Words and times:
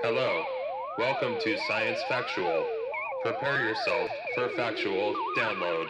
Hello. 0.00 0.44
Welcome 0.96 1.40
to 1.40 1.58
Science 1.66 1.98
Factual. 2.08 2.64
Prepare 3.24 3.64
yourself 3.64 4.08
for 4.36 4.48
factual 4.50 5.12
download. 5.36 5.88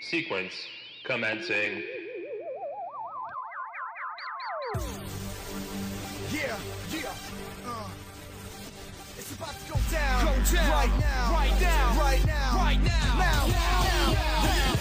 Sequence 0.00 0.54
commencing. 1.04 1.82
Yeah, 6.32 6.56
yeah. 6.90 7.12
Uh, 7.66 7.88
it's 9.18 9.34
about 9.34 9.54
to 9.54 9.72
go 9.72 9.78
down. 9.92 10.24
Go 10.24 10.32
down. 10.50 10.70
Right 10.70 11.00
now. 11.00 11.32
Right 11.34 11.60
now. 11.60 11.98
Right 12.00 12.26
now. 12.26 12.56
Right 12.56 12.82
now. 12.82 13.18
Now. 13.18 13.46
Now. 13.46 14.79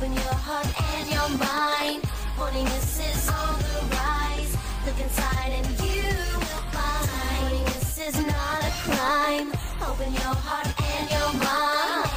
Open 0.00 0.14
your 0.14 0.32
heart 0.32 0.64
and 0.96 1.10
your 1.12 1.28
mind. 1.36 2.00
Horniness 2.32 3.04
is 3.04 3.28
on 3.28 3.58
the 3.60 3.84
rise. 4.00 4.56
Look 4.86 4.98
inside 4.98 5.52
and 5.52 5.68
you 5.76 6.08
will 6.40 6.64
find. 6.72 7.04
Horniness 7.36 8.08
is 8.08 8.16
not 8.16 8.64
a 8.64 8.72
crime. 8.88 9.52
Open 9.84 10.10
your 10.16 10.36
heart 10.40 10.72
and 10.80 11.04
your 11.04 11.30
mind. 11.36 12.08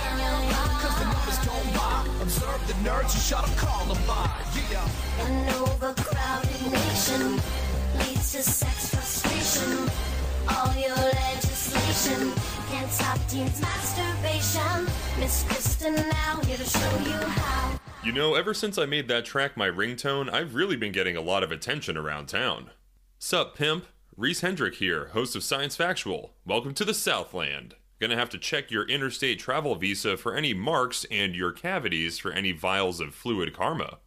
Cause 0.80 0.96
the 0.96 1.12
numbers 1.12 1.40
don't 1.44 1.76
lie. 1.76 2.08
Observe 2.24 2.64
the 2.72 2.74
nerds, 2.88 3.16
you 3.16 3.20
shut 3.20 3.46
them, 3.46 3.56
call 3.58 3.84
them 3.84 4.00
by. 4.08 4.32
Yeah. 4.72 4.88
An 5.20 5.50
overcrowded 5.60 6.72
nation 6.72 7.36
leads 8.00 8.32
to 8.32 8.44
sex 8.48 8.96
frustration. 8.96 9.92
All 10.48 10.72
your 10.80 10.96
legislation 10.96 12.32
teens' 13.34 13.62
masturbation. 13.62 14.86
Miss 15.20 15.44
Krysta 15.46 15.92
now 15.92 16.40
here 16.42 16.58
to 16.58 16.64
show 16.64 16.98
you 17.00 17.28
how. 17.28 17.80
You 18.04 18.12
know, 18.12 18.36
ever 18.36 18.54
since 18.54 18.78
I 18.78 18.86
made 18.86 19.08
that 19.08 19.26
track 19.26 19.58
my 19.58 19.68
ringtone, 19.68 20.32
I've 20.32 20.56
really 20.56 20.76
been 20.76 20.92
getting 20.92 21.16
a 21.16 21.22
lot 21.22 21.44
of 21.44 21.52
attention 21.52 21.98
around 21.98 22.28
town. 22.28 22.70
Sup, 23.18 23.56
pimp? 23.56 23.86
Reese 24.16 24.42
Hendrick 24.42 24.76
here, 24.76 25.08
host 25.14 25.36
of 25.36 25.44
Science 25.44 25.76
Factual. 25.76 26.34
Welcome 26.46 26.74
to 26.76 26.86
the 26.86 26.94
Southland. 26.94 27.76
Gonna 28.00 28.18
have 28.18 28.30
to 28.30 28.38
check 28.38 28.70
your 28.70 28.88
interstate 28.88 29.40
travel 29.40 29.76
visa 29.76 30.18
for 30.18 30.36
any 30.36 30.54
marks 30.54 31.06
and 31.10 31.36
your 31.36 31.52
cavities 31.52 32.20
for 32.20 32.32
any 32.32 32.52
vials 32.52 33.00
of 33.00 33.16
fluid 33.16 33.54
karma. 33.54 33.98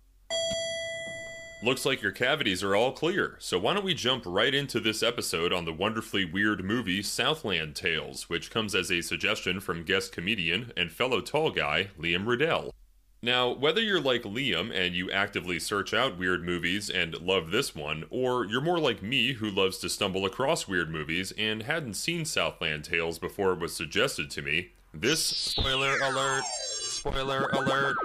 Looks 1.67 1.85
like 1.85 2.01
your 2.01 2.13
cavities 2.13 2.63
are 2.63 2.77
all 2.77 2.93
clear, 2.93 3.35
so 3.41 3.59
why 3.59 3.75
don't 3.75 3.85
we 3.85 3.93
jump 3.93 4.23
right 4.25 4.55
into 4.55 4.79
this 4.79 5.03
episode 5.03 5.53
on 5.53 5.65
the 5.65 5.73
wonderfully 5.73 6.25
weird 6.25 6.65
movie 6.65 7.03
Southland 7.03 7.75
Tales, 7.75 8.29
which 8.29 8.53
comes 8.53 8.73
as 8.73 8.89
a 8.89 9.01
suggestion 9.01 9.59
from 9.59 9.83
guest 9.83 10.13
comedian 10.13 10.71
and 10.77 10.93
fellow 10.93 11.21
tall 11.21 11.51
guy 11.51 11.89
Liam 11.99 12.25
Riddell. 12.25 12.73
Now, 13.21 13.51
whether 13.51 13.81
you're 13.81 14.01
like 14.01 14.23
Liam 14.23 14.73
and 14.73 14.95
you 14.95 15.11
actively 15.11 15.59
search 15.59 15.93
out 15.93 16.17
weird 16.17 16.45
movies 16.45 16.89
and 16.89 17.21
love 17.21 17.51
this 17.51 17.75
one, 17.75 18.05
or 18.11 18.45
you're 18.45 18.61
more 18.61 18.79
like 18.79 19.03
me 19.03 19.33
who 19.33 19.51
loves 19.51 19.79
to 19.79 19.89
stumble 19.89 20.25
across 20.25 20.69
weird 20.69 20.89
movies 20.89 21.33
and 21.37 21.65
hadn't 21.65 21.95
seen 21.95 22.25
Southland 22.25 22.85
Tales 22.85 23.19
before 23.19 23.53
it 23.53 23.59
was 23.59 23.75
suggested 23.75 24.31
to 24.31 24.41
me, 24.41 24.71
this 24.95 25.21
spoiler 25.25 25.97
alert, 25.99 26.45
spoiler 26.83 27.49
alert. 27.49 27.97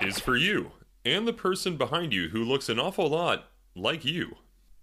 is 0.00 0.18
for 0.18 0.38
you 0.38 0.72
and 1.04 1.26
the 1.26 1.32
person 1.32 1.76
behind 1.76 2.12
you 2.12 2.28
who 2.28 2.44
looks 2.44 2.68
an 2.68 2.78
awful 2.78 3.08
lot 3.08 3.48
like 3.74 4.04
you. 4.04 4.36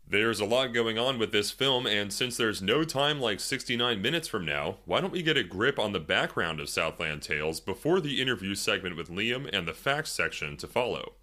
There's 0.08 0.40
a 0.40 0.46
lot 0.46 0.74
going 0.74 0.98
on 0.98 1.20
with 1.20 1.32
this 1.32 1.52
film, 1.52 1.86
and 1.86 2.12
since 2.12 2.36
there's 2.36 2.64
no 2.64 2.84
time 2.84 3.22
like 3.22 3.40
69 3.40 4.02
minutes 4.02 4.28
from 4.28 4.44
now, 4.44 4.78
why 4.86 5.02
don't 5.02 5.14
we 5.14 5.22
get 5.22 5.38
a 5.38 5.44
grip 5.44 5.78
on 5.78 5.92
the 5.92 6.00
background 6.00 6.60
of 6.60 6.68
Southland 6.68 7.22
Tales 7.22 7.60
before 7.60 8.02
the 8.02 8.20
interview 8.20 8.56
segment 8.56 8.98
with 8.98 9.10
Liam 9.10 9.48
and 9.54 9.68
the 9.68 9.74
facts 9.74 10.12
section 10.12 10.58
to 10.58 10.68
follow? 10.68 11.14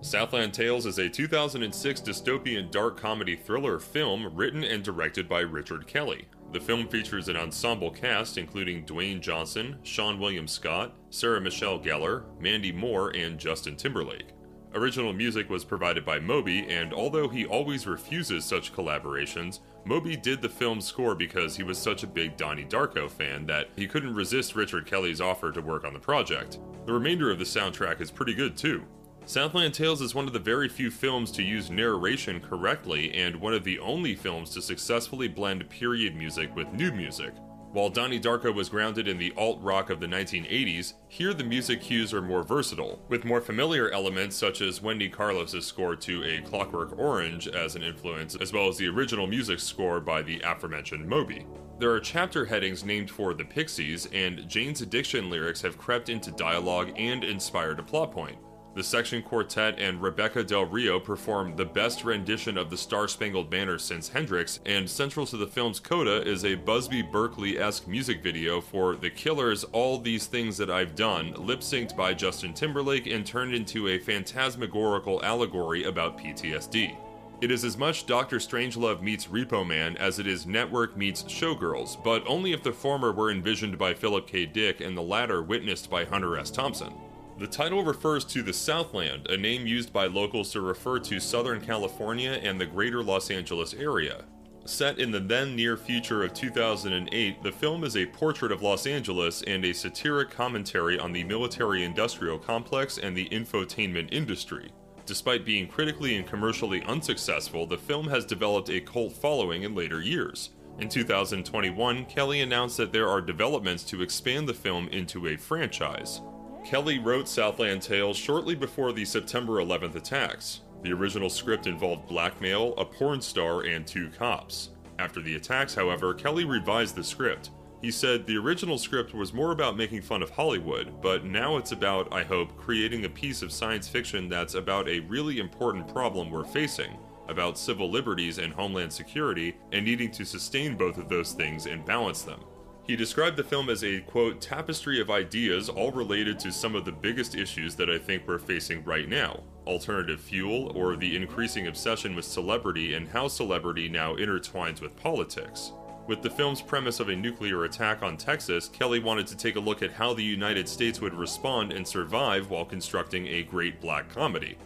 Southland 0.00 0.54
Tales 0.54 0.86
is 0.86 0.98
a 0.98 1.08
2006 1.08 2.00
dystopian 2.00 2.70
dark 2.70 2.98
comedy 2.98 3.36
thriller 3.36 3.78
film 3.78 4.34
written 4.34 4.64
and 4.64 4.82
directed 4.82 5.28
by 5.28 5.40
Richard 5.40 5.86
Kelly. 5.86 6.26
The 6.54 6.60
film 6.60 6.86
features 6.86 7.28
an 7.28 7.36
ensemble 7.36 7.90
cast 7.90 8.38
including 8.38 8.86
Dwayne 8.86 9.20
Johnson, 9.20 9.76
Seann 9.82 10.20
William 10.20 10.46
Scott, 10.46 10.94
Sarah 11.10 11.40
Michelle 11.40 11.80
Gellar, 11.80 12.22
Mandy 12.38 12.70
Moore, 12.70 13.10
and 13.10 13.40
Justin 13.40 13.74
Timberlake. 13.74 14.28
Original 14.72 15.12
music 15.12 15.50
was 15.50 15.64
provided 15.64 16.04
by 16.04 16.20
Moby, 16.20 16.64
and 16.68 16.94
although 16.94 17.28
he 17.28 17.44
always 17.44 17.88
refuses 17.88 18.44
such 18.44 18.72
collaborations, 18.72 19.58
Moby 19.84 20.16
did 20.16 20.40
the 20.40 20.48
film's 20.48 20.84
score 20.84 21.16
because 21.16 21.56
he 21.56 21.64
was 21.64 21.76
such 21.76 22.04
a 22.04 22.06
big 22.06 22.36
Donnie 22.36 22.64
Darko 22.64 23.10
fan 23.10 23.46
that 23.46 23.70
he 23.74 23.88
couldn't 23.88 24.14
resist 24.14 24.54
Richard 24.54 24.86
Kelly's 24.86 25.20
offer 25.20 25.50
to 25.50 25.60
work 25.60 25.84
on 25.84 25.92
the 25.92 25.98
project. 25.98 26.60
The 26.86 26.92
remainder 26.92 27.32
of 27.32 27.40
the 27.40 27.44
soundtrack 27.44 28.00
is 28.00 28.12
pretty 28.12 28.32
good 28.32 28.56
too. 28.56 28.84
Southland 29.26 29.72
Tales 29.72 30.02
is 30.02 30.14
one 30.14 30.26
of 30.26 30.34
the 30.34 30.38
very 30.38 30.68
few 30.68 30.90
films 30.90 31.30
to 31.30 31.42
use 31.42 31.70
narration 31.70 32.40
correctly 32.40 33.10
and 33.14 33.34
one 33.36 33.54
of 33.54 33.64
the 33.64 33.78
only 33.78 34.14
films 34.14 34.50
to 34.50 34.60
successfully 34.60 35.28
blend 35.28 35.68
period 35.70 36.14
music 36.14 36.54
with 36.54 36.70
new 36.74 36.92
music. 36.92 37.32
While 37.72 37.88
Donnie 37.88 38.20
Darko 38.20 38.54
was 38.54 38.68
grounded 38.68 39.08
in 39.08 39.16
the 39.16 39.32
alt 39.36 39.60
rock 39.62 39.88
of 39.88 39.98
the 39.98 40.06
1980s, 40.06 40.92
here 41.08 41.32
the 41.32 41.42
music 41.42 41.80
cues 41.80 42.12
are 42.12 42.20
more 42.20 42.42
versatile, 42.42 43.02
with 43.08 43.24
more 43.24 43.40
familiar 43.40 43.90
elements 43.90 44.36
such 44.36 44.60
as 44.60 44.82
Wendy 44.82 45.08
Carlos' 45.08 45.66
score 45.66 45.96
to 45.96 46.22
A 46.22 46.42
Clockwork 46.42 46.96
Orange 46.98 47.48
as 47.48 47.76
an 47.76 47.82
influence, 47.82 48.36
as 48.36 48.52
well 48.52 48.68
as 48.68 48.76
the 48.76 48.88
original 48.88 49.26
music 49.26 49.58
score 49.58 50.00
by 50.00 50.20
the 50.20 50.40
aforementioned 50.42 51.08
Moby. 51.08 51.46
There 51.78 51.90
are 51.90 51.98
chapter 51.98 52.44
headings 52.44 52.84
named 52.84 53.10
for 53.10 53.32
the 53.32 53.44
Pixies, 53.44 54.06
and 54.12 54.46
Jane's 54.48 54.82
Addiction 54.82 55.30
lyrics 55.30 55.62
have 55.62 55.78
crept 55.78 56.10
into 56.10 56.30
dialogue 56.30 56.92
and 56.96 57.24
inspired 57.24 57.80
a 57.80 57.82
plot 57.82 58.12
point. 58.12 58.36
The 58.74 58.82
Section 58.82 59.22
Quartet 59.22 59.78
and 59.78 60.02
Rebekah 60.02 60.42
Del 60.42 60.64
Rio 60.64 60.98
perform 60.98 61.54
the 61.54 61.64
best 61.64 62.04
rendition 62.04 62.58
of 62.58 62.70
the 62.70 62.76
Star 62.76 63.06
Spangled 63.06 63.48
Banner 63.48 63.78
since 63.78 64.08
Hendrix, 64.08 64.58
and 64.66 64.90
central 64.90 65.26
to 65.26 65.36
the 65.36 65.46
film's 65.46 65.78
coda 65.78 66.28
is 66.28 66.44
a 66.44 66.56
Busby 66.56 67.00
Berkeley 67.00 67.56
esque 67.56 67.86
music 67.86 68.20
video 68.20 68.60
for 68.60 68.96
The 68.96 69.10
Killer's 69.10 69.62
All 69.62 69.98
These 69.98 70.26
Things 70.26 70.56
That 70.56 70.70
I've 70.70 70.96
Done, 70.96 71.34
lip 71.34 71.60
synced 71.60 71.96
by 71.96 72.14
Justin 72.14 72.52
Timberlake 72.52 73.06
and 73.06 73.24
turned 73.24 73.54
into 73.54 73.86
a 73.86 74.00
phantasmagorical 74.00 75.24
allegory 75.24 75.84
about 75.84 76.18
PTSD. 76.18 76.96
It 77.40 77.52
is 77.52 77.62
as 77.62 77.78
much 77.78 78.06
Doctor 78.06 78.38
Strangelove 78.38 79.02
meets 79.02 79.28
Repo 79.28 79.64
Man 79.64 79.96
as 79.98 80.18
it 80.18 80.26
is 80.26 80.46
Network 80.46 80.96
meets 80.96 81.22
Showgirls, 81.22 82.02
but 82.02 82.24
only 82.26 82.52
if 82.52 82.64
the 82.64 82.72
former 82.72 83.12
were 83.12 83.30
envisioned 83.30 83.78
by 83.78 83.94
Philip 83.94 84.26
K. 84.26 84.46
Dick 84.46 84.80
and 84.80 84.96
the 84.96 85.02
latter 85.02 85.44
witnessed 85.44 85.88
by 85.88 86.04
Hunter 86.04 86.36
S. 86.36 86.50
Thompson. 86.50 86.92
The 87.36 87.46
title 87.48 87.82
refers 87.82 88.24
to 88.26 88.42
the 88.42 88.52
Southland, 88.52 89.26
a 89.28 89.36
name 89.36 89.66
used 89.66 89.92
by 89.92 90.06
locals 90.06 90.52
to 90.52 90.60
refer 90.60 91.00
to 91.00 91.18
Southern 91.18 91.60
California 91.60 92.38
and 92.42 92.60
the 92.60 92.66
greater 92.66 93.02
Los 93.02 93.28
Angeles 93.28 93.74
area. 93.74 94.24
Set 94.66 95.00
in 95.00 95.10
the 95.10 95.18
then 95.18 95.56
near 95.56 95.76
future 95.76 96.22
of 96.22 96.32
2008, 96.32 97.42
the 97.42 97.50
film 97.52 97.82
is 97.82 97.96
a 97.96 98.06
portrait 98.06 98.52
of 98.52 98.62
Los 98.62 98.86
Angeles 98.86 99.42
and 99.42 99.64
a 99.64 99.74
satiric 99.74 100.30
commentary 100.30 100.96
on 100.98 101.12
the 101.12 101.24
military 101.24 101.82
industrial 101.82 102.38
complex 102.38 102.98
and 102.98 103.16
the 103.16 103.28
infotainment 103.30 104.12
industry. 104.12 104.70
Despite 105.04 105.44
being 105.44 105.66
critically 105.66 106.16
and 106.16 106.26
commercially 106.26 106.82
unsuccessful, 106.84 107.66
the 107.66 107.76
film 107.76 108.08
has 108.08 108.24
developed 108.24 108.70
a 108.70 108.80
cult 108.80 109.12
following 109.12 109.64
in 109.64 109.74
later 109.74 110.00
years. 110.00 110.50
In 110.78 110.88
2021, 110.88 112.06
Kelly 112.06 112.40
announced 112.40 112.76
that 112.76 112.92
there 112.92 113.08
are 113.08 113.20
developments 113.20 113.82
to 113.84 114.02
expand 114.02 114.48
the 114.48 114.54
film 114.54 114.88
into 114.88 115.26
a 115.26 115.36
franchise. 115.36 116.20
Kelly 116.64 116.98
wrote 116.98 117.28
Southland 117.28 117.82
Tales 117.82 118.16
shortly 118.16 118.54
before 118.54 118.92
the 118.92 119.04
September 119.04 119.54
11th 119.54 119.96
attacks. 119.96 120.62
The 120.82 120.92
original 120.92 121.30
script 121.30 121.66
involved 121.66 122.08
blackmail, 122.08 122.74
a 122.78 122.84
porn 122.84 123.20
star, 123.20 123.62
and 123.62 123.86
two 123.86 124.08
cops. 124.08 124.70
After 124.98 125.20
the 125.20 125.36
attacks, 125.36 125.74
however, 125.74 126.14
Kelly 126.14 126.44
revised 126.44 126.96
the 126.96 127.04
script. 127.04 127.50
He 127.82 127.90
said 127.90 128.26
the 128.26 128.38
original 128.38 128.78
script 128.78 129.12
was 129.12 129.34
more 129.34 129.52
about 129.52 129.76
making 129.76 130.02
fun 130.02 130.22
of 130.22 130.30
Hollywood, 130.30 131.02
but 131.02 131.24
now 131.24 131.58
it's 131.58 131.72
about, 131.72 132.12
I 132.12 132.22
hope, 132.22 132.56
creating 132.56 133.04
a 133.04 133.10
piece 133.10 133.42
of 133.42 133.52
science 133.52 133.86
fiction 133.86 134.28
that's 134.28 134.54
about 134.54 134.88
a 134.88 135.00
really 135.00 135.38
important 135.38 135.86
problem 135.86 136.30
we're 136.30 136.44
facing 136.44 136.96
about 137.28 137.58
civil 137.58 137.90
liberties 137.90 138.38
and 138.38 138.52
homeland 138.52 138.92
security, 138.92 139.56
and 139.72 139.84
needing 139.84 140.10
to 140.10 140.24
sustain 140.24 140.76
both 140.76 140.98
of 140.98 141.08
those 141.08 141.32
things 141.32 141.66
and 141.66 141.84
balance 141.84 142.22
them. 142.22 142.40
He 142.86 142.96
described 142.96 143.38
the 143.38 143.44
film 143.44 143.70
as 143.70 143.82
a, 143.82 144.00
quote, 144.00 144.42
tapestry 144.42 145.00
of 145.00 145.10
ideas 145.10 145.70
all 145.70 145.90
related 145.90 146.38
to 146.40 146.52
some 146.52 146.74
of 146.74 146.84
the 146.84 146.92
biggest 146.92 147.34
issues 147.34 147.74
that 147.76 147.88
I 147.88 147.98
think 147.98 148.26
we're 148.26 148.38
facing 148.38 148.84
right 148.84 149.08
now 149.08 149.40
alternative 149.66 150.20
fuel, 150.20 150.70
or 150.74 150.94
the 150.94 151.16
increasing 151.16 151.68
obsession 151.68 152.14
with 152.14 152.26
celebrity 152.26 152.92
and 152.92 153.08
how 153.08 153.26
celebrity 153.26 153.88
now 153.88 154.14
intertwines 154.14 154.82
with 154.82 154.94
politics. 154.96 155.72
With 156.06 156.20
the 156.20 156.28
film's 156.28 156.60
premise 156.60 157.00
of 157.00 157.08
a 157.08 157.16
nuclear 157.16 157.64
attack 157.64 158.02
on 158.02 158.18
Texas, 158.18 158.68
Kelly 158.68 158.98
wanted 158.98 159.26
to 159.28 159.36
take 159.36 159.56
a 159.56 159.60
look 159.60 159.82
at 159.82 159.92
how 159.92 160.12
the 160.12 160.22
United 160.22 160.68
States 160.68 161.00
would 161.00 161.14
respond 161.14 161.72
and 161.72 161.88
survive 161.88 162.50
while 162.50 162.66
constructing 162.66 163.26
a 163.26 163.42
great 163.42 163.80
black 163.80 164.10
comedy. 164.10 164.58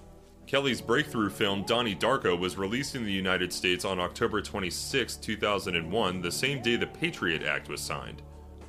Kelly's 0.49 0.81
breakthrough 0.81 1.29
film 1.29 1.63
Donnie 1.65 1.95
Darko 1.95 2.37
was 2.37 2.57
released 2.57 2.95
in 2.95 3.05
the 3.05 3.13
United 3.13 3.53
States 3.53 3.85
on 3.85 4.01
October 4.01 4.41
26, 4.41 5.17
2001, 5.17 6.23
the 6.23 6.33
same 6.33 6.63
day 6.63 6.75
the 6.75 6.87
Patriot 6.87 7.43
Act 7.43 7.69
was 7.69 7.83
signed. 7.83 8.23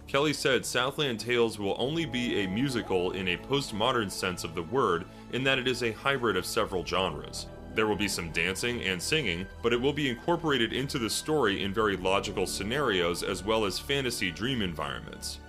Kelly 0.06 0.34
said 0.34 0.66
Southland 0.66 1.22
Tales 1.22 1.58
will 1.58 1.78
only 1.80 2.06
be 2.06 2.42
a 2.42 2.50
musical 2.50 3.12
in 3.12 3.30
a 3.30 3.38
postmodern 3.38 4.12
sense 4.12 4.44
of 4.44 4.56
the 4.56 4.64
word, 4.64 5.06
in 5.32 5.42
that 5.46 5.58
it 5.58 5.70
is 5.70 5.82
a 5.82 5.94
hybrid 5.94 6.36
of 6.36 6.46
several 6.46 6.86
genres. 6.86 7.48
There 7.76 7.88
will 7.88 7.96
be 7.96 8.10
some 8.10 8.30
dancing 8.32 8.82
and 8.82 9.02
singing, 9.02 9.48
but 9.64 9.72
it 9.72 9.80
will 9.80 9.94
be 9.94 10.10
incorporated 10.10 10.74
into 10.74 11.00
the 11.00 11.10
story 11.10 11.64
in 11.64 11.74
very 11.74 11.96
logical 11.96 12.46
scenarios 12.46 13.24
as 13.24 13.42
well 13.42 13.64
as 13.64 13.80
fantasy 13.80 14.32
dream 14.32 14.62
environments. 14.62 15.40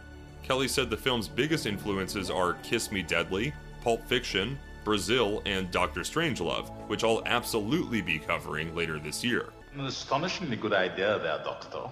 Kelly 0.44 0.69
said 0.69 0.91
the 0.91 0.97
film's 0.97 1.27
biggest 1.27 1.67
influences 1.67 2.31
are 2.31 2.53
Kiss 2.62 2.93
Me 2.93 3.03
Deadly, 3.03 3.53
Pulp 3.82 4.06
Fiction, 4.06 4.56
Brazil, 4.90 5.40
and 5.46 5.70
Doctor 5.70 6.00
Strangelove, 6.00 6.69
which 6.88 7.04
I'll 7.04 7.22
absolutely 7.25 8.02
be 8.02 8.19
covering 8.19 8.75
later 8.75 8.98
this 8.98 9.22
year. 9.22 9.52
An 9.72 9.87
astonishingly 9.87 10.56
good 10.56 10.72
idea 10.72 11.16
there, 11.20 11.40
Doctor. 11.44 11.88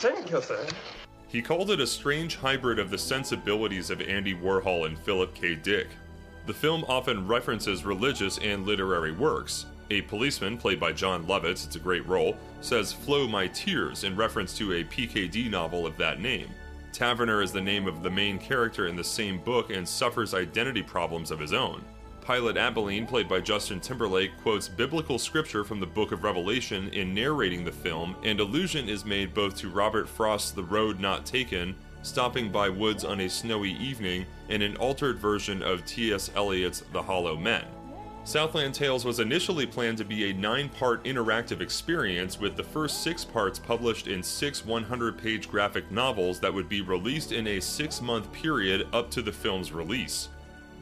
Thank 0.00 0.30
you, 0.30 0.40
sir. 0.40 0.66
He 1.28 1.42
called 1.42 1.70
it 1.70 1.78
a 1.78 1.86
strange 1.86 2.36
hybrid 2.36 2.78
of 2.78 2.88
the 2.88 2.96
sensibilities 2.96 3.90
of 3.90 4.00
Andy 4.00 4.34
Warhol 4.34 4.86
and 4.86 4.98
Philip 4.98 5.34
K. 5.34 5.54
Dick. 5.56 5.88
The 6.46 6.54
film 6.54 6.86
often 6.88 7.28
references 7.28 7.84
religious 7.84 8.38
and 8.38 8.64
literary 8.64 9.12
works. 9.12 9.66
A 9.90 10.00
policeman, 10.00 10.56
played 10.56 10.80
by 10.80 10.92
Jon 10.92 11.26
Lovitz, 11.26 11.66
it's 11.66 11.76
a 11.76 11.80
great 11.80 12.06
role, 12.06 12.34
says, 12.62 12.94
Flow 12.94 13.28
my 13.28 13.46
tears, 13.48 14.04
in 14.04 14.16
reference 14.16 14.56
to 14.56 14.72
a 14.72 14.84
PKD 14.84 15.50
novel 15.50 15.86
of 15.86 15.98
that 15.98 16.18
name. 16.18 16.48
Taverner 16.96 17.42
is 17.42 17.52
the 17.52 17.60
name 17.60 17.86
of 17.86 18.02
the 18.02 18.08
main 18.08 18.38
character 18.38 18.86
in 18.86 18.96
the 18.96 19.04
same 19.04 19.36
book 19.36 19.68
and 19.68 19.86
suffers 19.86 20.32
identity 20.32 20.82
problems 20.82 21.30
of 21.30 21.38
his 21.38 21.52
own. 21.52 21.84
Pilot 22.22 22.56
Abilene, 22.56 23.06
played 23.06 23.28
by 23.28 23.38
Justin 23.38 23.80
Timberlake, 23.80 24.30
quotes 24.40 24.66
biblical 24.66 25.18
scripture 25.18 25.62
from 25.62 25.78
the 25.78 25.86
book 25.86 26.10
of 26.10 26.24
Revelation 26.24 26.88
in 26.94 27.12
narrating 27.12 27.66
the 27.66 27.70
film, 27.70 28.16
and 28.24 28.40
allusion 28.40 28.88
is 28.88 29.04
made 29.04 29.34
both 29.34 29.58
to 29.58 29.68
Robert 29.68 30.08
Frost's 30.08 30.52
The 30.52 30.62
Road 30.62 30.98
Not 30.98 31.26
Taken, 31.26 31.76
stopping 32.00 32.50
by 32.50 32.70
woods 32.70 33.04
on 33.04 33.20
a 33.20 33.28
snowy 33.28 33.72
evening, 33.72 34.24
and 34.48 34.62
an 34.62 34.78
altered 34.78 35.18
version 35.18 35.62
of 35.62 35.84
T.S. 35.84 36.30
Eliot's 36.34 36.82
The 36.94 37.02
Hollow 37.02 37.36
Men. 37.36 37.66
Southland 38.26 38.74
Tales 38.74 39.04
was 39.04 39.20
initially 39.20 39.66
planned 39.66 39.98
to 39.98 40.04
be 40.04 40.28
a 40.28 40.34
nine 40.34 40.68
part 40.68 41.04
interactive 41.04 41.60
experience, 41.60 42.40
with 42.40 42.56
the 42.56 42.64
first 42.64 43.04
six 43.04 43.24
parts 43.24 43.56
published 43.56 44.08
in 44.08 44.20
six 44.20 44.64
100 44.64 45.16
page 45.16 45.48
graphic 45.48 45.88
novels 45.92 46.40
that 46.40 46.52
would 46.52 46.68
be 46.68 46.80
released 46.80 47.30
in 47.30 47.46
a 47.46 47.60
six 47.60 48.02
month 48.02 48.32
period 48.32 48.88
up 48.92 49.12
to 49.12 49.22
the 49.22 49.30
film's 49.30 49.70
release. 49.70 50.28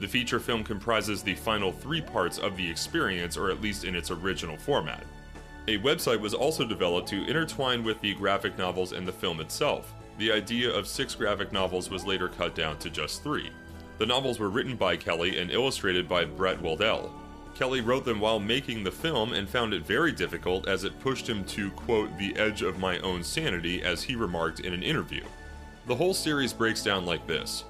The 0.00 0.08
feature 0.08 0.41
film 0.41 0.64
comprises 0.64 1.23
the 1.23 1.35
final 1.35 1.70
three 1.70 2.00
parts 2.00 2.38
of 2.38 2.56
the 2.56 2.67
experience, 2.67 3.37
or 3.37 3.50
at 3.50 3.61
least 3.61 3.85
in 3.85 3.94
its 3.94 4.11
original 4.11 4.56
format. 4.56 5.05
A 5.69 5.76
website 5.81 6.20
was 6.20 6.32
also 6.32 6.67
developed 6.67 7.08
to 7.08 7.26
intertwine 7.26 7.85
with 7.85 8.00
the 8.00 8.14
graphic 8.14 8.56
novels 8.56 8.93
and 8.93 9.06
the 9.06 9.12
film 9.12 9.41
itself. 9.41 9.93
The 10.17 10.32
idea 10.32 10.73
of 10.73 10.87
six 10.87 11.14
graphic 11.14 11.52
novels 11.52 11.91
was 11.91 12.06
later 12.06 12.29
cut 12.29 12.55
down 12.55 12.79
to 12.79 12.88
just 12.88 13.23
three. 13.23 13.50
The 13.99 14.06
novels 14.06 14.38
were 14.38 14.49
written 14.49 14.76
by 14.76 14.96
Kelly 14.96 15.38
and 15.38 15.50
illustrated 15.50 16.08
by 16.08 16.25
Brett 16.25 16.62
Weldele. 16.62 17.11
Kelly 17.54 17.80
wrote 17.80 18.04
them 18.04 18.20
while 18.20 18.40
making 18.40 18.82
the 18.82 18.90
film 18.90 19.32
and 19.32 19.48
found 19.48 19.72
it 19.72 19.86
very 19.86 20.10
difficult 20.10 20.66
as 20.66 20.82
it 20.84 20.98
pushed 21.00 21.28
him 21.28 21.44
to, 21.44 21.70
quote, 21.70 22.16
the 22.18 22.36
edge 22.36 22.62
of 22.62 22.78
my 22.78 22.98
own 22.98 23.22
sanity, 23.22 23.82
as 23.82 24.02
he 24.02 24.16
remarked 24.16 24.60
in 24.60 24.72
an 24.72 24.82
interview. 24.82 25.22
The 25.86 25.94
whole 25.94 26.14
series 26.14 26.52
breaks 26.52 26.82
down 26.82 27.06
like 27.06 27.26
this 27.26 27.64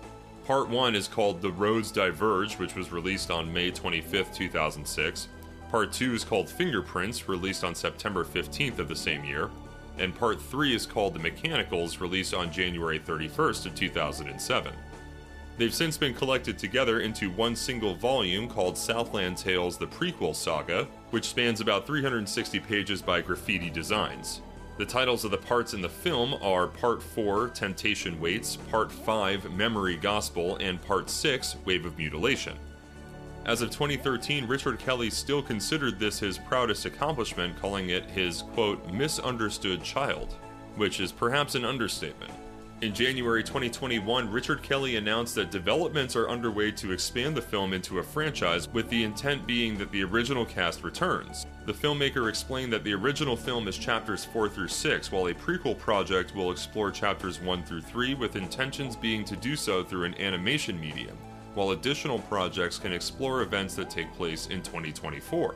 Part 0.47 0.69
1 0.69 0.95
is 0.95 1.09
called 1.09 1.43
The 1.43 1.53
Roads 1.53 1.91
Diverge, 1.91 2.59
which 2.59 2.75
was 2.75 2.93
released 2.93 3.31
on 3.31 3.53
May 3.53 3.71
25, 3.71 4.35
2006. 4.35 5.29
Part 5.71 5.93
2 5.93 6.15
is 6.15 6.25
called 6.25 6.49
Fingerprints, 6.49 7.29
released 7.29 7.65
on 7.65 7.75
September 7.75 8.25
15th 8.25 8.79
of 8.79 8.89
the 8.89 8.97
same 8.97 9.25
year. 9.25 9.51
And 9.99 10.15
Part 10.15 10.41
3 10.41 10.75
is 10.75 10.87
called 10.87 11.15
The 11.15 11.19
Mechanicals, 11.19 12.01
released 12.01 12.35
on 12.35 12.53
January 12.53 13.01
31st 13.01 13.67
of 13.67 13.75
2007. 13.75 14.73
They've 15.57 15.73
since 15.73 15.97
been 15.97 16.15
collected 16.15 16.59
together 16.59 17.01
into 17.01 17.31
one 17.31 17.55
single 17.55 17.95
volume 17.95 18.49
called 18.49 18.77
Southland 18.77 19.37
Tales 19.37 19.79
The 19.79 19.87
Prequel 19.87 20.35
Saga, 20.35 20.89
which 21.11 21.29
spans 21.29 21.61
about 21.61 21.87
360 21.87 22.59
pages 22.61 23.01
by 23.01 23.23
Graphitti 23.23 23.73
Designs. 23.73 24.43
The 24.79 24.85
titles 24.85 25.25
of 25.25 25.31
the 25.31 25.37
parts 25.37 25.73
in 25.73 25.81
the 25.81 25.89
film 25.89 26.35
are 26.43 26.67
Part 26.67 27.01
4, 27.01 27.51
Temptation 27.51 28.21
Waits, 28.21 28.57
Part 28.57 28.91
5, 28.91 29.53
Memory 29.53 29.97
Gospel, 29.97 30.57
and 30.57 30.83
Part 30.83 31.09
6, 31.09 31.57
Wave 31.65 31.85
of 31.85 31.97
Mutilation. 31.97 32.57
As 33.47 33.63
of 33.63 33.71
2013, 33.71 34.49
Richard 34.49 34.81
Kelly 34.81 35.11
still 35.11 35.43
considered 35.43 36.01
this 36.01 36.19
his 36.19 36.39
proudest 36.39 36.87
accomplishment, 36.87 37.57
calling 37.61 37.91
it 37.91 38.07
his, 38.07 38.43
quote, 38.43 38.93
misunderstood 38.93 39.85
child, 39.85 40.35
which 40.75 40.99
is 40.99 41.13
perhaps 41.13 41.55
an 41.55 41.65
understatement. 41.65 42.33
In 42.81 42.93
January 42.93 43.45
2021, 43.45 44.29
Richard 44.31 44.61
Kelly 44.63 44.97
announced 44.97 45.37
that 45.37 45.53
developments 45.53 46.17
are 46.17 46.29
underway 46.29 46.73
to 46.73 46.91
expand 46.91 47.37
the 47.37 47.41
film 47.41 47.73
into 47.73 48.01
a 48.01 48.03
franchise, 48.03 48.69
with 48.69 48.91
the 48.91 49.05
intent 49.05 49.47
being 49.47 49.79
that 49.79 49.93
the 49.93 50.03
original 50.03 50.45
cast 50.45 50.83
returns. 50.83 51.47
The 51.67 51.73
filmmaker 51.73 52.29
explained 52.29 52.73
that 52.73 52.83
the 52.83 52.93
original 52.93 53.37
film 53.37 53.69
is 53.69 53.79
chapters 53.79 54.25
4 54.25 54.49
through 54.49 54.69
6, 54.69 55.13
while 55.13 55.29
a 55.29 55.35
prequel 55.35 55.79
project 55.79 56.35
will 56.35 56.51
explore 56.51 56.91
chapters 56.91 57.41
1 57.41 57.63
through 57.63 57.83
3, 57.83 58.15
with 58.15 58.35
intentions 58.35 58.97
being 58.97 59.25
to 59.25 59.37
do 59.37 59.55
so 59.55 59.85
through 59.85 60.05
an 60.05 60.21
animation 60.21 60.79
medium, 60.79 61.17
while 61.55 61.71
additional 61.71 62.19
projects 62.19 62.77
can 62.77 62.93
explore 62.93 63.43
events 63.43 63.77
that 63.77 63.89
take 63.89 64.13
place 64.15 64.49
in 64.49 64.61
2024. 64.63 65.55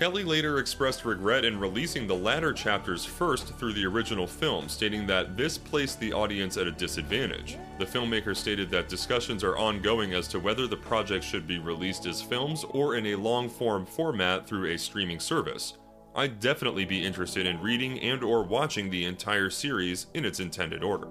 Kelly 0.00 0.24
later 0.24 0.60
expressed 0.60 1.04
regret 1.04 1.44
in 1.44 1.60
releasing 1.60 2.06
the 2.06 2.16
latter 2.16 2.54
chapters 2.54 3.04
first 3.04 3.48
through 3.58 3.74
the 3.74 3.84
original 3.84 4.26
film, 4.26 4.66
stating 4.66 5.06
that 5.06 5.36
this 5.36 5.58
placed 5.58 6.00
the 6.00 6.10
audience 6.10 6.56
at 6.56 6.66
a 6.66 6.72
disadvantage. 6.72 7.58
The 7.78 7.84
filmmaker 7.84 8.34
stated 8.34 8.70
that 8.70 8.88
discussions 8.88 9.44
are 9.44 9.58
ongoing 9.58 10.14
as 10.14 10.26
to 10.28 10.40
whether 10.40 10.66
the 10.66 10.74
project 10.78 11.22
should 11.22 11.46
be 11.46 11.58
released 11.58 12.06
as 12.06 12.22
films 12.22 12.64
or 12.70 12.94
in 12.96 13.08
a 13.08 13.14
long 13.14 13.50
form 13.50 13.84
format 13.84 14.46
through 14.46 14.72
a 14.72 14.78
streaming 14.78 15.20
service. 15.20 15.74
I'd 16.14 16.40
definitely 16.40 16.86
be 16.86 17.04
interested 17.04 17.44
in 17.44 17.60
reading 17.60 18.00
and 18.00 18.24
or 18.24 18.42
watching 18.42 18.88
the 18.88 19.04
entire 19.04 19.50
series 19.50 20.06
in 20.14 20.24
its 20.24 20.40
intended 20.40 20.82
order. 20.82 21.08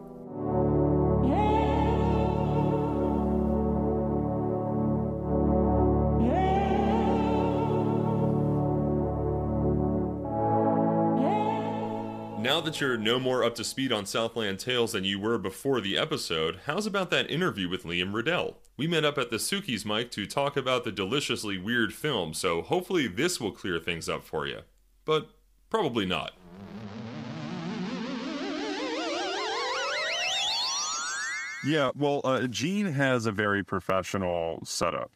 Now 12.40 12.62
that 12.62 12.80
you're 12.80 12.98
no 12.98 13.20
more 13.20 13.44
up 13.44 13.54
to 13.56 13.66
speed 13.66 13.92
on 13.92 14.06
Southland 14.06 14.60
Tales 14.60 14.94
than 14.94 15.04
you 15.04 15.20
were 15.20 15.38
before 15.38 15.82
the 15.82 15.98
episode, 15.98 16.62
how's 16.68 16.86
about 16.86 17.10
that 17.10 17.30
interview 17.30 17.68
with 17.68 17.84
Liam 17.84 18.14
Riddell? 18.14 18.56
We 18.78 18.88
met 18.88 19.04
up 19.04 19.18
at 19.18 19.30
the 19.30 19.36
Suki's 19.36 19.86
mic 19.86 20.10
to 20.12 20.26
talk 20.26 20.56
about 20.56 20.86
the 20.86 20.92
deliciously 20.94 21.58
weird 21.58 21.94
film, 21.94 22.34
so 22.34 22.62
hopefully 22.62 23.08
this 23.08 23.42
will 23.42 23.52
clear 23.52 23.78
things 23.78 24.08
up 24.08 24.24
for 24.24 24.48
you. 24.48 24.60
But 25.04 25.32
probably 25.70 26.06
not. 26.06 26.32
Yeah, 31.66 31.92
well, 31.94 32.22
uh, 32.24 32.48
Gene 32.48 32.86
has 32.94 33.26
a 33.26 33.34
very 33.34 33.66
professional 33.66 34.62
setup. 34.64 35.12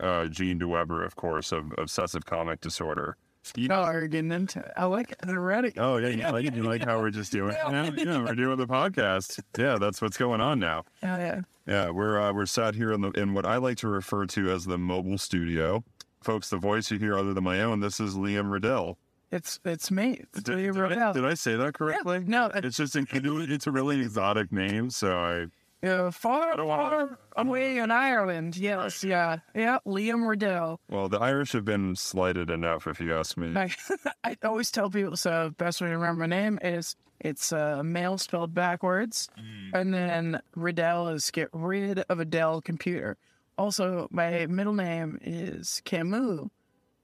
Uh, 0.00 0.24
Gene 0.26 0.58
DeWeber, 0.58 1.04
of 1.04 1.16
course, 1.16 1.52
of 1.52 1.74
obsessive 1.76 2.24
comic 2.24 2.62
disorder. 2.62 3.18
You- 3.56 3.68
Oh, 3.70 3.82
are 3.82 4.06
getting 4.06 4.32
into 4.32 4.58
it. 4.60 4.70
I 4.76 4.84
like 4.84 5.10
it 5.12 5.28
already. 5.28 5.72
Oh 5.78 5.96
yeah, 5.96 6.08
yeah, 6.08 6.30
like, 6.30 6.54
you 6.54 6.62
like 6.62 6.84
how 6.84 6.98
we're 7.00 7.10
just 7.10 7.32
doing, 7.32 7.52
yeah, 7.54 7.90
yeah, 7.96 8.22
we're 8.22 8.34
doing 8.34 8.56
the 8.58 8.66
podcast. 8.66 9.40
Yeah, 9.58 9.76
that's 9.78 10.00
what's 10.02 10.16
going 10.16 10.40
on 10.40 10.58
now. 10.58 10.84
Yeah, 11.02 11.16
yeah. 11.18 11.40
Yeah, 11.66 11.90
we're 11.90 12.20
uh, 12.20 12.32
we're 12.32 12.46
sat 12.46 12.74
here 12.74 12.92
in 12.92 13.00
the 13.00 13.10
in 13.12 13.32
what 13.34 13.46
I 13.46 13.56
like 13.56 13.78
to 13.78 13.88
refer 13.88 14.26
to 14.26 14.50
as 14.50 14.64
the 14.66 14.76
mobile 14.78 15.18
studio. 15.18 15.84
Folks, 16.22 16.50
the 16.50 16.58
voice 16.58 16.90
you 16.90 16.98
hear 16.98 17.16
other 17.16 17.32
than 17.32 17.44
my 17.44 17.62
own, 17.62 17.80
this 17.80 17.98
is 18.00 18.14
Liam 18.14 18.50
Riddell. 18.50 18.98
It's 19.32 19.58
it's 19.64 19.90
me. 19.90 20.20
It's 20.34 20.42
Did, 20.42 20.56
William 20.56 20.74
did 20.74 20.98
I, 20.98 21.12
did 21.12 21.24
I 21.24 21.34
say 21.34 21.54
that 21.56 21.74
correctly? 21.74 22.20
No, 22.26 22.46
it- 22.46 22.64
It's 22.64 22.76
just 22.76 22.96
an, 22.96 23.06
it's 23.12 23.66
a 23.66 23.70
really 23.70 24.00
exotic 24.00 24.50
name, 24.52 24.90
so 24.90 25.16
I 25.16 25.46
Yeah, 25.82 26.10
far, 26.10 26.56
don't 26.56 26.66
wanna- 26.68 26.90
far 26.90 27.18
away 27.46 27.78
in 27.78 27.90
Ireland. 27.90 28.56
Yes, 28.56 29.02
yeah, 29.02 29.38
yeah. 29.54 29.78
Liam 29.86 30.28
Riddell. 30.28 30.78
well, 30.88 31.08
the 31.08 31.18
Irish 31.18 31.52
have 31.52 31.64
been 31.64 31.96
slighted 31.96 32.50
enough, 32.50 32.86
if 32.86 33.00
you 33.00 33.14
ask 33.14 33.36
me. 33.38 33.54
I, 33.56 33.70
I 34.24 34.36
always 34.44 34.70
tell 34.70 34.90
people 34.90 35.16
so 35.16 35.44
the 35.46 35.50
best 35.52 35.80
way 35.80 35.88
to 35.88 35.94
remember 35.94 36.20
my 36.20 36.26
name 36.26 36.58
is 36.62 36.96
it's 37.20 37.52
uh, 37.52 37.82
male 37.82 38.18
spelled 38.18 38.54
backwards, 38.54 39.28
and 39.74 39.92
then 39.94 40.40
Riddell 40.54 41.08
is 41.08 41.30
get 41.30 41.48
rid 41.52 42.00
of 42.08 42.18
a 42.20 42.24
Dell 42.24 42.60
computer. 42.60 43.16
Also, 43.58 44.08
my 44.10 44.46
middle 44.46 44.72
name 44.72 45.18
is 45.22 45.82
Camus, 45.84 46.48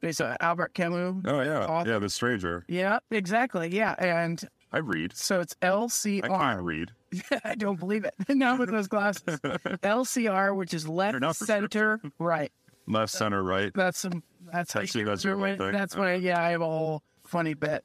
based 0.00 0.20
on 0.22 0.36
Albert 0.40 0.72
Camus. 0.74 1.22
Oh 1.26 1.40
yeah, 1.42 1.66
Author. 1.66 1.90
yeah, 1.90 1.98
the 1.98 2.08
stranger. 2.08 2.64
Yeah, 2.68 2.98
exactly. 3.10 3.68
Yeah, 3.74 3.94
and 3.98 4.42
I 4.72 4.78
read. 4.78 5.14
so 5.14 5.40
it's 5.40 5.54
L 5.60 5.88
C 5.90 6.22
I 6.22 6.28
R. 6.28 6.38
kind 6.38 6.58
of 6.60 6.64
read. 6.64 6.92
I 7.44 7.54
don't 7.54 7.78
believe 7.78 8.04
it. 8.04 8.14
Not 8.28 8.58
with 8.58 8.70
those 8.70 8.88
glasses. 8.88 9.22
LCR, 9.40 10.54
which 10.54 10.74
is 10.74 10.88
left 10.88 11.18
center 11.36 12.00
right. 12.18 12.52
left, 12.86 13.12
center, 13.12 13.42
right. 13.42 13.72
That's 13.74 13.98
some. 13.98 14.22
That's 14.52 14.76
Actually, 14.76 15.04
that's 15.04 15.24
your 15.24 15.44
it. 15.46 15.58
thing. 15.58 15.72
That's 15.72 15.96
why. 15.96 16.14
Yeah, 16.14 16.42
I 16.42 16.50
have 16.50 16.60
a 16.60 16.66
whole 16.66 17.02
funny 17.26 17.54
bit. 17.54 17.84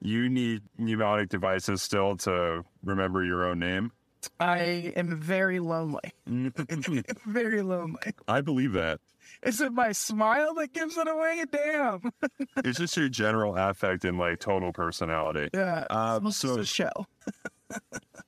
You 0.00 0.28
need 0.28 0.62
mnemonic 0.78 1.28
devices 1.28 1.80
still 1.80 2.16
to 2.18 2.64
remember 2.84 3.24
your 3.24 3.44
own 3.44 3.60
name. 3.60 3.92
I 4.38 4.92
am 4.96 5.20
very 5.20 5.58
lonely. 5.58 6.12
very 6.26 7.62
lonely. 7.62 8.12
I 8.28 8.40
believe 8.40 8.72
that. 8.72 9.00
Is 9.42 9.60
it 9.60 9.72
my 9.72 9.92
smile 9.92 10.54
that 10.54 10.72
gives 10.72 10.96
it 10.96 11.08
away? 11.08 11.44
Damn. 11.50 12.12
It's 12.64 12.78
just 12.78 12.96
your 12.96 13.08
general 13.08 13.56
affect 13.56 14.04
and 14.04 14.18
like 14.18 14.38
total 14.38 14.72
personality. 14.72 15.48
Yeah. 15.52 16.18
This 16.22 16.36
so- 16.36 16.58
a 16.58 16.64
show. 16.64 16.90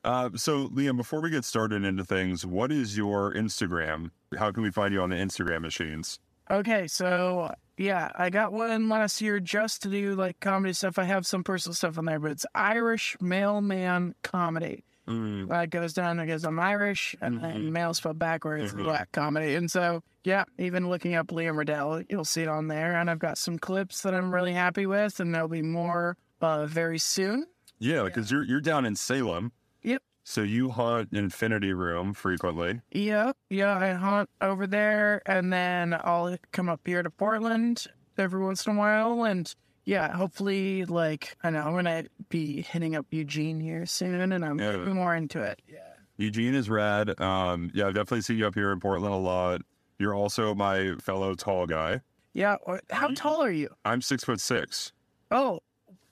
Uh, 0.03 0.29
so, 0.35 0.67
Liam, 0.69 0.97
before 0.97 1.19
we 1.19 1.31
get 1.31 1.43
started 1.43 1.83
into 1.83 2.03
things, 2.03 2.45
what 2.45 2.71
is 2.71 2.95
your 2.95 3.33
Instagram? 3.33 4.11
How 4.37 4.51
can 4.51 4.61
we 4.61 4.69
find 4.69 4.93
you 4.93 5.01
on 5.01 5.09
the 5.09 5.15
Instagram 5.15 5.61
machines? 5.61 6.19
Okay, 6.51 6.87
so 6.87 7.51
yeah, 7.75 8.11
I 8.15 8.29
got 8.29 8.53
one 8.53 8.87
last 8.87 9.19
year 9.19 9.39
just 9.39 9.81
to 9.81 9.89
do 9.89 10.13
like 10.13 10.39
comedy 10.39 10.73
stuff. 10.73 10.99
I 10.99 11.05
have 11.05 11.25
some 11.25 11.43
personal 11.43 11.73
stuff 11.73 11.97
on 11.97 12.05
there, 12.05 12.19
but 12.19 12.29
it's 12.31 12.45
Irish 12.53 13.17
Mailman 13.19 14.13
Comedy. 14.21 14.83
Mm, 15.07 15.51
Uh, 15.51 15.65
goes 15.67 15.93
down 15.93 16.17
because 16.17 16.43
I'm 16.43 16.59
Irish, 16.59 17.15
and 17.21 17.41
then 17.43 17.71
mail 17.71 17.93
spelled 17.93 18.17
backwards, 18.19 18.73
Mhm. 18.73 18.83
black 18.83 19.11
comedy. 19.11 19.55
And 19.55 19.69
so, 19.69 20.01
yeah, 20.23 20.45
even 20.57 20.89
looking 20.89 21.13
up 21.15 21.27
Liam 21.27 21.57
Riddell, 21.57 22.01
you'll 22.09 22.25
see 22.25 22.41
it 22.41 22.47
on 22.47 22.67
there. 22.67 22.99
And 22.99 23.09
I've 23.09 23.19
got 23.19 23.37
some 23.37 23.59
clips 23.59 24.01
that 24.01 24.15
I'm 24.15 24.33
really 24.33 24.53
happy 24.53 24.85
with, 24.87 25.19
and 25.19 25.33
there'll 25.33 25.47
be 25.47 25.61
more 25.61 26.17
uh, 26.41 26.65
very 26.65 26.97
soon. 26.99 27.45
yeah, 27.79 28.03
because 28.03 28.29
you're 28.31 28.43
you're 28.43 28.61
down 28.61 28.85
in 28.85 28.95
Salem. 28.95 29.51
Yep. 29.83 30.01
So 30.23 30.41
you 30.41 30.69
haunt 30.71 31.09
Infinity 31.13 31.71
Room 31.73 32.13
frequently. 32.13 32.81
Yeah, 32.91 33.33
yeah, 33.49 33.77
I 33.77 33.93
haunt 33.93 34.29
over 34.41 34.65
there, 34.67 35.21
and 35.27 35.53
then 35.53 35.93
I'll 35.93 36.37
come 36.51 36.67
up 36.67 36.81
here 36.85 37.03
to 37.03 37.09
Portland 37.11 37.85
every 38.17 38.41
once 38.43 38.65
in 38.65 38.75
a 38.75 38.77
while, 38.79 39.23
and 39.23 39.53
yeah, 39.85 40.11
hopefully, 40.15 40.85
like 40.85 41.37
I 41.43 41.49
know 41.51 41.61
I'm 41.61 41.73
gonna 41.75 42.05
be 42.29 42.61
hitting 42.61 42.95
up 42.95 43.05
Eugene 43.11 43.59
here 43.59 43.85
soon, 43.85 44.31
and 44.33 44.43
I'm 44.45 44.59
Yeah. 44.59 44.77
more 44.77 45.15
into 45.15 45.41
it. 45.41 45.61
Yeah. 45.67 45.79
Eugene 46.17 46.55
is 46.55 46.69
rad. 46.69 47.19
Um, 47.19 47.71
yeah, 47.73 47.87
I've 47.87 47.93
definitely 47.93 48.21
see 48.21 48.35
you 48.35 48.47
up 48.47 48.55
here 48.55 48.71
in 48.71 48.79
Portland 48.79 49.13
a 49.13 49.17
lot. 49.17 49.61
You're 49.99 50.13
also 50.15 50.53
my 50.55 50.95
fellow 51.01 51.33
tall 51.35 51.65
guy. 51.67 52.01
Yeah, 52.33 52.57
how 52.89 53.09
tall 53.15 53.41
are 53.43 53.51
you? 53.51 53.69
I'm 53.85 54.01
six 54.01 54.23
foot 54.23 54.41
six. 54.41 54.91
Oh, 55.31 55.59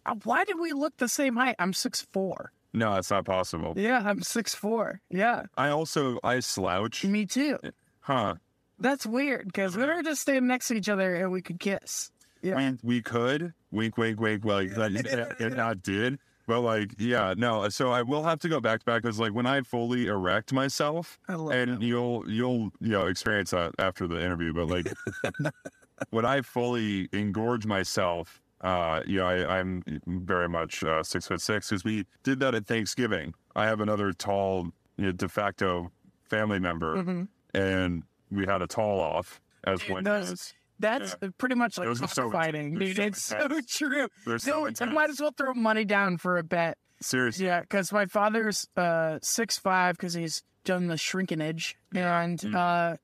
uh, 0.06 0.16
why 0.24 0.44
did 0.46 0.60
we 0.60 0.72
look 0.74 0.98
the 0.98 1.08
same 1.10 1.36
height? 1.36 1.56
I'm 1.60 1.74
six 1.74 2.06
four. 2.14 2.52
No, 2.74 2.94
that's 2.96 3.12
not 3.12 3.26
possible. 3.26 3.74
Yeah, 3.78 4.02
I'm 4.06 4.22
six 4.24 4.56
four. 4.56 5.00
Yeah, 5.10 5.44
I 5.58 5.70
also 5.70 6.20
I 6.24 6.40
slouch. 6.40 7.04
me 7.06 7.26
too. 7.26 7.58
Huh. 8.02 8.36
That's 8.80 9.06
weird 9.06 9.46
because 9.46 9.78
we 9.78 9.86
were 9.86 10.02
just 10.02 10.22
standing 10.22 10.48
next 10.48 10.68
to 10.70 10.76
each 10.76 10.90
other 10.90 11.14
and 11.16 11.32
we 11.32 11.42
could 11.42 11.60
kiss. 11.60 12.12
Yeah. 12.42 12.72
We, 12.84 12.96
we 12.96 13.02
could 13.02 13.54
wink, 13.74 13.98
wink, 13.98 14.20
wink. 14.20 14.46
Well, 14.46 14.58
like, 14.78 14.94
it, 14.96 15.36
it 15.40 15.54
not 15.56 15.82
did, 15.84 16.20
but 16.48 16.62
like, 16.62 16.94
yeah, 16.98 17.34
no. 17.36 17.68
So 17.70 17.92
I 17.92 18.02
will 18.04 18.24
have 18.24 18.40
to 18.40 18.50
go 18.50 18.60
back 18.62 18.80
to 18.80 18.86
back 18.86 19.02
because 19.02 19.20
like 19.20 19.34
when 19.34 19.46
I 19.46 19.62
fully 19.62 20.08
erect 20.08 20.54
myself, 20.54 21.18
and 21.28 21.82
you'll 21.84 22.24
you'll 22.30 22.72
you 22.80 22.92
know 22.92 23.08
experience 23.08 23.52
that 23.52 23.74
after 23.80 24.08
the 24.08 24.20
interview. 24.24 24.54
But 24.54 24.68
like 24.70 24.88
when 26.12 26.26
I 26.26 26.42
fully 26.42 27.08
engorge 27.10 27.66
myself, 27.66 28.42
uh, 28.62 29.02
you 29.06 29.18
know, 29.20 29.28
I, 29.28 29.60
I'm 29.60 29.84
very 30.08 30.48
much 30.50 30.84
uh, 30.84 31.04
six 31.04 31.28
foot 31.28 31.42
six 31.42 31.70
because 31.70 31.84
we 31.84 32.06
did 32.24 32.40
that 32.40 32.56
at 32.56 32.66
Thanksgiving. 32.66 33.34
I 33.56 33.66
have 33.66 33.82
another 33.82 34.14
tall 34.14 34.70
you 34.98 35.06
know, 35.08 35.12
de 35.12 35.28
facto 35.28 35.92
family 36.30 36.60
member, 36.60 36.96
Mhm. 36.98 37.28
and 37.54 38.04
we 38.32 38.46
had 38.46 38.62
a 38.62 38.68
tall 38.68 39.00
off 39.00 39.40
as 39.66 39.88
one 39.90 40.04
Those- 40.04 40.54
That's 40.84 41.16
pretty 41.38 41.56
much 41.56 41.78
like 41.78 41.96
so 41.96 42.30
fighting, 42.30 42.76
dude. 42.76 42.96
so 42.98 43.04
it's 43.04 43.24
so 43.24 43.48
true. 43.68 44.08
They're 44.26 44.38
so 44.38 44.68
I 44.82 44.86
might 44.86 45.10
as 45.10 45.20
well 45.20 45.34
throw 45.36 45.54
money 45.54 45.86
down 45.86 46.18
for 46.18 46.38
a 46.38 46.44
bet. 46.44 46.78
Seriously. 47.02 47.46
Yeah, 47.48 47.62
because 47.62 47.92
my 47.92 48.06
father's 48.06 48.68
uh 48.78 49.20
six 49.22 49.58
five 49.58 49.96
because 49.98 50.14
he's 50.14 50.44
done 50.66 50.88
the 50.88 50.96
shrinkinage, 50.96 51.74
and 51.94 52.40
Mm. 52.40 52.56
uh, 52.56 52.98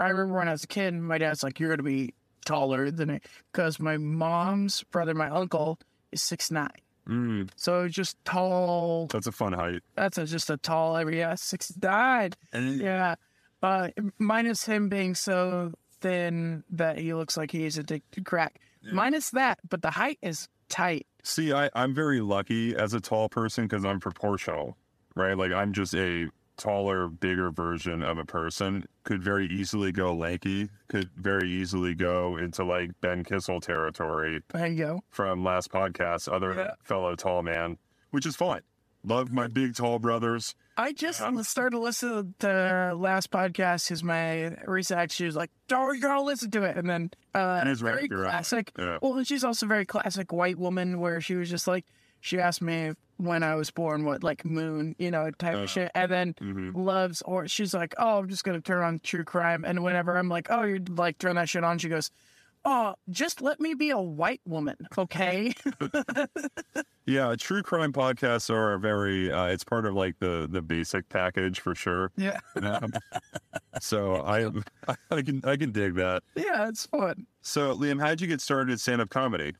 I 0.00 0.08
remember 0.08 0.34
when 0.38 0.48
I 0.48 0.52
was 0.52 0.64
a 0.64 0.68
kid, 0.68 0.94
my 0.94 1.18
dad's 1.18 1.42
like, 1.42 1.58
"You're 1.60 1.70
gonna 1.70 1.82
be 1.82 2.14
taller 2.44 2.90
than 2.90 3.08
me," 3.08 3.20
because 3.52 3.80
my 3.80 3.96
mom's 3.96 4.82
brother, 4.84 5.14
my 5.14 5.28
uncle, 5.28 5.78
is 6.12 6.22
six 6.22 6.50
nine. 6.50 6.70
Mm, 7.08 7.50
So 7.56 7.88
just 7.88 8.16
tall. 8.24 9.08
that's 9.10 9.26
a 9.26 9.32
fun 9.32 9.52
height. 9.52 9.80
That's 9.96 10.16
a, 10.18 10.26
just 10.26 10.48
a 10.50 10.56
tall 10.56 10.96
every 10.96 11.18
yeah 11.18 11.34
six 11.34 11.72
nine. 11.82 12.30
And 12.52 12.80
Yeah, 12.80 13.16
uh, 13.62 13.88
minus 14.18 14.64
him 14.66 14.88
being 14.88 15.14
so 15.16 15.72
thin 16.00 16.64
that 16.70 16.98
he 16.98 17.14
looks 17.14 17.36
like 17.36 17.50
he's 17.50 17.78
addicted 17.78 18.12
to 18.16 18.22
crack. 18.22 18.60
Minus 18.92 19.30
that, 19.30 19.58
but 19.68 19.82
the 19.82 19.90
height 19.90 20.18
is 20.22 20.48
tight. 20.70 21.06
see, 21.22 21.52
I, 21.52 21.68
I'm 21.74 21.94
very 21.94 22.20
lucky 22.20 22.74
as 22.74 22.94
a 22.94 23.00
tall 23.00 23.28
person 23.28 23.64
because 23.66 23.84
I'm 23.84 24.00
proportional, 24.00 24.76
right? 25.14 25.36
Like 25.36 25.52
I'm 25.52 25.72
just 25.74 25.94
a 25.94 26.28
taller, 26.56 27.08
bigger 27.08 27.50
version 27.50 28.02
of 28.02 28.16
a 28.18 28.24
person. 28.24 28.84
Could 29.04 29.22
very 29.22 29.46
easily 29.46 29.92
go 29.92 30.14
lanky. 30.14 30.68
Could 30.88 31.10
very 31.16 31.50
easily 31.50 31.94
go 31.94 32.36
into 32.38 32.64
like 32.64 32.90
Ben 33.02 33.22
Kissel 33.24 33.60
territory 33.60 34.42
There 34.52 34.66
you 34.66 34.76
go. 34.76 35.00
from 35.10 35.44
last 35.44 35.70
podcast, 35.70 36.32
other 36.32 36.54
Yeah. 36.54 36.70
fellow 36.82 37.14
tall 37.16 37.42
man, 37.42 37.76
which 38.10 38.24
is 38.26 38.36
fine. 38.36 38.60
Love 39.02 39.32
my 39.32 39.46
big 39.46 39.74
tall 39.74 39.98
brothers. 39.98 40.54
I 40.76 40.92
just 40.92 41.22
started 41.48 41.78
listening 41.78 42.34
to 42.40 42.46
the 42.46 42.92
last 42.96 43.30
podcast 43.30 43.86
because 43.88 44.04
my 44.04 44.56
research 44.66 45.12
she 45.12 45.24
was 45.24 45.36
like, 45.36 45.50
"Oh, 45.72 45.90
you 45.92 46.00
gotta 46.02 46.20
listen 46.22 46.50
to 46.50 46.64
it," 46.64 46.76
and 46.76 46.88
then 46.88 47.10
uh, 47.34 47.58
And 47.60 47.68
it's 47.70 47.80
very 47.80 48.00
alley. 48.00 48.08
classic. 48.08 48.72
Yeah. 48.78 48.98
Well, 49.00 49.16
and 49.16 49.26
she's 49.26 49.42
also 49.44 49.66
very 49.66 49.86
classic 49.86 50.32
white 50.32 50.58
woman 50.58 51.00
where 51.00 51.20
she 51.22 51.34
was 51.34 51.48
just 51.48 51.66
like, 51.66 51.86
she 52.20 52.38
asked 52.38 52.60
me 52.60 52.92
when 53.16 53.42
I 53.42 53.54
was 53.54 53.70
born, 53.70 54.04
what 54.04 54.22
like 54.22 54.44
moon, 54.44 54.94
you 54.98 55.10
know, 55.10 55.30
type 55.30 55.54
Uh, 55.56 55.58
of 55.60 55.70
shit, 55.70 55.90
and 55.94 56.10
then 56.10 56.34
mhm. 56.34 56.72
loves 56.74 57.22
or 57.22 57.48
she's 57.48 57.72
like, 57.72 57.94
"Oh, 57.98 58.18
I'm 58.18 58.28
just 58.28 58.44
gonna 58.44 58.60
turn 58.60 58.82
on 58.82 58.98
true 58.98 59.24
crime," 59.24 59.64
and 59.64 59.82
whenever 59.82 60.16
I'm 60.18 60.28
like, 60.28 60.48
"Oh, 60.50 60.62
you're 60.64 60.78
like 60.90 61.16
turn 61.18 61.36
that 61.36 61.48
shit 61.48 61.64
on," 61.64 61.78
she 61.78 61.88
goes. 61.88 62.10
Oh, 62.64 62.94
just 63.08 63.40
let 63.40 63.58
me 63.58 63.72
be 63.74 63.88
a 63.90 63.98
white 63.98 64.42
woman, 64.44 64.76
okay? 64.98 65.52
Yeah, 67.06 67.34
true 67.36 67.62
crime 67.62 67.92
podcasts 67.92 68.50
are 68.50 68.78
very. 68.78 69.32
Uh, 69.32 69.46
it's 69.46 69.64
part 69.64 69.84
of 69.84 69.94
like 69.94 70.20
the 70.20 70.46
the 70.48 70.62
basic 70.62 71.08
package 71.08 71.58
for 71.58 71.74
sure. 71.74 72.12
yeah, 72.16 72.38
Um, 72.62 72.92
so 73.80 74.16
I 74.24 74.44
I 75.10 75.22
can 75.22 75.40
I 75.44 75.56
can 75.56 75.72
dig 75.72 75.96
that. 75.96 76.22
yeah, 76.36 76.68
it's 76.68 76.86
fun. 76.86 77.26
So 77.40 77.74
Liam, 77.74 78.00
how 78.00 78.10
did 78.10 78.20
you 78.20 78.28
get 78.28 78.40
started 78.40 78.70
in 78.70 78.78
stand 78.78 79.00
up 79.00 79.10
comedy? 79.10 79.54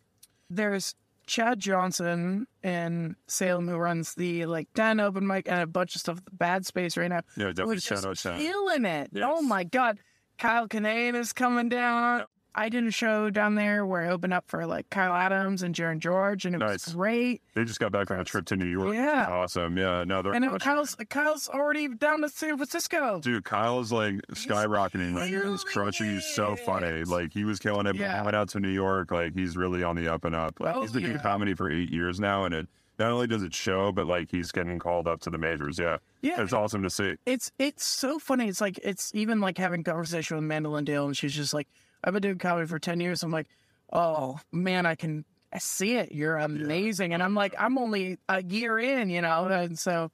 there's 0.49 0.95
Chad 1.27 1.59
Johnson 1.59 2.47
in 2.63 3.17
Salem 3.27 3.67
who 3.67 3.77
runs 3.79 4.15
the 4.15 4.47
like 4.47 4.69
Dan 4.75 5.01
open 5.01 5.27
mic 5.27 5.49
and 5.49 5.61
a 5.61 5.67
bunch 5.67 5.97
of 5.97 6.03
stuff 6.03 6.19
at 6.19 6.25
the 6.27 6.31
Bad 6.33 6.67
Space 6.67 6.97
right 6.97 7.09
now. 7.09 7.23
Yeah, 7.37 7.47
definitely 7.49 7.81
shout 7.81 8.05
out 8.05 8.17
Chad. 8.17 8.39
killing 8.39 8.85
it. 8.85 9.11
Yes. 9.13 9.25
Oh 9.27 9.43
my 9.43 9.65
god, 9.65 9.99
Kyle 10.39 10.69
Kinane 10.69 11.17
is 11.17 11.33
coming 11.33 11.69
down. 11.69 12.27
I 12.55 12.69
did 12.69 12.85
a 12.87 12.91
show 12.91 13.31
down 13.31 13.55
there 13.55 13.87
where 13.87 14.03
I 14.03 14.09
opened 14.11 14.33
up 14.35 14.45
for 14.49 14.67
like 14.67 14.91
Kyle 14.91 15.13
Adams 15.13 15.63
and 15.63 15.75
Jaron 15.75 15.99
George, 16.01 16.45
and 16.45 16.55
it 16.55 16.59
Nice. 16.59 16.87
was 16.87 16.95
great. 16.95 17.43
They 17.55 17.65
just 17.65 17.79
got 17.79 17.93
back 17.93 18.09
from 18.09 18.19
a 18.21 18.25
trip 18.25 18.45
to 18.47 18.57
New 18.57 18.67
York. 18.67 18.95
Yeah. 18.95 19.27
awesome. 19.31 19.77
Yeah, 19.79 20.05
no, 20.05 20.21
they're 20.23 20.33
And 20.35 20.45
it, 20.45 20.61
Kyle's 20.61 20.97
Kyle's 21.11 21.49
already 21.49 21.89
down 21.89 22.23
to 22.23 22.29
San 22.29 22.57
Francisco. 22.57 23.21
dude. 23.21 23.45
Kyle's 23.45 23.93
like 23.93 24.15
skyrocketing. 24.33 25.15
Like 25.15 25.31
he's 25.31 25.65
crushing. 25.65 26.11
He's 26.15 26.27
so 26.27 26.57
funny. 26.57 27.05
Like 27.05 27.33
he 27.33 27.45
was 27.45 27.59
killing 27.59 27.87
it. 27.87 27.93
but 27.93 28.01
Yeah. 28.01 28.23
Went 28.25 28.37
out 28.37 28.49
to 28.51 28.61
New 28.61 28.69
York. 28.71 29.11
Like 29.11 29.35
he's 29.35 29.57
really 29.57 29.83
on 29.83 29.97
the 29.97 30.09
up 30.13 30.25
and 30.25 30.35
up. 30.35 30.59
Like 30.61 30.75
Oh, 30.77 30.83
he's 30.83 30.93
been 30.93 31.03
doing 31.03 31.15
yeah. 31.17 31.23
comedy 31.23 31.55
for 31.55 31.71
eight 31.71 31.91
years 31.91 32.21
now, 32.21 32.45
and 32.45 32.55
it 32.55 32.69
not 32.99 33.13
only 33.13 33.27
does 33.27 33.43
it 33.43 33.55
show, 33.55 33.93
but 33.93 34.07
like 34.07 34.31
he's 34.31 34.53
getting 34.53 34.79
called 34.79 35.07
up 35.09 35.21
to 35.23 35.31
the 35.31 35.39
majors. 35.39 35.79
Yeah, 35.79 35.99
Yeah. 36.21 36.43
it's 36.43 36.53
awesome 36.53 36.83
to 36.83 36.91
see. 36.91 37.15
It's 37.27 37.51
it's 37.59 37.85
so 37.85 38.19
funny. 38.19 38.49
It's 38.49 38.61
like 38.61 38.79
it's 38.83 39.15
even 39.15 39.41
like 39.41 39.57
having 39.57 39.85
conversation 39.85 40.37
with 40.37 40.45
Mandolin 40.45 40.85
Dale, 40.85 41.07
and 41.07 41.17
she's 41.17 41.35
just 41.35 41.55
like, 41.55 41.69
"I've 42.05 42.13
been 42.13 42.23
doing 42.23 42.39
comedy 42.39 42.67
for 42.67 42.79
ten 42.79 43.01
years." 43.01 43.23
I'm 43.23 43.31
like, 43.33 43.49
"Oh 43.93 44.39
man, 44.53 44.87
I 44.87 44.95
can 44.95 45.25
I 45.53 45.59
see 45.59 45.97
it. 45.97 46.13
You're 46.13 46.37
amazing." 46.37 47.13
And 47.15 47.23
I'm 47.23 47.35
like, 47.35 47.55
"I'm 47.59 47.79
only 47.79 48.19
a 48.29 48.43
year 48.43 48.79
in, 48.79 49.11
you 49.11 49.21
know." 49.23 49.47
And 49.47 49.79
so, 49.79 50.11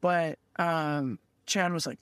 but 0.00 0.38
um, 0.56 1.18
Chad 1.46 1.72
was 1.72 1.86
like, 1.86 1.98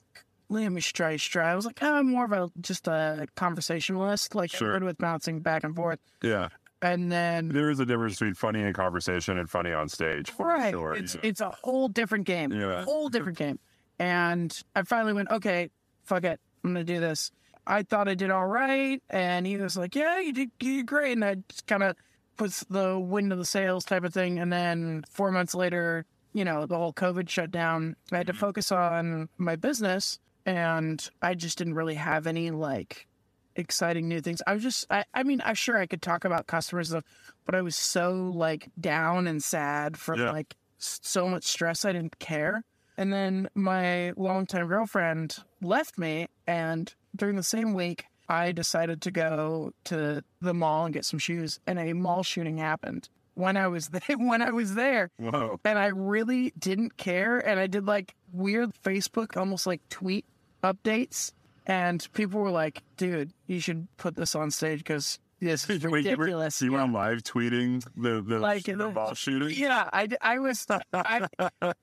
let 0.49 0.69
me 0.71 0.81
try, 0.81 1.17
try." 1.17 1.51
I 1.51 1.55
was 1.55 1.65
like, 1.65 1.81
"I'm 1.81 2.11
more 2.11 2.25
of 2.25 2.31
a 2.31 2.49
just 2.61 2.87
a 2.87 3.27
conversationalist, 3.35 4.35
like 4.35 4.51
Sure. 4.51 4.73
Good 4.73 4.83
with 4.83 4.97
bouncing 4.97 5.39
back 5.39 5.63
and 5.63 5.75
forth." 5.75 5.99
Yeah, 6.21 6.49
And 6.81 7.11
then 7.11 7.49
there 7.49 7.69
is 7.71 7.79
a 7.79 7.85
difference 7.85 8.13
between 8.15 8.35
funny 8.35 8.61
in 8.61 8.71
conversation 8.73 9.39
and 9.39 9.49
funny 9.49 9.71
on 9.73 9.89
stage. 9.89 10.29
For 10.29 10.45
right 10.47 10.71
Sure. 10.71 10.93
it's 10.93 11.15
yeah. 11.15 11.21
it's 11.23 11.41
a 11.41 11.49
whole 11.63 11.87
different 11.87 12.25
game 12.25 12.51
Yeah. 12.51 12.83
whole 12.83 13.09
different 13.09 13.37
game 13.37 13.57
and 13.97 14.61
i 14.75 14.81
finally 14.83 15.13
went 15.13 15.29
okay 15.31 15.69
fuck 16.03 16.23
it 16.25 16.39
i'm 16.63 16.71
gonna 16.73 16.83
do 16.83 16.99
this 16.99 17.31
i 17.67 17.83
thought 17.83 18.07
i 18.07 18.15
did 18.15 18.31
all 18.31 18.47
right 18.47 19.01
and 19.09 19.45
he 19.45 19.57
was 19.57 19.77
like 19.77 19.95
yeah 19.95 20.19
you 20.19 20.33
did, 20.33 20.51
you 20.61 20.77
did 20.77 20.85
great 20.85 21.13
and 21.13 21.25
i 21.25 21.35
just 21.49 21.67
kind 21.67 21.83
of 21.83 21.95
puts 22.37 22.63
the 22.69 22.99
wind 22.99 23.31
of 23.31 23.37
the 23.37 23.45
sails 23.45 23.85
type 23.85 24.03
of 24.03 24.13
thing 24.13 24.39
and 24.39 24.51
then 24.51 25.03
four 25.09 25.31
months 25.31 25.55
later 25.55 26.05
you 26.33 26.43
know 26.43 26.65
the 26.65 26.77
whole 26.77 26.93
covid 26.93 27.29
shut 27.29 27.51
down 27.51 27.95
i 28.11 28.17
had 28.17 28.27
to 28.27 28.33
mm-hmm. 28.33 28.39
focus 28.39 28.71
on 28.71 29.29
my 29.37 29.55
business 29.55 30.19
and 30.45 31.09
i 31.21 31.33
just 31.33 31.57
didn't 31.57 31.75
really 31.75 31.95
have 31.95 32.27
any 32.27 32.51
like 32.51 33.07
exciting 33.55 34.07
new 34.07 34.21
things. 34.21 34.41
I 34.45 34.53
was 34.53 34.63
just, 34.63 34.85
I, 34.89 35.03
I 35.13 35.23
mean, 35.23 35.41
I'm 35.45 35.55
sure 35.55 35.77
I 35.77 35.85
could 35.85 36.01
talk 36.01 36.25
about 36.25 36.47
customers 36.47 36.89
stuff, 36.89 37.03
but 37.45 37.55
I 37.55 37.61
was 37.61 37.75
so 37.75 38.31
like 38.33 38.69
down 38.79 39.27
and 39.27 39.43
sad 39.43 39.97
from 39.97 40.19
Yeah. 40.19 40.31
like 40.31 40.55
so 40.77 41.27
much 41.27 41.45
stress. 41.45 41.85
I 41.85 41.93
didn't 41.93 42.19
care. 42.19 42.63
And 42.97 43.11
then 43.11 43.49
my 43.55 44.11
longtime 44.15 44.67
girlfriend 44.67 45.37
left 45.61 45.97
me, 45.97 46.27
and 46.47 46.93
during 47.15 47.35
the 47.35 47.43
same 47.43 47.73
week, 47.73 48.05
I 48.27 48.51
decided 48.51 49.01
to 49.03 49.11
go 49.11 49.71
to 49.85 50.23
the 50.41 50.53
mall 50.53 50.85
and 50.85 50.93
get 50.93 51.05
some 51.05 51.19
shoes, 51.19 51.59
and 51.67 51.79
a 51.79 51.93
mall 51.93 52.23
shooting 52.23 52.57
happened 52.57 53.09
when 53.35 53.57
I 53.57 53.67
was 53.67 53.87
there. 53.89 54.17
When 54.17 54.41
I 54.41 54.51
was 54.51 54.75
there, 54.75 55.11
Whoa. 55.17 55.59
and 55.63 55.77
I 55.77 55.87
really 55.87 56.53
didn't 56.57 56.97
care. 56.97 57.37
And 57.37 57.59
I 57.59 57.67
did 57.67 57.85
like 57.85 58.15
weird 58.31 58.71
Facebook, 58.83 59.37
almost 59.37 59.67
like 59.67 59.81
tweet 59.89 60.25
updates. 60.63 61.31
And 61.67 62.07
people 62.13 62.41
were 62.41 62.51
like, 62.51 62.83
dude, 62.97 63.31
you 63.47 63.59
should 63.59 63.87
put 63.97 64.15
this 64.15 64.35
on 64.35 64.51
stage 64.51 64.79
because 64.79 65.19
this 65.45 65.69
is 65.69 65.83
Wait, 65.83 65.83
you 65.83 65.89
were, 65.89 65.97
ridiculous. 66.25 66.61
you 66.61 66.71
were 66.71 66.79
on 66.79 66.91
live 66.93 67.23
tweeting 67.23 67.83
the 67.95 68.21
the, 68.21 68.39
Like, 68.39 68.63
the 68.63 68.89
ball 68.89 69.13
shooting? 69.13 69.51
Yeah, 69.51 69.89
I, 69.91 70.07
I 70.21 70.39
was 70.39 70.65
I, 70.93 71.27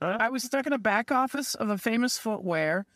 I 0.01 0.29
was 0.31 0.43
stuck 0.43 0.67
in 0.67 0.73
a 0.73 0.79
back 0.79 1.11
office 1.13 1.55
of 1.55 1.69
a 1.71 1.79
famous 1.79 2.19
footwear, 2.19 2.87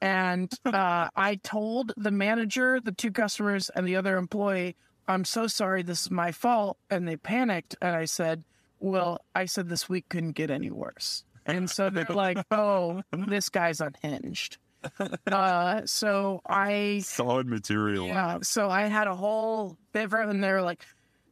and 0.00 0.52
uh, 0.64 1.08
I 1.14 1.36
told 1.42 1.92
the 1.96 2.10
manager, 2.10 2.80
the 2.80 2.92
two 2.92 3.10
customers, 3.12 3.70
and 3.74 3.86
the 3.86 3.96
other 3.96 4.16
employee, 4.16 4.76
"I'm 5.06 5.24
so 5.24 5.46
sorry, 5.46 5.82
this 5.82 6.02
is 6.02 6.10
my 6.10 6.32
fault," 6.32 6.78
and 6.90 7.06
they 7.06 7.16
panicked. 7.16 7.76
And 7.80 7.94
I 7.96 8.04
said, 8.04 8.44
"Well, 8.80 9.20
I 9.34 9.46
said 9.46 9.68
this 9.68 9.88
week 9.88 10.08
couldn't 10.08 10.32
get 10.32 10.50
any 10.50 10.70
worse." 10.70 11.24
And 11.46 11.70
so 11.70 11.88
they're 11.90 12.04
like, 12.10 12.38
"Oh, 12.50 13.02
this 13.12 13.48
guy's 13.48 13.80
unhinged." 13.80 14.58
Uh, 15.26 15.82
so 15.84 16.40
I 16.48 17.00
Solid 17.04 17.46
material. 17.46 18.06
yeah, 18.06 18.38
so 18.42 18.70
I 18.70 18.82
had 18.82 19.06
a 19.06 19.14
whole 19.14 19.76
bit 19.92 20.10
for 20.10 20.20
and 20.20 20.42
they 20.42 20.50
were 20.50 20.62
like, 20.62 20.84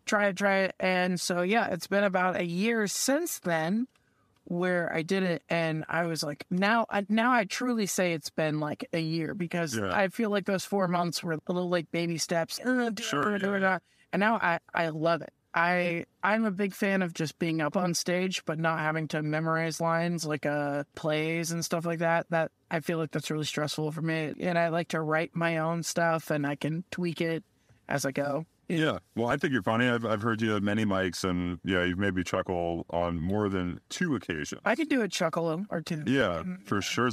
try 0.05 0.29
it, 0.29 0.37
try 0.37 0.59
it. 0.61 0.75
And 0.81 1.21
so, 1.21 1.43
yeah, 1.43 1.69
it's 1.69 1.87
been 1.87 2.05
about 2.05 2.37
a 2.37 2.45
year 2.45 2.87
since 2.87 3.39
then 3.41 3.87
where 4.45 4.93
I 4.95 5.03
did 5.03 5.23
it. 5.23 5.43
And 5.49 5.85
I 5.89 6.05
was 6.07 6.23
like, 6.23 6.45
now, 6.51 6.87
I, 6.91 7.05
now 7.09 7.33
I 7.33 7.45
truly 7.45 7.87
say 7.87 8.13
it's 8.13 8.31
been 8.31 8.61
like 8.61 8.89
a 8.93 9.01
year 9.01 9.35
because 9.35 9.77
Yeah. 9.77 9.91
I 9.93 10.09
feel 10.09 10.31
like 10.31 10.47
those 10.47 10.65
four 10.65 10.89
months 10.89 11.23
were 11.23 11.39
little 11.49 11.69
like 11.69 11.91
baby 11.91 12.19
steps. 12.19 12.61
Uh, 12.61 12.91
Sure, 13.01 13.23
do 13.23 13.35
it, 13.35 13.39
do 13.41 13.55
it, 13.55 13.83
And 14.13 14.21
now 14.21 14.37
I, 14.37 14.61
I 14.75 14.89
love 14.91 15.23
it. 15.23 15.33
I 15.57 16.05
I'm 16.23 16.45
a 16.45 16.51
big 16.51 16.75
fan 16.75 17.01
of 17.01 17.15
just 17.15 17.39
being 17.39 17.63
up 17.63 17.77
on 17.77 17.95
stage, 17.95 18.45
but 18.45 18.59
not 18.59 18.79
having 18.81 19.09
to 19.09 19.23
memorize 19.23 19.81
lines 19.81 20.27
like 20.27 20.45
uh 20.45 20.85
plays 20.95 21.51
and 21.51 21.65
stuff 21.65 21.87
like 21.87 22.01
that. 22.01 22.27
That 22.29 22.53
I 22.71 22.81
feel 22.81 22.99
like 22.99 23.11
that's 23.11 23.31
really 23.31 23.45
stressful 23.45 23.91
for 23.93 24.03
me. 24.03 24.35
And 24.39 24.59
I 24.59 24.69
like 24.69 24.89
to 24.89 25.01
write 25.01 25.35
my 25.35 25.59
own 25.59 25.83
stuff, 25.83 26.31
and 26.31 26.47
I 26.47 26.57
can 26.57 26.85
tweak 26.91 27.23
it 27.23 27.43
as 27.89 28.05
I 28.05 28.13
go. 28.13 28.45
Yeah. 28.69 28.99
Well, 29.15 29.29
I 29.29 29.37
think 29.37 29.53
you're 29.53 29.63
funny. 29.63 29.87
I've, 29.87 30.05
I've 30.05 30.23
heard 30.23 30.43
you 30.43 30.57
at 30.57 30.63
many 30.63 30.85
mics, 30.85 31.23
and 31.23 31.61
yeah, 31.65 31.85
you've 31.85 31.99
made 31.99 32.15
me 32.15 32.25
chuckle 32.25 32.85
on 32.91 33.21
more 33.21 33.49
than 33.49 33.81
two 33.91 34.17
occasions. 34.17 34.61
I 34.65 34.75
could 34.75 34.89
do 34.89 35.03
a 35.03 35.09
chuckle 35.09 35.65
or 35.71 35.81
two. 35.81 36.03
Yeah, 36.07 36.43
for 36.65 36.83
sure. 36.83 37.07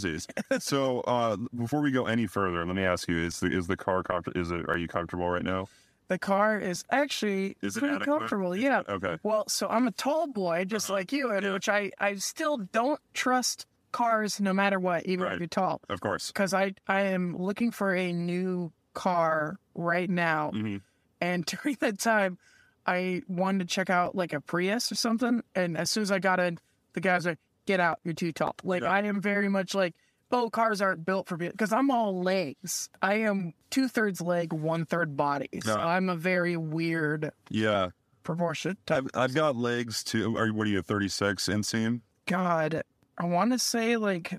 So, 0.60 1.02
uh, 1.02 1.38
before 1.56 1.82
we 1.82 1.92
go 1.92 2.08
any 2.08 2.26
further, 2.26 2.66
let 2.66 2.76
me 2.76 2.84
ask 2.84 3.08
you: 3.08 3.18
Is 3.18 3.40
the 3.40 3.56
is 3.56 3.68
the 3.68 3.78
car 3.78 4.02
comfort? 4.02 4.36
Is 4.36 4.50
it? 4.50 4.68
Are 4.68 4.78
you 4.78 4.88
comfortable 4.88 5.30
right 5.30 5.44
now? 5.44 5.68
The 6.14 6.20
car 6.20 6.60
is 6.60 6.84
actually 6.92 7.58
Is 7.64 7.76
pretty 7.76 7.96
adequate? 7.96 8.20
comfortable. 8.20 8.56
Yeah. 8.56 8.84
Okay. 8.88 9.18
Well, 9.24 9.46
so 9.48 9.68
I'm 9.68 9.88
a 9.88 9.92
tall 9.92 10.28
boy, 10.28 10.64
just 10.66 10.92
Uh-huh. 10.92 11.00
like 11.00 11.12
you, 11.12 11.32
and 11.32 11.52
which 11.54 11.68
I 11.68 11.90
I 12.00 12.16
still 12.18 12.58
don't 12.58 13.00
trust 13.16 13.66
cars 13.92 14.40
no 14.40 14.54
matter 14.54 14.80
what, 14.80 15.08
even 15.08 15.24
Right. 15.26 15.34
if 15.34 15.40
you're 15.40 15.48
tall, 15.48 15.82
Of 15.90 16.02
course. 16.02 16.28
because 16.32 16.54
I 16.54 16.76
I 16.88 17.02
am 17.02 17.36
looking 17.36 17.72
for 17.72 17.96
a 17.96 18.14
new 18.14 18.72
car 18.94 19.58
right 19.74 20.08
now, 20.10 20.52
Mhm. 20.54 20.82
and 21.20 21.46
during 21.52 21.78
that 21.80 21.98
time, 21.98 22.38
I 22.86 23.24
wanted 23.28 23.68
to 23.68 23.74
check 23.76 23.90
out 23.90 24.14
like 24.14 24.34
a 24.34 24.40
Prius 24.42 24.92
or 24.92 24.96
something, 24.96 25.42
and 25.56 25.76
as 25.76 25.90
soon 25.90 26.04
as 26.04 26.12
I 26.12 26.20
got 26.20 26.40
in, 26.40 26.60
the 26.94 27.02
guys 27.02 27.26
like, 27.26 27.40
"Get 27.66 27.80
out, 27.80 27.98
you're 28.04 28.14
too 28.14 28.32
tall." 28.32 28.56
Like 28.64 28.84
Yeah. 28.84 28.92
I 28.92 29.00
am 29.02 29.20
very 29.20 29.50
much 29.50 29.74
like. 29.74 29.96
Oh, 30.32 30.50
cars 30.50 30.82
aren't 30.82 31.06
built 31.06 31.28
for 31.28 31.38
because 31.38 31.72
I'm 31.72 31.92
all 31.92 32.22
legs. 32.24 32.90
I 33.02 33.16
am 33.16 33.54
two 33.70 33.88
thirds 33.88 34.20
leg, 34.22 34.52
one 34.52 34.86
third 34.86 35.16
body. 35.16 35.50
So 35.64 35.78
Yeah. 35.78 35.86
I'm 35.86 36.10
a 36.10 36.16
very 36.16 36.58
weird 36.58 37.32
Yeah, 37.50 37.90
proportion. 38.24 38.78
I've, 38.90 39.08
I've 39.14 39.34
got 39.36 39.56
legs 39.56 40.04
too. 40.04 40.36
Are? 40.38 40.48
What 40.52 40.66
are 40.68 40.70
you? 40.72 40.82
36 40.82 41.46
inseam? 41.48 42.02
God, 42.26 42.82
I 43.18 43.26
want 43.26 43.52
to 43.52 43.60
say 43.60 43.98
like, 43.98 44.34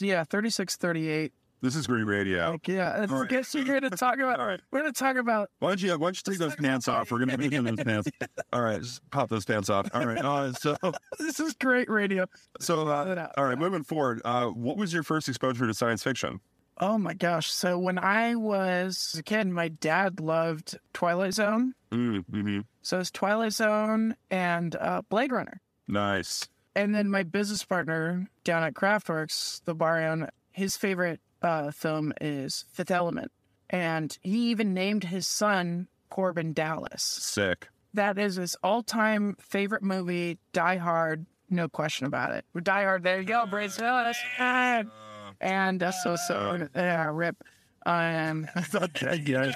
yeah, 0.00 0.24
36, 0.24 0.76
38. 0.76 1.32
This 1.62 1.76
is 1.76 1.86
great 1.86 2.04
radio. 2.04 2.52
Like, 2.52 2.68
yeah, 2.68 2.90
I 2.90 3.00
All 3.00 3.20
right. 3.20 3.28
guess 3.28 3.54
you're 3.54 3.64
going 3.64 3.82
to 3.82 3.90
talk 3.90 4.18
about, 4.18 4.40
All 4.40 4.46
right. 4.46 4.60
we're 4.70 4.80
going 4.80 4.92
to 4.92 4.98
talk 4.98 5.16
about, 5.16 5.50
Why 5.58 5.70
don't 5.70 5.82
you? 5.82 5.90
Why 5.90 6.06
don't 6.06 6.16
you 6.16 6.32
take 6.32 6.38
those 6.38 6.56
pants 6.56 6.88
off? 6.88 7.10
We're 7.10 7.18
gonna 7.18 7.36
be 7.36 7.54
in 7.54 7.64
those 7.64 7.84
pants. 7.84 8.08
All 8.52 8.62
right, 8.62 8.80
just 8.80 9.08
pop 9.10 9.28
those 9.28 9.44
pants 9.44 9.68
off. 9.68 9.88
All 9.92 10.06
right. 10.06 10.24
Uh, 10.24 10.52
so, 10.54 10.76
this 11.18 11.38
is 11.38 11.54
great 11.54 11.90
radio. 11.90 12.26
so, 12.60 12.88
uh, 12.88 13.28
all 13.36 13.44
right. 13.44 13.58
Moving 13.58 13.82
forward, 13.82 14.22
uh, 14.24 14.46
what 14.46 14.76
was 14.76 14.92
your 14.92 15.02
first 15.02 15.28
exposure 15.28 15.66
to 15.66 15.74
science 15.74 16.02
fiction? 16.02 16.40
Oh 16.78 16.96
my 16.96 17.12
gosh. 17.12 17.50
So 17.50 17.78
when 17.78 17.98
I 17.98 18.36
was 18.36 19.14
a 19.18 19.22
kid, 19.22 19.46
my 19.48 19.68
dad 19.68 20.18
loved 20.18 20.78
Twilight 20.94 21.34
Zone. 21.34 21.74
Mm-hmm. 21.92 22.60
So 22.80 23.00
it's 23.00 23.10
Twilight 23.10 23.52
Zone 23.52 24.16
and 24.30 24.74
uh, 24.76 25.02
Blade 25.10 25.30
Runner. 25.30 25.60
Nice. 25.86 26.48
And 26.74 26.94
then 26.94 27.10
my 27.10 27.22
business 27.22 27.62
partner 27.64 28.28
down 28.44 28.62
at 28.62 28.72
Craftworks, 28.72 29.62
the 29.66 29.74
bar 29.74 30.02
owner, 30.02 30.30
his 30.52 30.76
favorite 30.78 31.20
uh, 31.42 31.70
film 31.70 32.12
is 32.20 32.64
Fifth 32.72 32.90
Element. 32.90 33.32
And 33.68 34.16
he 34.22 34.50
even 34.50 34.74
named 34.74 35.04
his 35.04 35.26
son 35.26 35.88
Corbin 36.10 36.52
Dallas. 36.52 37.02
Sick. 37.02 37.68
That 37.94 38.18
is 38.18 38.36
his 38.36 38.56
all 38.62 38.82
time 38.82 39.36
favorite 39.40 39.82
movie, 39.82 40.38
Die 40.52 40.76
Hard, 40.76 41.26
no 41.48 41.68
question 41.68 42.06
about 42.06 42.32
it. 42.32 42.44
Die 42.62 42.82
Hard, 42.82 43.02
there 43.02 43.18
you 43.18 43.26
go, 43.26 43.46
Brace 43.46 43.76
Dallas. 43.76 44.16
And 44.38 45.82
uh, 45.82 45.92
so, 45.92 46.16
so, 46.16 46.68
yeah, 46.74 47.10
rip. 47.12 47.42
Um, 47.86 48.46
I 48.54 48.60
thought 48.60 48.94
that 48.94 49.24
guy 49.24 49.54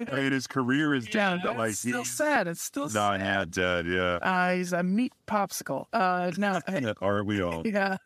I 0.12 0.14
mean, 0.14 0.32
his 0.32 0.46
career 0.46 0.94
is 0.94 1.12
yeah, 1.12 1.38
dead. 1.42 1.56
Like 1.56 1.70
it's 1.70 1.78
still 1.78 2.04
sad. 2.04 2.46
It's 2.48 2.62
still 2.62 2.88
not 2.90 3.20
sad. 3.20 3.50
dead. 3.50 3.86
Yeah. 3.86 4.16
Uh, 4.16 4.54
he's 4.54 4.72
a 4.72 4.82
meat 4.82 5.14
popsicle. 5.26 5.86
Uh, 5.92 6.30
no, 6.36 6.60
Aren't 7.00 7.26
we 7.26 7.40
all? 7.40 7.66
yeah. 7.66 7.96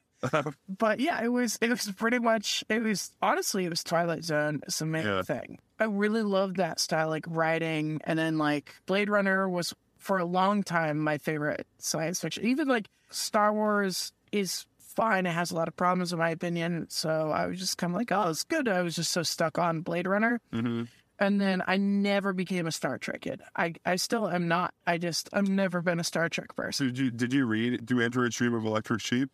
But 0.68 1.00
yeah, 1.00 1.22
it 1.22 1.28
was 1.28 1.58
it 1.60 1.70
was 1.70 1.90
pretty 1.92 2.18
much 2.18 2.62
it 2.68 2.82
was 2.82 3.10
honestly 3.22 3.64
it 3.64 3.70
was 3.70 3.82
Twilight 3.82 4.24
Zone. 4.24 4.60
It's 4.64 4.78
the 4.78 4.86
main 4.86 5.04
Yeah. 5.06 5.22
thing. 5.22 5.58
I 5.78 5.84
really 5.84 6.22
loved 6.22 6.56
that 6.56 6.78
style, 6.78 7.08
like 7.08 7.24
writing, 7.28 8.00
and 8.04 8.18
then 8.18 8.36
like 8.38 8.74
Blade 8.86 9.08
Runner 9.08 9.48
was 9.48 9.74
for 9.98 10.18
a 10.18 10.24
long 10.24 10.62
time 10.62 10.98
my 10.98 11.18
favorite 11.18 11.66
science 11.78 12.20
fiction. 12.20 12.44
Even 12.46 12.68
like 12.68 12.86
Star 13.10 13.52
Wars 13.52 14.12
is 14.32 14.66
fine. 14.78 15.24
It 15.26 15.30
has 15.32 15.50
a 15.50 15.54
lot 15.56 15.68
of 15.68 15.76
problems 15.76 16.12
in 16.12 16.18
my 16.18 16.30
opinion. 16.30 16.86
So 16.90 17.30
I 17.30 17.46
was 17.46 17.58
just 17.58 17.78
kind 17.78 17.92
of 17.94 17.98
like, 17.98 18.12
oh, 18.12 18.28
it's 18.30 18.44
good. 18.44 18.68
I 18.68 18.82
was 18.82 18.96
just 18.96 19.12
so 19.12 19.22
stuck 19.22 19.58
on 19.58 19.80
Blade 19.80 20.06
Runner. 20.06 20.40
Mm-hmm. 20.52 20.84
And 21.18 21.38
then 21.40 21.62
I 21.66 21.76
never 21.76 22.32
became 22.32 22.66
a 22.66 22.72
Star 22.72 22.96
Trek 22.96 23.20
kid. 23.22 23.42
I, 23.54 23.74
I 23.84 23.96
still 23.96 24.28
am 24.28 24.48
not. 24.48 24.72
I 24.86 24.96
just 24.98 25.28
I've 25.34 25.48
never 25.50 25.82
been 25.82 26.00
a 26.00 26.04
Star 26.04 26.28
Trek 26.28 26.56
person. 26.56 26.86
So 26.88 26.90
did 26.92 26.98
you 26.98 27.10
did 27.10 27.32
you 27.32 27.44
read 27.46 27.84
Do 27.86 28.00
Androids 28.00 28.36
Dream 28.36 28.54
of 28.54 28.64
Electric 28.64 29.00
Sheep? 29.00 29.28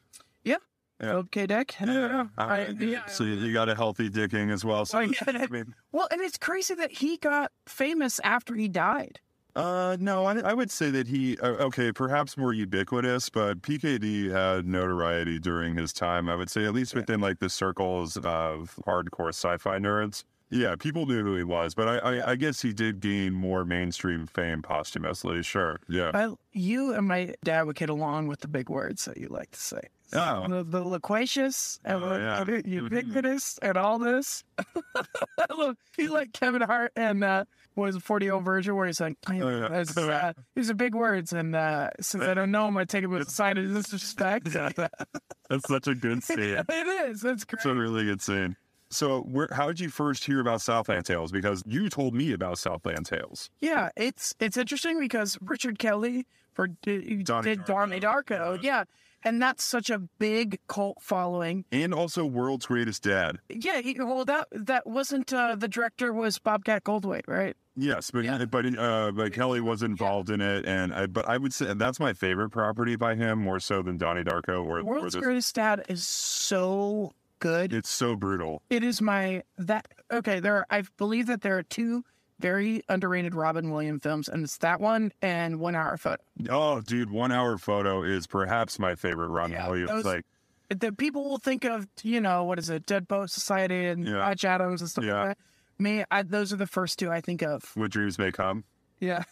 Yeah. 0.45 0.57
Yeah. 1.01 1.11
Philip 1.11 1.31
K. 1.31 1.47
Dick. 1.47 1.75
All 1.81 2.29
I, 2.39 2.75
yeah. 2.79 3.05
So 3.07 3.25
you 3.25 3.53
got 3.53 3.69
a 3.69 3.75
healthy 3.75 4.09
dicking 4.09 4.51
as 4.53 4.65
well. 4.65 4.87
So 4.87 5.01
yeah. 5.01 5.13
I 5.27 5.47
mean, 5.49 5.75
Well, 5.93 6.09
and 6.11 6.21
it's 6.23 6.39
crazy 6.39 6.75
that 6.75 6.91
he 6.91 7.19
got 7.19 7.53
famous 7.67 8.19
after 8.25 8.55
he 8.55 8.69
died. 8.69 9.21
uh, 9.57 9.97
no, 10.01 10.25
I, 10.27 10.39
I 10.41 10.53
would 10.55 10.71
say 10.71 10.91
that 10.91 11.07
he 11.09 11.37
uh, 11.39 11.65
okay, 11.69 11.93
perhaps 11.93 12.37
more 12.37 12.53
ubiquitous, 12.53 13.29
but 13.31 13.63
PKD 13.63 14.31
had 14.31 14.67
notoriety 14.67 15.39
during 15.39 15.77
his 15.77 15.93
time. 15.93 16.29
I 16.29 16.35
would 16.35 16.51
say 16.51 16.65
at 16.65 16.73
least 16.75 16.95
within 16.95 17.21
like 17.21 17.39
the 17.41 17.49
circles 17.51 18.17
of 18.19 18.79
hardcore 18.87 19.29
sci-fi 19.29 19.79
nerds. 19.79 20.25
Yeah, 20.49 20.77
people 20.77 21.07
knew 21.07 21.25
who 21.25 21.35
he 21.37 21.43
was, 21.43 21.75
but 21.75 21.89
I, 21.89 21.99
I, 22.19 22.31
I 22.31 22.37
guess 22.37 22.63
he 22.63 22.73
did 22.73 23.01
gain 23.01 23.33
more 23.33 23.65
mainstream 23.65 24.27
fame 24.29 24.63
posthumously. 24.63 25.43
Sure, 25.43 25.81
yeah. 25.89 26.13
I, 26.15 26.35
you 26.53 26.93
and 26.95 27.09
my 27.09 27.35
dad 27.45 27.63
would 27.67 27.75
get 27.77 27.91
along 27.91 28.29
with 28.29 28.41
the 28.41 28.49
big 28.49 28.69
words 28.69 29.07
that 29.07 29.17
you 29.17 29.27
like 29.29 29.51
to 29.51 29.61
say. 29.61 29.81
Oh. 30.13 30.47
The, 30.49 30.63
the 30.63 30.85
loquacious 30.85 31.81
and 31.85 32.05
Oh, 32.05 32.17
yeah. 32.17 32.45
the 32.45 32.63
ubiquitous 32.65 33.59
and 33.61 33.77
all 33.77 33.99
this. 33.99 34.45
Love, 35.57 35.77
he 35.97 36.07
like 36.07 36.33
Kevin 36.33 36.63
Hart 36.63 36.93
and 36.95 37.25
uh, 37.25 37.45
what 37.75 37.89
is 37.89 37.97
it, 37.97 38.03
40 38.05 38.31
old 38.31 38.45
virgin 38.45 38.77
where 38.77 38.87
he's 38.87 39.01
like, 39.01 39.17
Oh, 39.29 39.33
yeah. 39.33 39.69
that's, 39.69 39.97
uh, 39.99 40.33
these 40.55 40.71
are 40.71 40.75
big 40.75 40.95
words. 40.95 41.33
And 41.33 41.57
uh, 41.57 41.91
since 42.01 42.23
I 42.23 42.35
don't 42.35 42.53
know 42.53 42.69
him, 42.69 42.77
I 42.77 42.85
take 42.85 43.03
him 43.03 43.11
with 43.11 43.27
a 43.27 43.31
sign 43.31 43.59
of 43.59 43.73
disrespect. 43.75 44.47
That's 45.49 45.69
such 45.69 45.89
a 45.89 45.95
good 45.95 46.23
scene. 46.23 46.39
it 46.69 47.11
is. 47.11 47.21
That's 47.21 47.45
great. 47.45 47.59
It's 47.59 47.67
a 47.67 47.75
really 47.75 48.05
good 48.05 48.23
scene. 48.23 48.57
So, 48.97 49.21
where 49.21 49.49
how 49.53 49.67
did 49.67 49.79
you 49.79 49.91
first 49.91 50.25
hear 50.25 50.41
about 50.41 50.63
Southland 50.63 51.05
Tales? 51.05 51.31
Because 51.31 51.63
you 51.67 51.91
told 51.91 52.15
me 52.15 52.33
about 52.33 52.59
Southland 52.59 53.05
Tales. 53.05 53.51
Yeah, 53.61 53.91
it's 53.95 54.35
it's 54.41 54.57
interesting 54.57 54.99
because 54.99 55.37
Richard 55.43 55.79
Kelly 55.79 56.27
for 56.55 56.69
did, 56.69 57.27
Donnie 57.27 57.51
did 57.57 57.67
Donnie 57.67 58.01
Darko, 58.01 58.59
yeah, 58.63 58.85
and 59.23 59.43
that's 59.43 59.63
such 59.63 59.91
a 59.91 59.99
big 59.99 60.59
cult 60.67 61.03
following. 61.03 61.67
And 61.71 61.93
also 61.93 62.25
World's 62.25 62.65
Greatest 62.65 63.03
Dad. 63.03 63.37
Yeah, 63.51 63.83
he, 63.83 64.01
well, 64.01 64.25
that 64.25 64.49
that 64.53 64.87
wasn't 64.87 65.31
uh, 65.31 65.57
the 65.57 65.69
director 65.69 66.15
was 66.15 66.39
Bobcat 66.39 66.85
Goldthwait, 66.85 67.29
right? 67.29 67.55
Yes, 67.77 68.11
but 68.11 68.25
Yeah. 68.25 68.43
but 68.47 68.65
uh, 68.79 69.13
but 69.13 69.35
Kelly 69.35 69.61
was 69.61 69.83
involved 69.83 70.31
in 70.31 70.41
it, 70.41 70.65
and 70.65 70.95
I, 70.95 71.07
but 71.07 71.29
I 71.29 71.37
would 71.37 71.53
say 71.53 71.75
that's 71.75 72.01
my 72.01 72.15
favorite 72.15 72.49
property 72.49 72.97
by 72.97 73.15
him 73.15 73.41
more 73.41 73.61
so 73.61 73.83
than 73.83 73.99
Donnie 73.99 74.25
Darko 74.25 74.65
or, 74.65 74.79
or 74.79 74.85
World's 74.85 75.13
this. 75.13 75.23
Greatest 75.23 75.55
Dad 75.55 75.85
is 75.87 76.09
so 76.09 77.13
good. 77.39 77.73
It's 77.73 77.89
so 77.91 78.17
brutal. 78.17 78.63
It 78.71 78.83
is 78.83 79.01
my 79.03 79.43
that 79.59 79.87
okay. 80.13 80.41
There, 80.41 80.57
are, 80.57 80.67
I 80.71 80.83
believe 80.97 81.27
that 81.27 81.43
there 81.43 81.57
are 81.59 81.63
two 81.63 82.05
very 82.39 82.83
underrated 82.89 83.35
Robin 83.35 83.71
Williams 83.71 84.03
films, 84.03 84.29
and 84.29 84.45
it's 84.45 84.59
that 84.59 84.81
one 84.81 85.13
and 85.23 85.59
One 85.59 85.75
Hour 85.75 85.97
Photo. 85.97 86.23
Oh, 86.51 86.81
dude, 86.83 87.11
one 87.11 87.33
hour 87.33 87.57
photo 87.57 88.03
is 88.03 88.27
perhaps 88.27 88.79
my 88.79 88.95
favorite 88.95 89.29
Robin 89.29 89.53
Yeah, 89.53 89.69
Williams. 89.69 89.91
those- 89.91 90.05
Like, 90.05 90.25
The 90.69 90.93
people 90.93 91.25
will 91.29 91.39
think 91.39 91.65
of 91.65 91.87
you 92.03 92.21
know 92.21 92.45
what 92.45 92.59
is 92.59 92.69
it, 92.69 92.85
Dead 92.87 93.09
Poet 93.09 93.31
Society 93.31 93.87
and 93.87 94.07
Yeah. 94.07 94.35
Adams 94.45 94.81
and 94.83 94.91
stuff 94.91 95.05
Yeah. 95.05 95.15
like 95.23 95.29
that. 95.29 95.39
Me, 95.79 96.05
I, 96.11 96.23
those 96.25 96.53
are 96.53 96.57
the 96.57 96.67
first 96.67 96.99
two 96.99 97.11
I 97.11 97.21
think 97.21 97.41
of. 97.43 97.63
what 97.75 97.91
dreams 97.91 98.19
may 98.19 98.33
come. 98.33 98.65
Yeah. 99.01 99.23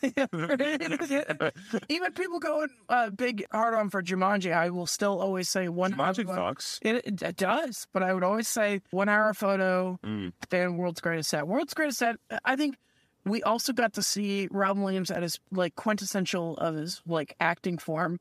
Even 1.88 2.12
people 2.12 2.38
going 2.38 2.68
uh, 2.88 3.10
big 3.10 3.44
hard 3.50 3.74
on 3.74 3.90
for 3.90 4.02
Jumanji, 4.02 4.52
I 4.52 4.70
will 4.70 4.86
still 4.86 5.20
always 5.20 5.48
say 5.48 5.68
one. 5.68 5.96
One- 5.96 6.14
fucks. 6.14 6.78
It, 6.82 7.22
it, 7.22 7.36
does, 7.36 7.86
but 7.92 8.02
I 8.02 8.12
would 8.12 8.22
always 8.24 8.48
say 8.48 8.82
one 8.90 9.08
hour 9.08 9.32
photo, 9.34 9.98
Mm. 10.04 10.32
then 10.50 10.76
world's 10.76 11.00
greatest 11.00 11.30
set. 11.30 11.46
World's 11.46 11.74
greatest 11.74 11.98
set. 11.98 12.16
I 12.44 12.56
think 12.56 12.76
we 13.24 13.42
also 13.42 13.72
got 13.72 13.94
to 13.94 14.02
see 14.02 14.48
Robin 14.50 14.82
Williams 14.82 15.10
at 15.10 15.22
his 15.22 15.40
like 15.50 15.74
quintessential 15.76 16.56
of 16.58 16.74
his 16.74 17.00
like 17.06 17.34
acting 17.40 17.78
form 17.78 18.20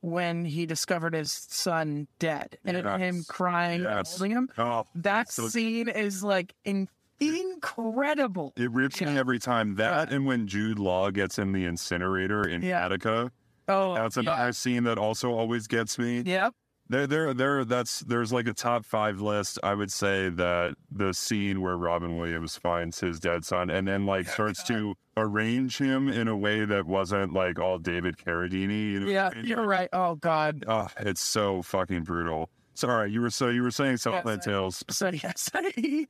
when 0.00 0.44
he 0.44 0.66
discovered 0.66 1.14
his 1.14 1.32
son 1.32 2.06
dead 2.18 2.58
and 2.64 2.76
Yes. 2.76 3.00
him 3.00 3.24
crying 3.26 3.84
and 3.86 4.06
holding 4.06 4.30
him. 4.30 4.48
Oh, 4.58 4.84
That 4.94 5.32
so- 5.32 5.48
scene 5.48 5.88
is 5.88 6.22
like 6.22 6.54
in, 6.64 6.88
incredible. 7.20 8.52
it 8.56 8.70
rips 8.70 9.00
me 9.00 9.16
every 9.18 9.38
time. 9.38 9.76
That 9.76 10.12
and 10.12 10.26
when 10.26 10.46
Jude 10.46 10.78
Law 10.78 11.10
gets 11.10 11.38
in 11.38 11.52
the 11.52 11.64
incinerator 11.64 12.46
in 12.48 12.62
Yeah. 12.62 12.88
Gattaca. 12.88 13.30
Oh, 13.68 13.94
That's 13.94 14.16
yeah. 14.16 14.22
another 14.22 14.52
scene 14.52 14.84
that 14.84 14.98
also 14.98 15.32
always 15.32 15.66
gets 15.66 15.98
me. 15.98 16.20
Yep. 16.20 16.54
There, 16.90 17.06
there, 17.06 17.32
there. 17.32 17.64
That's 17.64 18.00
there's 18.00 18.30
like 18.30 18.46
a 18.46 18.52
top 18.52 18.84
five 18.84 19.18
list. 19.22 19.58
I 19.62 19.72
would 19.74 19.90
say 19.90 20.28
that 20.28 20.74
the 20.92 21.14
scene 21.14 21.62
where 21.62 21.78
Robin 21.78 22.18
Williams 22.18 22.56
finds 22.58 23.00
his 23.00 23.18
dead 23.18 23.42
son 23.46 23.70
and 23.70 23.88
then 23.88 24.04
like 24.04 24.28
starts 24.28 24.62
to 24.64 24.94
arrange 25.16 25.78
him 25.78 26.08
in 26.10 26.28
a 26.28 26.36
way 26.36 26.66
that 26.66 26.84
wasn't 26.84 27.32
like 27.32 27.58
all 27.58 27.78
David 27.78 28.18
Carradine. 28.18 28.92
You 28.92 29.00
know? 29.00 29.06
Yeah, 29.10 29.30
you're 29.42 29.66
right. 29.66 29.88
Oh 29.94 30.16
God. 30.16 30.64
Oh, 30.68 30.88
it's 31.00 31.22
so 31.22 31.62
fucking 31.62 32.02
brutal. 32.02 32.50
Sorry, 32.74 33.10
you 33.10 33.22
were 33.22 33.30
so 33.30 33.48
you 33.48 33.62
were 33.62 33.70
saying 33.70 33.96
Southland 33.96 34.42
I- 34.42 34.44
Tales. 34.50 34.84
So 34.90 35.08
yes, 35.08 35.50
I 35.54 36.06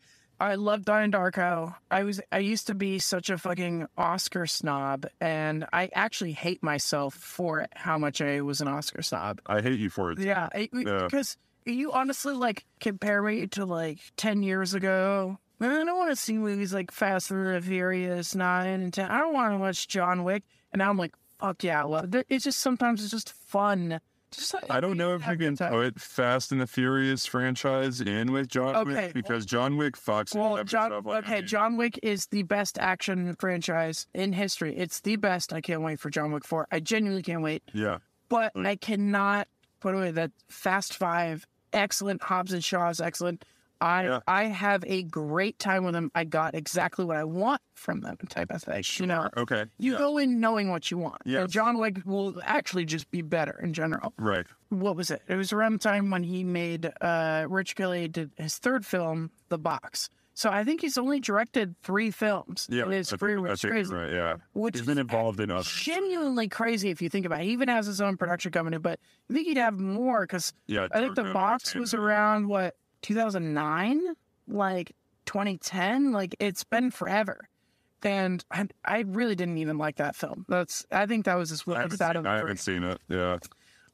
love 0.57 0.85
Donnie 0.85 1.11
Darko. 1.13 1.75
I 1.91 2.03
was 2.05 2.21
I 2.33 2.39
used 2.39 2.67
to 2.67 2.75
be 2.75 2.99
such 2.99 3.31
a 3.31 3.39
fucking 3.39 3.87
Oscar 3.97 4.47
snob, 4.47 5.07
and 5.21 5.65
I 5.73 5.91
actually 5.95 6.33
hate 6.33 6.63
myself 6.63 7.15
for 7.15 7.67
how 7.75 7.99
much 7.99 8.21
I 8.21 8.41
was 8.41 8.61
an 8.61 8.69
Oscar 8.69 9.03
snob. 9.03 9.41
I 9.47 9.61
hate 9.63 9.79
you 9.79 9.91
for 9.91 10.13
it. 10.13 10.19
Yeah, 10.19 10.49
I- 10.55 10.69
Yeah. 10.73 11.05
because 11.05 11.37
you 11.65 11.93
honestly 11.93 12.35
like 12.35 12.65
compare 12.81 13.23
me 13.23 13.47
to 13.49 13.65
like 13.65 13.99
ten 14.17 14.43
years 14.43 14.75
ago. 14.75 15.39
I 15.61 15.67
don't 15.67 15.97
want 15.97 16.11
to 16.11 16.17
see 16.17 16.35
movies 16.37 16.75
like 16.75 16.91
Fast 16.91 17.31
and 17.31 17.47
the 17.47 17.61
Furious 17.61 18.35
nine 18.35 18.81
and 18.81 18.93
ten. 18.93 19.11
I 19.11 19.19
don't 19.19 19.33
want 19.33 19.55
to 19.55 19.59
watch 19.59 19.89
John 19.89 20.25
Wick, 20.25 20.43
and 20.73 20.81
now 20.81 20.91
I'm 20.91 20.99
like, 20.99 21.15
fuck 21.41 21.63
yeah, 21.65 21.81
I 21.83 21.85
love 21.87 22.15
it. 22.15 22.27
It's 22.29 22.45
just 22.45 22.59
sometimes 22.61 23.03
it's 23.03 23.13
just 23.13 23.33
fun. 23.33 24.01
I 24.71 24.81
don't 24.81 24.97
know 24.97 25.15
if 25.15 25.27
you 25.27 25.37
can 25.37 25.57
put 25.57 26.01
Fast 26.01 26.53
and 26.53 26.61
the 26.61 26.67
Furious 26.67 27.27
franchise 27.27 28.01
in 28.01 28.33
with 28.33 28.49
John 28.49 28.75
Okay, 28.77 29.07
Wick 29.07 29.15
because 29.15 29.45
John 29.47 29.77
Wick 29.77 29.97
it 29.97 30.35
Well, 30.35 30.63
John. 30.65 30.91
stuff 30.91 31.07
like 31.07 31.25
okay. 31.25 31.43
John 31.43 31.77
Wick 31.77 31.99
is 32.03 32.27
the 32.27 32.43
best 32.43 32.79
action 32.79 33.35
franchise 33.39 34.07
in 34.15 34.33
history. 34.33 34.77
It's 34.77 35.01
the 35.01 35.17
best. 35.17 35.53
I 35.53 35.61
can't 35.61 35.83
wait 35.83 36.01
for 36.01 36.11
John 36.11 36.33
Wick 36.33 36.45
Four. 36.45 36.67
I 36.73 36.81
genuinely 36.81 37.23
can't 37.23 37.43
wait. 37.43 37.63
Yeah, 37.73 37.99
But 38.29 38.53
I 38.57 38.77
cannot 38.77 39.49
put 39.81 39.95
away 39.95 40.11
that 40.13 40.31
Fast 40.49 40.95
Five, 40.97 41.47
excellent. 41.73 42.23
Hobbs 42.23 42.53
and 42.53 42.65
Shaw 42.65 42.89
is 42.89 43.01
excellent. 43.01 43.45
I 43.81 44.05
Yeah. 44.05 44.21
I 44.27 44.45
have 44.45 44.85
a 44.87 45.03
great 45.03 45.59
time 45.59 45.85
with 45.85 45.95
them. 45.95 46.11
I 46.15 46.25
got 46.25 46.55
exactly 46.55 47.05
what 47.05 47.17
I 47.17 47.25
want 47.25 47.61
from 47.75 48.01
them, 48.01 48.17
type 48.29 48.51
of 48.51 48.63
thing. 48.63 48.83
You 48.97 49.07
know, 49.07 49.29
okay. 49.37 49.67
you 49.79 49.93
yeah. 49.93 49.99
go 49.99 50.19
in 50.19 50.41
knowing 50.41 50.71
what 50.71 50.91
you 50.91 50.99
want. 50.99 51.23
Yeah. 51.25 51.47
John 51.47 51.79
Wick 51.79 51.99
will 52.05 52.41
actually 52.45 52.85
just 52.85 53.11
be 53.11 53.23
better 53.23 53.59
in 53.63 53.73
general 53.73 54.13
Right. 54.19 54.47
what 54.69 54.97
was 54.97 55.11
it? 55.11 55.23
It 55.29 55.37
was 55.37 55.53
around 55.53 55.73
the 55.75 55.79
time 55.79 56.11
when 56.11 56.23
he 56.23 56.45
made 56.45 56.91
uh 57.01 57.47
Rich 57.49 57.77
Kelly 57.77 58.09
did 58.09 58.31
his 58.37 58.57
third 58.59 58.87
film, 58.87 59.31
The 59.49 59.59
Box. 59.59 60.09
So 60.37 60.51
I 60.51 60.65
think 60.65 60.81
he's 60.81 60.99
only 60.99 61.21
directed 61.21 61.77
three 61.85 62.11
films 62.11 62.67
Yeah, 62.69 62.87
in 62.87 62.91
his 62.91 63.13
career, 63.13 63.41
which 63.41 63.61
crazy. 63.63 63.95
right. 63.95 64.13
Yeah, 64.13 64.37
Which 64.53 64.77
he's 64.77 64.85
been 64.87 64.99
involved 64.99 65.39
in 65.39 65.49
others. 65.53 65.69
genuinely 65.71 66.49
crazy 66.49 66.91
if 66.91 67.01
you 67.01 67.09
think 67.09 67.25
about 67.25 67.41
it. 67.43 67.45
He 67.45 67.51
even 67.53 67.69
has 67.69 67.87
his 67.87 68.01
own 68.01 68.17
production 68.17 68.51
company, 68.51 68.79
but 68.79 68.99
I 69.31 69.33
think 69.33 69.47
he'd 69.47 69.59
have 69.59 69.79
more 69.79 70.23
because 70.23 70.53
Yeah, 70.67 70.89
I 70.91 70.99
think 71.01 71.15
The 71.15 71.25
Box 71.33 71.75
was 71.77 71.95
around 71.95 72.49
what 72.49 72.75
2009, 73.05 74.01
like 74.49 74.93
2010. 75.27 76.13
Like 76.13 76.35
it's 76.41 76.65
been 76.65 76.91
forever. 76.91 77.49
And 78.03 78.45
I, 78.51 78.67
I 78.85 79.01
really 79.07 79.35
didn't 79.35 79.57
even 79.59 79.79
like 79.79 79.97
that 79.97 80.15
film. 80.17 80.45
That's 80.49 80.85
I 80.93 81.07
think 81.07 81.25
that 81.25 81.37
was 81.37 81.51
his 81.51 81.65
I 81.67 81.81
haven't, 81.83 81.99
seen, 81.99 82.27
I 82.27 82.37
haven't 82.37 82.59
seen 82.59 82.83
it. 82.85 83.01
Yeah. 83.09 83.39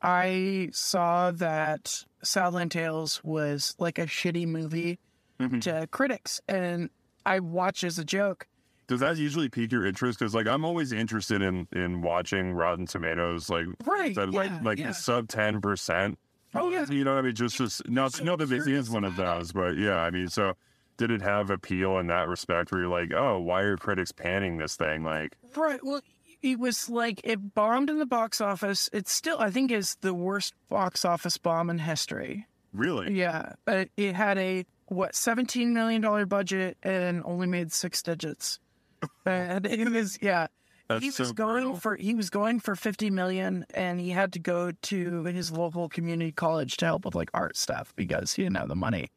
I 0.02 0.70
saw 0.72 1.30
that 1.32 2.04
Southland 2.22 2.70
Tales 2.72 3.22
was 3.22 3.74
like 3.78 3.98
a 3.98 4.06
shitty 4.06 4.46
movie 4.46 4.98
Mhm. 5.38 5.60
to 5.62 5.86
critics, 5.90 6.40
and 6.48 6.90
I 7.24 7.40
watched 7.40 7.82
as 7.84 7.98
a 7.98 8.04
joke. 8.04 8.46
Does 8.88 9.00
that 9.00 9.16
usually 9.16 9.48
pique 9.48 9.72
your 9.72 9.86
interest? 9.86 10.18
Because 10.18 10.34
like 10.34 10.46
I'm 10.46 10.64
always 10.64 10.92
interested 10.92 11.40
in 11.40 11.68
in 11.72 12.02
watching 12.02 12.52
Rotten 12.52 12.86
Tomatoes, 12.86 13.48
like 13.48 13.66
Right, 13.86 14.14
that, 14.16 14.30
like 14.32 14.50
yeah, 14.50 14.60
like 14.62 14.78
yeah. 14.78 14.92
sub 14.92 15.28
ten 15.28 15.60
percent. 15.60 16.18
Oh, 16.54 16.70
yeah. 16.70 16.86
You 16.88 17.04
know 17.04 17.14
what 17.14 17.20
I 17.20 17.22
mean? 17.22 17.34
Just 17.34 17.56
just 17.56 17.88
not 17.88 18.20
uh, 18.20 18.24
not 18.24 18.38
that 18.40 18.46
this 18.48 18.66
is 18.66 18.90
one 18.90 19.04
of 19.04 19.16
those, 19.16 19.52
but 19.52 19.76
yeah, 19.76 19.96
I 19.96 20.10
mean, 20.10 20.28
so 20.28 20.54
did 20.96 21.10
it 21.10 21.22
have 21.22 21.50
appeal 21.50 21.98
in 21.98 22.08
that 22.08 22.28
respect? 22.28 22.72
Where 22.72 22.82
you're 22.82 22.90
like, 22.90 23.12
oh, 23.12 23.38
why 23.38 23.62
are 23.62 23.76
critics 23.76 24.12
panning 24.12 24.58
this 24.58 24.76
thing? 24.76 25.02
Like, 25.04 25.36
Right. 25.56 25.80
Well, 25.82 26.00
it 26.42 26.58
was 26.58 26.88
like 26.90 27.20
it 27.24 27.54
bombed 27.54 27.90
in 27.90 27.98
the 27.98 28.06
box 28.06 28.40
office. 28.40 28.88
It 28.92 29.08
still, 29.08 29.38
I 29.38 29.50
think, 29.50 29.70
is 29.70 29.96
the 30.00 30.14
worst 30.14 30.54
box 30.68 31.04
office 31.04 31.38
bomb 31.38 31.70
in 31.70 31.78
history. 31.78 32.46
really? 32.72 33.12
Yeah, 33.12 33.52
but 33.64 33.88
it 33.96 34.14
had 34.14 34.38
a 34.38 34.64
what 34.86 35.14
seventeen 35.14 35.72
million 35.72 36.00
dollar 36.02 36.26
budget 36.26 36.76
and 36.82 37.22
only 37.24 37.46
made 37.46 37.72
six 37.72 38.02
digits. 38.02 38.58
and 39.26 39.66
it 39.66 39.88
was 39.90 40.18
yeah. 40.20 40.48
That's 40.90 41.02
he 41.02 41.06
was 41.08 41.16
so 41.28 41.32
going 41.32 41.62
brutal. 41.62 41.76
for 41.80 41.94
he 41.96 42.14
was 42.14 42.30
going 42.30 42.58
for 42.60 42.74
50 42.74 43.10
million 43.10 43.64
and 43.74 44.00
he 44.00 44.10
had 44.10 44.32
to 44.32 44.38
go 44.40 44.72
to 44.72 45.24
his 45.24 45.52
local 45.52 45.88
community 45.88 46.32
college 46.32 46.76
to 46.78 46.84
help 46.86 47.04
with 47.04 47.14
like 47.14 47.30
art 47.32 47.56
stuff 47.56 47.92
because 47.96 48.32
he 48.34 48.42
didn't 48.42 48.56
have 48.56 48.68
the 48.68 48.74
money 48.76 49.10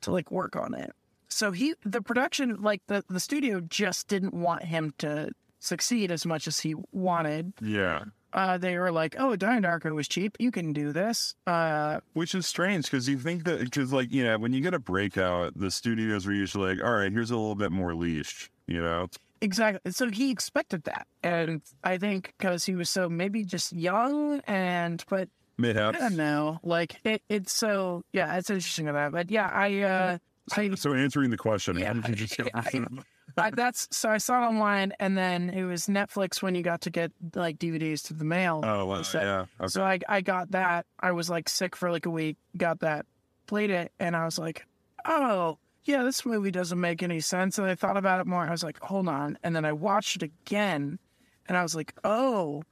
to 0.00 0.10
like 0.10 0.30
work 0.30 0.56
on 0.56 0.72
it 0.74 0.90
so 1.28 1.52
he 1.52 1.74
the 1.84 2.00
production 2.00 2.62
like 2.62 2.80
the 2.86 3.04
the 3.10 3.20
studio 3.20 3.60
just 3.60 4.08
didn't 4.08 4.32
want 4.32 4.64
him 4.64 4.92
to 4.98 5.30
succeed 5.60 6.10
as 6.10 6.24
much 6.24 6.46
as 6.48 6.60
he 6.60 6.74
wanted 6.92 7.52
Yeah. 7.60 8.04
uh 8.32 8.56
they 8.58 8.78
were 8.78 8.90
like 8.90 9.14
oh 9.18 9.36
Donnie 9.36 9.60
Darko 9.60 9.94
was 9.94 10.08
cheap 10.08 10.36
you 10.40 10.50
can 10.50 10.72
do 10.72 10.92
this 10.92 11.34
uh 11.46 12.00
Which 12.14 12.34
is 12.34 12.46
strange 12.46 12.86
because 12.86 13.06
you 13.08 13.18
think 13.18 13.44
that 13.44 13.60
because 13.60 13.92
like 13.92 14.10
you 14.12 14.24
know 14.24 14.38
when 14.38 14.52
you 14.54 14.62
get 14.62 14.72
a 14.74 14.78
breakout, 14.80 15.52
the 15.58 15.70
studios 15.70 16.26
are 16.26 16.32
usually 16.32 16.74
like, 16.74 16.84
all 16.84 16.94
right, 16.96 17.12
here's 17.12 17.30
a 17.30 17.36
little 17.36 17.54
bit 17.54 17.70
more 17.70 17.94
leash, 17.94 18.50
you 18.66 18.80
know. 18.82 19.08
Exactly. 19.42 19.90
So 19.92 20.08
he 20.08 20.30
expected 20.30 20.84
that. 20.84 21.06
And 21.22 21.60
I 21.84 21.98
think 21.98 22.32
because 22.38 22.64
he 22.64 22.74
was 22.76 22.88
so 22.88 23.08
maybe 23.08 23.44
just 23.44 23.72
young 23.72 24.40
and, 24.46 25.04
but 25.10 25.28
I 25.58 25.62
Mayhaps. 25.62 25.98
don't 25.98 26.16
know. 26.16 26.58
Like 26.62 26.96
it, 27.04 27.22
it's 27.28 27.52
so, 27.52 28.04
yeah, 28.12 28.36
it's 28.38 28.48
interesting 28.50 28.88
about 28.88 29.12
that. 29.12 29.18
But 29.26 29.30
yeah, 29.30 29.50
I, 29.52 29.80
uh, 29.82 30.18
I, 30.56 30.74
So 30.76 30.94
answering 30.94 31.30
the 31.30 31.36
question, 31.36 31.76
Yeah, 31.78 31.92
how 31.92 32.00
did 32.00 32.20
you 32.20 32.26
just 32.26 32.36
get 32.36 32.50
I- 32.54 32.86
I, 33.38 33.50
that's, 33.50 33.88
so 33.90 34.10
I 34.10 34.18
saw 34.18 34.42
it 34.44 34.46
online 34.48 34.92
and 35.00 35.16
then 35.16 35.50
it 35.50 35.64
was 35.64 35.86
Netflix 35.86 36.42
when 36.42 36.54
you 36.54 36.62
got 36.62 36.82
to 36.82 36.90
get 36.90 37.12
like 37.34 37.58
DVDs 37.58 38.02
to 38.08 38.14
the 38.14 38.24
mail. 38.24 38.60
Oh, 38.62 38.86
well, 38.86 39.02
So- 39.04 39.20
yeah. 39.20 39.44
Okay. 39.60 39.68
So 39.68 39.82
I, 39.82 39.98
I 40.08 40.20
got 40.20 40.50
that. 40.52 40.86
I 41.00 41.12
was 41.12 41.28
like 41.30 41.48
sick 41.48 41.74
for 41.74 41.90
like 41.90 42.06
a 42.06 42.10
week, 42.10 42.36
got 42.56 42.80
that, 42.80 43.06
played 43.46 43.70
it, 43.70 43.90
and 43.98 44.14
I 44.14 44.24
was 44.24 44.38
like, 44.38 44.66
oh, 45.06 45.58
yeah, 45.84 46.02
this 46.02 46.24
movie 46.24 46.50
doesn't 46.50 46.80
make 46.80 47.02
any 47.02 47.20
sense. 47.20 47.58
And 47.58 47.66
I 47.66 47.74
thought 47.74 47.96
about 47.96 48.20
it 48.20 48.26
more. 48.26 48.42
I 48.42 48.50
was 48.50 48.62
like, 48.62 48.80
hold 48.80 49.08
on. 49.08 49.38
And 49.42 49.54
then 49.54 49.64
I 49.64 49.72
watched 49.72 50.16
it 50.16 50.22
again, 50.22 50.98
and 51.46 51.56
I 51.56 51.62
was 51.62 51.74
like, 51.74 51.94
oh, 52.04 52.62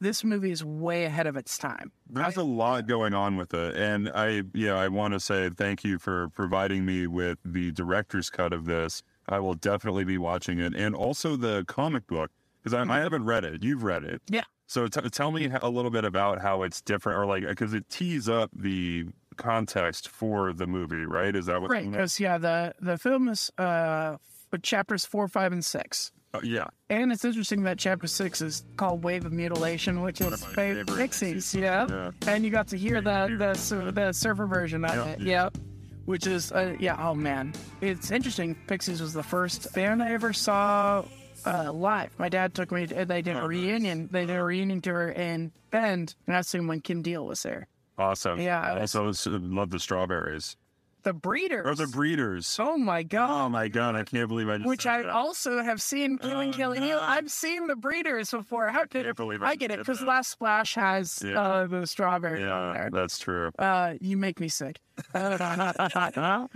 this 0.00 0.24
movie 0.24 0.50
is 0.50 0.64
way 0.64 1.04
ahead 1.04 1.26
of 1.26 1.36
its 1.36 1.56
time. 1.56 1.92
There's 2.08 2.36
a 2.36 2.42
lot 2.42 2.86
going 2.86 3.14
on 3.14 3.36
with 3.36 3.54
it, 3.54 3.76
and 3.76 4.10
I 4.14 4.42
yeah 4.52 4.74
I 4.74 4.88
want 4.88 5.14
to 5.14 5.20
say 5.20 5.50
thank 5.50 5.84
you 5.84 5.98
for 5.98 6.28
providing 6.30 6.84
me 6.84 7.06
with 7.06 7.38
the 7.44 7.72
director's 7.72 8.30
cut 8.30 8.52
of 8.52 8.66
this. 8.66 9.02
I 9.28 9.38
will 9.38 9.54
definitely 9.54 10.04
be 10.04 10.18
watching 10.18 10.58
it, 10.58 10.74
and 10.74 10.94
also 10.94 11.36
the 11.36 11.64
comic 11.66 12.06
book 12.06 12.30
because 12.62 12.74
I, 12.74 12.80
I 12.80 12.82
mm-hmm. 12.82 12.92
haven't 12.92 13.24
read 13.24 13.44
it. 13.44 13.62
You've 13.62 13.82
read 13.82 14.04
it, 14.04 14.22
Yeah. 14.28 14.42
So 14.66 14.88
t- 14.88 15.08
tell 15.10 15.30
me 15.30 15.50
a 15.62 15.68
little 15.68 15.90
bit 15.90 16.04
about 16.04 16.40
how 16.40 16.62
it's 16.62 16.80
different, 16.80 17.18
or 17.18 17.26
like 17.26 17.46
because 17.46 17.74
it 17.74 17.88
tees 17.88 18.28
up 18.28 18.50
the 18.54 19.06
context 19.36 20.08
for 20.08 20.52
the 20.52 20.66
movie, 20.66 21.04
right? 21.04 21.34
Is 21.34 21.46
that 21.46 21.60
what? 21.60 21.70
Right, 21.70 21.90
because 21.90 22.18
yeah, 22.20 22.38
the 22.38 22.74
the 22.80 22.98
film 22.98 23.28
is 23.28 23.50
uh 23.58 24.16
chapters 24.62 25.04
four, 25.04 25.28
five, 25.28 25.52
and 25.52 25.64
six. 25.64 26.12
Uh, 26.32 26.40
yeah. 26.42 26.66
And 26.90 27.12
it's 27.12 27.24
interesting 27.24 27.62
that 27.64 27.78
chapter 27.78 28.06
six 28.08 28.40
is 28.40 28.64
called 28.76 29.04
Wave 29.04 29.24
of 29.24 29.32
Mutilation, 29.32 30.00
which 30.02 30.20
is 30.20 30.30
my 30.30 30.36
fa- 30.36 30.54
favorite 30.54 30.88
Pixies, 30.96 31.54
yeah. 31.54 31.86
Yeah. 31.88 32.10
And 32.26 32.44
you 32.44 32.50
got 32.50 32.68
to 32.68 32.76
hear 32.76 33.00
the 33.00 33.36
the, 33.38 33.92
the 33.92 34.12
surfer 34.12 34.46
version 34.46 34.84
of 34.84 34.94
Yeah. 34.94 35.06
it, 35.12 35.20
yep. 35.20 35.58
Which 36.06 36.26
is, 36.26 36.52
uh, 36.52 36.76
yeah, 36.78 36.96
oh 36.98 37.14
man. 37.14 37.54
It's 37.80 38.10
interesting. 38.10 38.56
Pixies 38.66 39.00
was 39.00 39.12
the 39.14 39.22
first 39.22 39.72
band 39.74 40.02
I 40.02 40.12
ever 40.12 40.32
saw 40.34 41.04
uh, 41.46 41.72
live. 41.72 42.10
My 42.18 42.28
dad 42.28 42.52
took 42.52 42.70
me, 42.72 42.86
to, 42.88 43.04
they 43.06 43.22
did 43.22 43.36
a 43.36 43.42
reunion. 43.42 44.08
They 44.12 44.26
did 44.26 44.36
a 44.36 44.44
reunion 44.44 44.82
tour 44.82 45.08
in 45.08 45.50
Bend, 45.70 46.14
and 46.26 46.34
that's 46.36 46.52
when 46.52 46.80
Kim 46.82 47.00
Deal 47.00 47.24
was 47.26 47.42
there. 47.42 47.68
Awesome. 47.98 48.40
Yeah, 48.40 48.60
I 48.60 48.78
I 48.78 48.80
also 48.80 49.12
love 49.38 49.70
the 49.70 49.78
strawberries. 49.80 50.56
The 51.04 51.12
Breeders. 51.12 51.66
Or 51.66 51.74
the 51.74 51.86
breeders. 51.86 52.56
Oh 52.58 52.78
my 52.78 53.02
God. 53.02 53.28
Oh 53.30 53.48
my 53.50 53.68
god! 53.68 53.94
I 53.94 54.04
can't 54.04 54.26
believe 54.26 54.48
I 54.48 54.56
just. 54.56 54.66
Which 54.66 54.86
I 54.86 55.02
that. 55.02 55.10
also 55.10 55.62
have 55.62 55.82
seen 55.82 56.16
Killing 56.16 56.50
Killing 56.50 56.82
You. 56.82 56.96
I've 56.98 57.30
seen 57.30 57.66
the 57.66 57.76
breeders 57.76 58.30
before. 58.30 58.68
How 58.70 58.86
could 58.86 59.04
Can't 59.04 59.14
believe 59.14 59.42
I 59.42 59.48
I 59.50 59.56
get 59.56 59.70
it 59.70 59.80
because. 59.80 60.00
Last 60.00 60.30
Splash 60.30 60.74
has 60.76 61.22
Yeah. 61.22 61.38
uh, 61.38 61.66
the 61.66 61.86
strawberry. 61.86 62.40
in 62.40 62.48
Yeah, 62.48 62.72
there. 62.72 62.90
that's 62.90 63.18
true. 63.18 63.50
Uh, 63.58 63.94
you 64.00 64.16
make 64.16 64.40
me 64.40 64.48
sick. 64.48 64.80
uh, 65.14 66.46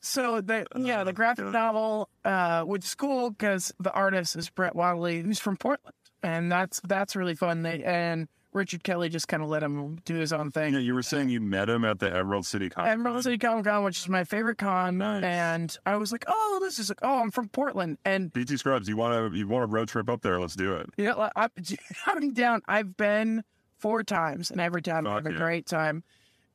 so 0.00 0.40
the 0.40 0.66
yeah 0.76 1.04
the 1.04 1.12
graphic 1.12 1.44
novel, 1.52 2.08
uh, 2.24 2.62
which 2.62 2.84
is 2.84 2.94
cool 2.94 3.30
because 3.30 3.72
the 3.78 3.92
artist 3.92 4.36
is 4.36 4.48
Brett 4.50 4.74
Weldele, 4.74 5.22
who's 5.22 5.38
from 5.38 5.56
Portland, 5.58 5.94
and 6.22 6.50
that's 6.50 6.80
that's 6.88 7.14
really 7.14 7.34
fun. 7.34 7.62
They 7.62 7.82
and 7.82 8.28
Richard 8.52 8.82
Kelly 8.82 9.08
just 9.08 9.28
kind 9.28 9.42
of 9.42 9.48
let 9.48 9.62
him 9.62 9.96
do 10.04 10.14
his 10.16 10.32
own 10.32 10.50
thing. 10.50 10.74
Yeah, 10.74 10.80
you 10.80 10.94
were 10.94 11.02
saying 11.02 11.28
you 11.28 11.40
met 11.40 11.68
him 11.68 11.84
at 11.84 12.00
the 12.00 12.12
Emerald 12.14 12.46
City 12.46 12.68
Con. 12.68 12.86
Emerald 12.86 13.22
City 13.22 13.38
Comic 13.38 13.64
Con, 13.64 13.84
which 13.84 13.98
is 13.98 14.08
my 14.08 14.24
favorite 14.24 14.58
con, 14.58 14.98
Nice. 14.98 15.22
and 15.22 15.76
I 15.86 15.96
was 15.96 16.10
like, 16.12 16.24
"Oh, 16.26 16.58
this 16.62 16.78
is 16.78 16.88
like, 16.88 16.98
oh, 17.02 17.20
I'm 17.20 17.30
from 17.30 17.48
Portland," 17.48 17.98
and 18.04 18.32
BT 18.32 18.56
Scrubs, 18.56 18.88
you 18.88 18.96
want 18.96 19.32
to 19.32 19.38
you 19.38 19.46
want 19.46 19.64
a 19.64 19.66
road 19.68 19.88
trip 19.88 20.08
up 20.08 20.22
there? 20.22 20.40
Let's 20.40 20.56
do 20.56 20.74
it. 20.74 20.90
you 20.96 21.04
know, 21.04 21.18
like, 21.18 21.32
I'm, 22.06 22.32
down. 22.32 22.62
I've 22.66 22.96
been 22.96 23.44
four 23.78 24.02
times, 24.02 24.50
and 24.50 24.60
every 24.60 24.82
time 24.82 25.06
I 25.06 25.14
have 25.14 25.24
Fuck 25.24 25.32
a 25.32 25.36
great 25.36 25.66
time. 25.66 26.02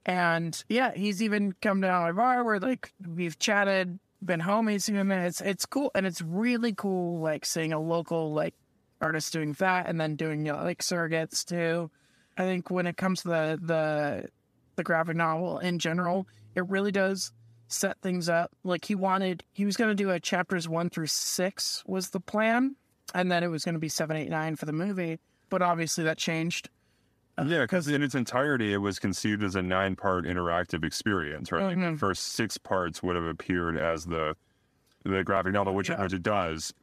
And 0.06 0.64
yeah, 0.70 0.92
he's 0.96 1.24
even 1.24 1.54
come 1.62 1.82
down 1.82 2.08
to 2.08 2.14
my 2.14 2.22
bar 2.22 2.44
where 2.44 2.60
like 2.60 2.94
we've 3.08 3.40
chatted, 3.40 3.98
been 4.24 4.42
homies. 4.42 4.88
And 4.88 5.12
it's 5.12 5.42
it's 5.42 5.66
cool, 5.66 5.92
and 5.96 6.06
it's 6.06 6.22
really 6.22 6.74
cool, 6.74 7.20
like 7.22 7.46
seeing 7.46 7.74
a 7.74 7.80
local 7.80 8.32
like 8.34 8.54
artist 9.06 9.32
doing 9.32 9.54
that, 9.54 9.88
and 9.88 10.00
then 10.02 10.16
doing 10.16 10.46
you 10.46 10.52
know, 10.54 10.64
like 10.64 10.80
surrogates 10.82 11.46
too. 11.46 11.90
I 12.38 12.44
think 12.44 12.70
when 12.70 12.86
it 12.88 12.98
comes 12.98 13.22
to 13.22 13.28
the 13.30 13.60
the 13.62 14.28
the 14.76 14.84
graphic 14.84 15.16
novel 15.16 15.60
in 15.60 15.80
general, 15.80 16.28
it 16.56 16.68
really 16.68 16.92
does 16.92 17.32
set 17.68 18.00
things 18.02 18.28
up. 18.28 18.52
Like 18.64 18.84
he 18.86 18.96
wanted, 18.96 19.44
he 19.54 19.66
was 19.66 19.78
going 19.78 19.90
to 19.90 19.96
do 19.96 20.10
a 20.10 20.20
chapters 20.20 20.68
one 20.68 20.90
through 20.90 21.08
six 21.08 21.84
was 21.88 22.10
the 22.10 22.20
plan, 22.20 22.76
and 23.14 23.32
then 23.32 23.44
it 23.44 23.48
was 23.48 23.64
going 23.64 23.76
to 23.76 23.80
be 23.80 23.90
seven, 23.90 24.18
eight, 24.18 24.30
nine 24.30 24.56
for 24.56 24.66
the 24.66 24.74
movie. 24.74 25.20
But 25.50 25.62
obviously 25.62 26.04
that 26.04 26.18
changed. 26.18 26.70
Yeah, 27.44 27.62
because 27.62 27.88
in 27.88 28.02
its 28.02 28.16
entirety, 28.16 28.72
it 28.74 28.78
was 28.78 28.98
conceived 28.98 29.44
as 29.44 29.56
a 29.56 29.62
nine-part 29.62 30.24
interactive 30.26 30.86
experience, 30.86 31.52
right? 31.52 31.76
Mhm. 31.76 31.94
The 31.94 31.98
first 31.98 32.24
six 32.34 32.58
parts 32.58 33.04
would 33.04 33.16
have 33.16 33.26
appeared 33.26 33.78
as 33.78 34.06
the 34.06 34.36
the 35.04 35.24
graphic 35.24 35.54
novel, 35.54 35.76
which, 35.76 35.90
Yeah. 35.90 36.02
which 36.02 36.14
it 36.14 36.24
does. 36.24 36.74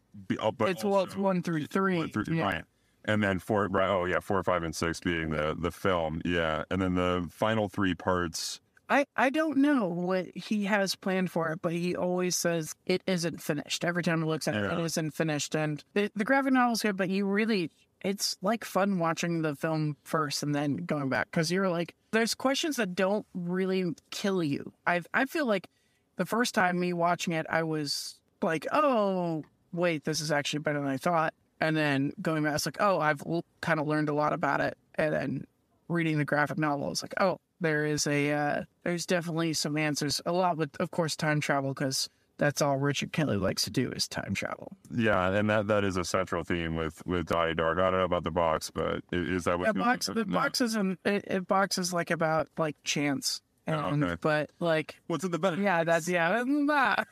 Oh, 0.40 0.52
But 0.52 0.70
it's 0.70 0.84
well, 0.84 1.02
it's 1.04 1.12
also- 1.14 1.22
one 1.22 1.42
through 1.42 1.66
three. 1.66 1.96
One 1.98 2.10
through- 2.10 2.24
yeah. 2.34 2.42
Right. 2.44 2.64
And 3.04 3.20
then 3.22 3.40
four, 3.40 3.66
right? 3.68 3.88
Oh, 3.88 4.04
yeah, 4.04 4.20
four, 4.20 4.42
five, 4.44 4.62
and 4.62 4.74
six 4.76 5.00
being 5.00 5.30
the 5.30 5.56
the 5.58 5.70
film, 5.72 6.22
yeah. 6.24 6.62
And 6.70 6.80
then 6.80 6.94
the 6.94 7.26
final 7.30 7.68
three 7.68 7.94
parts. 7.94 8.60
I, 8.88 9.06
I 9.16 9.30
don't 9.30 9.56
know 9.58 9.86
what 9.88 10.26
he 10.36 10.64
has 10.66 10.94
planned 10.94 11.30
for 11.30 11.50
it, 11.50 11.62
but 11.62 11.72
he 11.72 11.96
always 11.96 12.36
says 12.36 12.74
it 12.84 13.02
isn't 13.06 13.40
finished. 13.42 13.84
Every 13.84 14.02
time 14.02 14.20
he 14.20 14.28
looks 14.28 14.46
at 14.46 14.54
it, 14.54 14.70
it 14.70 14.78
isn't 14.78 15.12
finished. 15.12 15.54
And 15.56 15.82
the, 15.94 16.10
the 16.14 16.24
graphic 16.24 16.52
novel's 16.52 16.82
good, 16.82 16.96
but 16.98 17.08
you 17.08 17.24
really, 17.24 17.70
it's 18.02 18.36
like 18.42 18.64
fun 18.66 18.98
watching 18.98 19.40
the 19.42 19.56
film 19.56 19.96
first 20.04 20.42
and 20.42 20.54
then 20.54 20.76
going 20.76 21.08
back 21.08 21.30
because 21.30 21.50
you're 21.50 21.70
like, 21.70 21.94
there's 22.10 22.34
questions 22.34 22.76
that 22.76 22.94
don't 22.94 23.24
really 23.34 23.94
kill 24.10 24.42
you. 24.44 24.72
I 24.86 25.00
I 25.14 25.24
feel 25.24 25.46
like 25.46 25.68
the 26.16 26.26
first 26.26 26.54
time 26.54 26.78
me 26.78 26.92
watching 26.92 27.32
it, 27.32 27.46
I 27.48 27.62
was 27.62 28.20
like, 28.42 28.66
oh, 28.72 29.42
wait, 29.72 30.04
this 30.04 30.20
is 30.20 30.30
actually 30.30 30.60
better 30.60 30.80
than 30.80 30.88
I 30.88 30.96
thought. 30.96 31.34
And 31.60 31.76
then 31.76 32.12
going 32.20 32.42
back, 32.42 32.54
it's 32.54 32.66
like, 32.66 32.80
oh, 32.80 32.98
I've 32.98 33.22
l- 33.26 33.44
kind 33.60 33.78
of 33.78 33.86
learned 33.86 34.08
a 34.08 34.14
lot 34.14 34.32
about 34.32 34.60
it. 34.60 34.76
And 34.96 35.14
then 35.14 35.46
reading 35.88 36.18
the 36.18 36.24
graphic 36.24 36.58
novel, 36.58 36.90
it's 36.90 37.02
like, 37.02 37.14
oh, 37.20 37.38
there 37.60 37.86
is 37.86 38.06
a, 38.06 38.32
uh, 38.32 38.62
there's 38.82 39.06
definitely 39.06 39.52
some 39.52 39.76
answers. 39.76 40.20
A 40.26 40.32
lot 40.32 40.56
with, 40.56 40.70
of 40.80 40.90
course, 40.90 41.14
time 41.14 41.40
travel, 41.40 41.72
because 41.72 42.08
that's 42.38 42.60
all 42.60 42.78
Richard 42.78 43.12
Kelly 43.12 43.36
likes 43.36 43.62
to 43.64 43.70
do 43.70 43.92
is 43.92 44.08
time 44.08 44.34
travel. 44.34 44.72
Yeah, 44.92 45.30
and 45.30 45.48
that 45.48 45.68
that 45.68 45.84
is 45.84 45.96
a 45.96 46.04
central 46.04 46.42
theme 46.42 46.74
with 46.74 47.00
with 47.06 47.26
Die 47.26 47.52
Dark. 47.52 47.78
I 47.78 47.90
don't 47.90 48.00
know 48.00 48.04
about 48.04 48.24
the 48.24 48.32
box, 48.32 48.70
but 48.70 49.02
is 49.12 49.44
that 49.44 49.60
what? 49.60 49.66
Yeah, 49.66 49.72
box, 49.72 50.06
the 50.06 50.14
no. 50.14 50.24
box 50.24 50.60
isn't, 50.60 50.98
it, 51.04 51.24
it 51.28 51.46
box 51.46 51.78
is 51.78 51.92
like 51.92 52.10
about 52.10 52.48
like 52.58 52.74
chance. 52.82 53.40
And, 53.66 54.02
Oh, 54.04 54.06
okay. 54.08 54.16
but 54.20 54.50
like, 54.58 54.96
What's 55.06 55.22
in 55.24 55.30
the 55.30 55.38
back? 55.38 55.56
yeah, 55.58 55.84
that's, 55.84 56.08
yeah. 56.08 56.42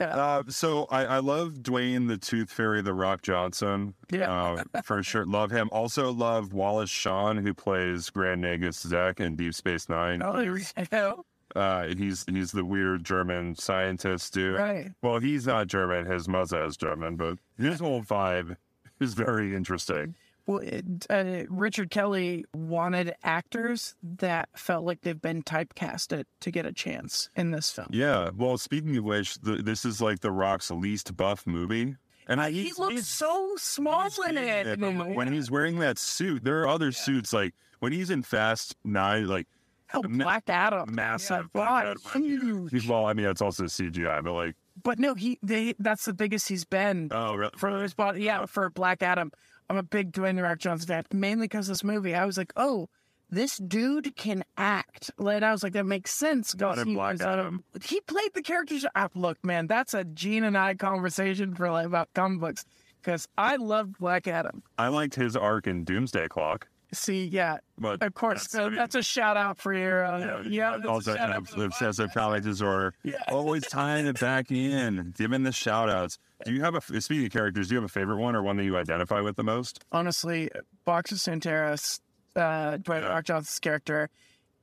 Uh, 0.00 0.42
so 0.48 0.86
I, 0.90 1.04
I 1.04 1.18
love 1.18 1.54
Dwayne 1.62 2.08
the 2.08 2.16
Tooth 2.16 2.50
Fairy, 2.50 2.80
The 2.82 2.94
Rock 2.94 3.22
Johnson. 3.22 3.94
Yeah. 4.10 4.30
uh, 4.74 4.82
for 4.82 5.02
sure. 5.02 5.26
Love 5.26 5.50
him. 5.50 5.68
Also 5.72 6.12
love 6.12 6.52
Wallace 6.52 6.90
Shawn, 6.90 7.36
who 7.38 7.52
plays 7.54 8.10
Grand 8.10 8.42
Nagus 8.44 8.86
Zek 8.86 9.20
in 9.20 9.36
Deep 9.36 9.54
Space 9.54 9.88
Nine. 9.88 10.22
oh, 10.22 10.36
there 10.36 10.52
we 10.52 10.64
go. 10.90 11.24
Uh, 11.54 11.86
he's 11.96 12.24
he's 12.28 12.52
the 12.52 12.64
weird 12.64 13.02
German 13.04 13.54
scientist 13.56 14.34
dude. 14.34 14.58
Right. 14.58 14.90
Well, 15.02 15.20
he's 15.20 15.46
not 15.46 15.68
German. 15.68 16.04
His 16.06 16.28
mother 16.28 16.62
is 16.64 16.76
German, 16.76 17.16
but 17.16 17.38
his 17.56 17.80
whole 17.80 18.02
vibe 18.02 18.56
is 19.00 19.14
very 19.14 19.54
interesting. 19.54 20.14
Well, 20.46 20.58
it, 20.58 20.84
uh, 21.10 21.42
Richard 21.48 21.90
Kelly 21.90 22.44
wanted 22.54 23.14
actors 23.24 23.94
that 24.02 24.48
felt 24.54 24.84
like 24.84 25.00
they've 25.02 25.20
been 25.20 25.42
typecasted 25.42 26.24
to 26.40 26.50
get 26.50 26.64
a 26.66 26.72
chance 26.72 27.28
in 27.34 27.50
this 27.50 27.70
film. 27.70 27.88
Yeah. 27.90 28.30
Well, 28.36 28.56
speaking 28.58 28.96
of 28.96 29.04
which, 29.04 29.40
the, 29.40 29.56
this 29.56 29.84
is 29.84 30.00
like 30.00 30.20
The 30.20 30.30
Rock's 30.30 30.70
least 30.70 31.16
buff 31.16 31.46
movie. 31.46 31.96
And 32.28 32.40
I, 32.40 32.50
He 32.50 32.64
he's- 32.64 32.78
looks 32.78 33.06
so 33.06 33.54
small 33.56 34.08
in 34.28 34.36
it. 34.38 34.66
it, 34.66 34.80
When 34.80 35.32
he's 35.32 35.50
wearing 35.50 35.78
that 35.80 35.98
suit, 35.98 36.44
there 36.44 36.60
are 36.62 36.68
other 36.68 36.92
suits 36.92 37.32
like 37.32 37.54
when 37.80 37.92
he's 37.92 38.10
in 38.10 38.22
Fast 38.22 38.76
Nine, 38.84 39.26
like 39.26 39.46
Oh, 39.94 40.02
Black 40.02 40.42
Adam, 40.48 40.92
massive. 40.96 41.52
God, 41.52 41.86
Adam. 41.86 42.22
huge. 42.22 42.88
Well, 42.88 43.06
I 43.06 43.12
mean, 43.12 43.26
it's 43.26 43.40
also 43.40 43.64
CGI, 43.64 44.22
but 44.24 44.32
like, 44.32 44.56
But 44.82 44.98
no, 44.98 45.14
he 45.14 45.38
they 45.44 45.74
that's 45.78 46.04
the 46.06 46.12
biggest 46.12 46.48
he's 46.48 46.64
been 46.64 47.08
oh, 47.12 47.36
really? 47.36 47.52
for 47.56 47.80
his 47.80 47.94
body. 47.94 48.24
Yeah, 48.24 48.46
for 48.46 48.68
Black 48.70 49.00
Adam. 49.04 49.30
I'm 49.68 49.76
a 49.76 49.82
big 49.82 50.12
Dwayne 50.12 50.36
the 50.36 50.42
Rock 50.42 50.58
Johnson 50.58 50.86
fan, 50.88 51.04
mainly 51.12 51.44
because 51.46 51.66
this 51.66 51.84
movie. 51.84 52.14
I 52.14 52.24
was 52.24 52.38
like, 52.38 52.52
oh, 52.56 52.88
this 53.30 53.56
dude 53.56 54.14
can 54.16 54.44
act. 54.56 55.10
Like 55.18 55.42
I 55.42 55.52
was 55.52 55.62
like, 55.62 55.72
that 55.72 55.86
makes 55.86 56.14
sense. 56.14 56.54
In 56.54 56.88
he 56.88 56.94
Black 56.94 57.20
Adam. 57.20 57.64
he 57.82 58.00
played 58.00 58.34
the 58.34 58.42
characters. 58.42 58.86
Ah, 58.94 59.08
look, 59.14 59.44
man, 59.44 59.66
that's 59.66 59.94
a 59.94 60.04
Gene 60.04 60.44
and 60.44 60.56
I 60.56 60.74
conversation 60.74 61.54
for 61.54 61.70
like 61.70 61.86
about 61.86 62.08
comic 62.14 62.40
books 62.40 62.64
because 63.02 63.26
I 63.36 63.56
loved 63.56 63.98
Black 63.98 64.26
Adam. 64.28 64.62
I 64.78 64.88
liked 64.88 65.14
his 65.14 65.36
arc 65.36 65.66
in 65.66 65.84
Doomsday 65.84 66.28
Clock, 66.28 66.68
See, 66.92 67.24
yeah, 67.26 67.58
but 67.78 68.00
of 68.00 68.14
course, 68.14 68.54
uh, 68.54 68.68
that's, 68.68 68.94
a 68.94 69.02
shout 69.02 69.36
out 69.36 69.58
for 69.58 69.74
your. 69.74 70.04
Uh, 70.04 70.42
yeah, 70.46 70.76
that's 70.76 70.86
also 70.86 71.16
shout 71.16 71.30
out 71.30 71.34
have 71.34 71.48
for 71.48 71.58
the 71.58 71.64
obsessive 71.66 72.10
comic 72.14 72.44
disorder. 72.44 72.94
Yeah. 73.02 73.16
Always 73.28 73.66
tying 73.66 74.06
it 74.06 74.20
back 74.20 74.52
in, 74.52 75.12
giving 75.16 75.42
the 75.42 75.50
shout 75.50 75.90
outs. 75.90 76.18
Do 76.44 76.52
you 76.52 76.62
have 76.62 76.76
a 76.76 77.00
speaking 77.00 77.26
of 77.26 77.32
characters? 77.32 77.68
Do 77.68 77.74
you 77.74 77.80
have 77.80 77.90
a 77.90 77.92
favorite 77.92 78.18
one 78.18 78.36
or 78.36 78.42
one 78.42 78.56
that 78.58 78.64
you 78.64 78.76
identify 78.76 79.20
with 79.20 79.36
the 79.36 79.42
most? 79.42 79.84
honestly, 79.90 80.48
Boxer 80.84 81.16
Santaros, 81.16 82.00
uh, 82.36 82.78
Dwayne 82.78 83.02
Yeah. 83.02 83.20
Johnson's 83.22 83.58
character 83.58 84.08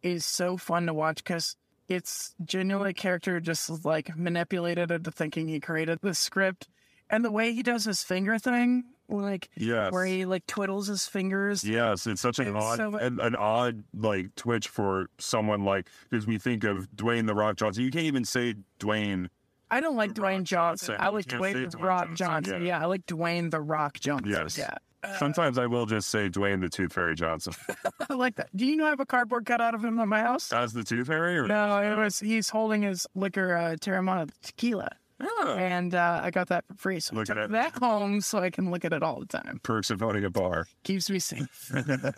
is 0.01 0.25
so 0.25 0.55
fun 0.55 0.85
to 0.85 0.93
watch 0.93 1.17
because 1.17 1.57
it's 1.89 2.35
genuinely 2.45 2.91
a 2.91 2.93
character 2.93 3.39
just 3.41 3.83
like 3.85 4.15
manipulated 4.17 4.91
into 4.91 5.11
thinking 5.11 5.47
he 5.49 5.59
created 5.59 5.99
the 6.01 6.13
script. 6.13 6.69
And 7.09 7.23
the 7.25 7.31
way 7.31 7.53
he 7.53 7.63
does 7.63 7.83
his 7.85 8.01
finger 8.01 8.39
thing, 8.39 8.85
like 9.21 9.49
Yes. 9.55 9.91
where 9.91 10.05
he 10.05 10.25
like 10.25 10.45
twiddles 10.47 10.87
his 10.87 11.05
fingers. 11.05 11.63
Yes, 11.63 12.07
it's 12.07 12.21
such 12.21 12.39
an 12.39 12.55
It's 12.55 12.65
odd, 12.65 12.77
so- 12.77 12.95
an, 12.95 13.19
an 13.19 13.35
odd 13.35 13.83
like 13.93 14.33
twitch 14.35 14.67
for 14.67 15.07
someone 15.19 15.63
like 15.65 15.87
because 16.09 16.25
we 16.27 16.37
think 16.37 16.63
of 16.63 16.89
Dwayne 16.95 17.27
the 17.27 17.35
Rock 17.35 17.57
Johnson. 17.57 17.83
You 17.83 17.91
can't 17.91 18.05
even 18.05 18.25
say 18.25 18.55
Dwayne. 18.79 19.27
I 19.71 19.79
don't 19.79 19.95
like 19.95 20.13
Dwayne 20.13 20.43
Johnson. 20.43 20.95
Johnson. 20.95 20.95
I 20.99 21.09
like 21.09 21.25
Dwayne 21.25 21.71
the 21.71 21.77
Dwayne 21.77 21.83
Rock 21.83 22.07
Johnson, 22.13 22.25
Johnson. 22.43 22.61
yeah. 22.61 22.67
Yeah. 22.79 22.83
I 22.83 22.85
like 22.85 23.05
Dwayne 23.07 23.49
the 23.51 23.61
Rock 23.61 23.99
Johnson. 23.99 24.29
Yes. 24.31 24.57
Yeah. 24.57 24.75
Sometimes 25.17 25.57
I 25.57 25.65
will 25.65 25.85
just 25.85 26.07
say 26.09 26.29
Dwayne 26.29 26.61
the 26.61 26.69
Tooth 26.69 26.93
Fairy 26.93 27.13
Johnson. 27.15 27.53
I 28.09 28.13
like 28.13 28.35
that. 28.35 28.47
Do 28.55 28.65
you 28.65 28.77
know 28.77 28.85
I 28.85 28.89
have 28.89 29.01
a 29.01 29.05
cardboard 29.05 29.45
cutout 29.45 29.75
of 29.75 29.83
him 29.83 29.99
at 29.99 30.07
my 30.07 30.21
house? 30.21 30.53
As 30.53 30.71
the 30.71 30.81
Tooth 30.83 31.07
Fairy, 31.07 31.37
or 31.37 31.45
No, 31.47 31.77
it 31.79 31.97
was 31.97 32.19
he's 32.19 32.47
holding 32.49 32.83
his 32.83 33.05
liquor 33.13 33.53
uh, 33.53 33.75
Teremana 33.81 34.29
tequila. 34.43 34.89
And 35.19 35.93
uh, 35.95 36.21
I 36.23 36.31
got 36.31 36.47
that 36.49 36.65
for 36.67 36.75
free. 36.75 36.99
So 36.99 37.15
Look 37.15 37.29
I 37.29 37.33
at 37.33 37.35
took 37.35 37.45
it. 37.45 37.51
that 37.51 37.73
home 37.75 38.21
so 38.21 38.39
I 38.39 38.49
can 38.49 38.71
look 38.71 38.83
at 38.85 38.93
it 38.93 39.03
all 39.03 39.19
the 39.19 39.25
time. 39.25 39.59
Perks 39.63 39.89
of 39.89 40.01
owning 40.03 40.23
a 40.25 40.29
bar. 40.29 40.67
Keeps 40.83 41.09
me 41.09 41.19
safe. 41.19 41.71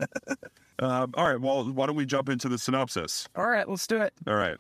Um, 0.77 1.13
all 1.13 1.25
right. 1.25 1.39
Well, 1.39 1.63
why 1.71 1.85
don't 1.85 1.95
we 1.95 2.05
jump 2.05 2.27
into 2.27 2.49
the 2.49 2.57
synopsis? 2.57 3.29
all 3.33 3.47
right, 3.47 3.65
let's 3.69 3.87
do 3.87 4.01
it. 4.01 4.13
All 4.27 4.35
right. 4.35 4.57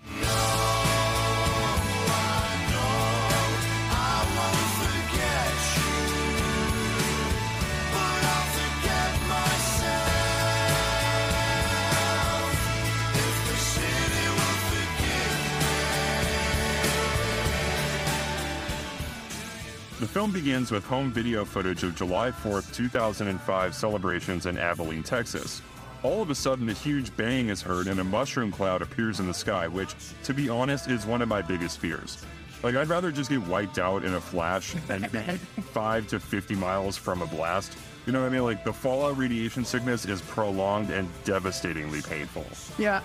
Film 20.15 20.31
begins 20.31 20.71
with 20.71 20.85
home 20.85 21.11
video 21.11 21.43
footage 21.43 21.83
of 21.83 21.93
July 21.93 22.31
4th, 22.31 22.73
2005 22.73 23.75
celebrations 23.75 24.45
in 24.45 24.57
Abilene, 24.57 25.03
Texas. 25.03 25.61
All 26.03 26.21
of 26.21 26.29
a 26.29 26.35
sudden, 26.35 26.69
a 26.69 26.71
huge 26.71 27.13
bang 27.17 27.49
is 27.49 27.61
heard 27.61 27.87
and 27.87 27.99
a 27.99 28.03
mushroom 28.05 28.49
cloud 28.49 28.81
appears 28.81 29.19
in 29.19 29.27
the 29.27 29.33
sky, 29.33 29.67
which, 29.67 29.93
to 30.23 30.33
be 30.33 30.47
honest, 30.47 30.89
is 30.89 31.05
one 31.05 31.21
of 31.21 31.27
my 31.27 31.41
biggest 31.41 31.79
fears. 31.79 32.23
Like, 32.63 32.75
I'd 32.75 32.87
rather 32.87 33.11
just 33.11 33.29
get 33.29 33.45
wiped 33.45 33.77
out 33.77 34.05
in 34.05 34.13
a 34.13 34.21
flash 34.21 34.73
than 34.87 35.01
be 35.11 35.19
5 35.61 36.07
to 36.07 36.21
50 36.21 36.55
miles 36.55 36.95
from 36.95 37.21
a 37.21 37.27
blast. 37.27 37.77
You 38.05 38.13
know 38.13 38.21
what 38.21 38.27
I 38.27 38.29
mean? 38.29 38.43
Like, 38.43 38.63
the 38.63 38.71
fallout 38.71 39.17
radiation 39.17 39.65
sickness 39.65 40.05
is 40.05 40.21
prolonged 40.21 40.91
and 40.91 41.09
devastatingly 41.25 42.01
painful. 42.01 42.45
Yeah, 42.81 43.01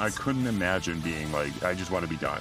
I 0.00 0.08
couldn't 0.08 0.46
imagine 0.46 1.00
being 1.00 1.30
like, 1.30 1.62
I 1.62 1.74
just 1.74 1.90
want 1.90 2.06
to 2.06 2.10
be 2.10 2.16
done. 2.16 2.40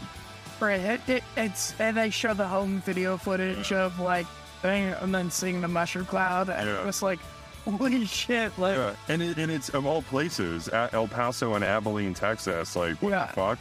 Right. 0.59 0.79
It, 0.79 1.01
it, 1.07 1.23
it's 1.37 1.73
and 1.79 1.97
they 1.97 2.09
show 2.09 2.33
the 2.33 2.47
home 2.47 2.81
video 2.81 3.17
footage 3.17 3.71
of 3.71 3.99
like, 3.99 4.27
thing, 4.61 4.93
and 5.01 5.13
then 5.13 5.29
seeing 5.31 5.61
the 5.61 5.67
mushroom 5.67 6.05
cloud, 6.05 6.49
and 6.49 6.67
Yeah. 6.67 6.81
it 6.81 6.85
was 6.85 7.01
like, 7.01 7.19
holy 7.65 8.05
shit! 8.05 8.57
Like, 8.57 8.77
Yeah, 8.77 8.95
and 9.09 9.21
it, 9.21 9.37
and 9.37 9.51
it's 9.51 9.69
of 9.69 9.85
all 9.85 10.01
places, 10.01 10.67
at 10.69 10.93
El 10.93 11.07
Paso 11.07 11.53
and 11.55 11.63
Abilene, 11.63 12.13
Texas. 12.13 12.75
Like, 12.75 13.01
what 13.01 13.09
Yeah. 13.09 13.25
the 13.27 13.33
fuck? 13.33 13.59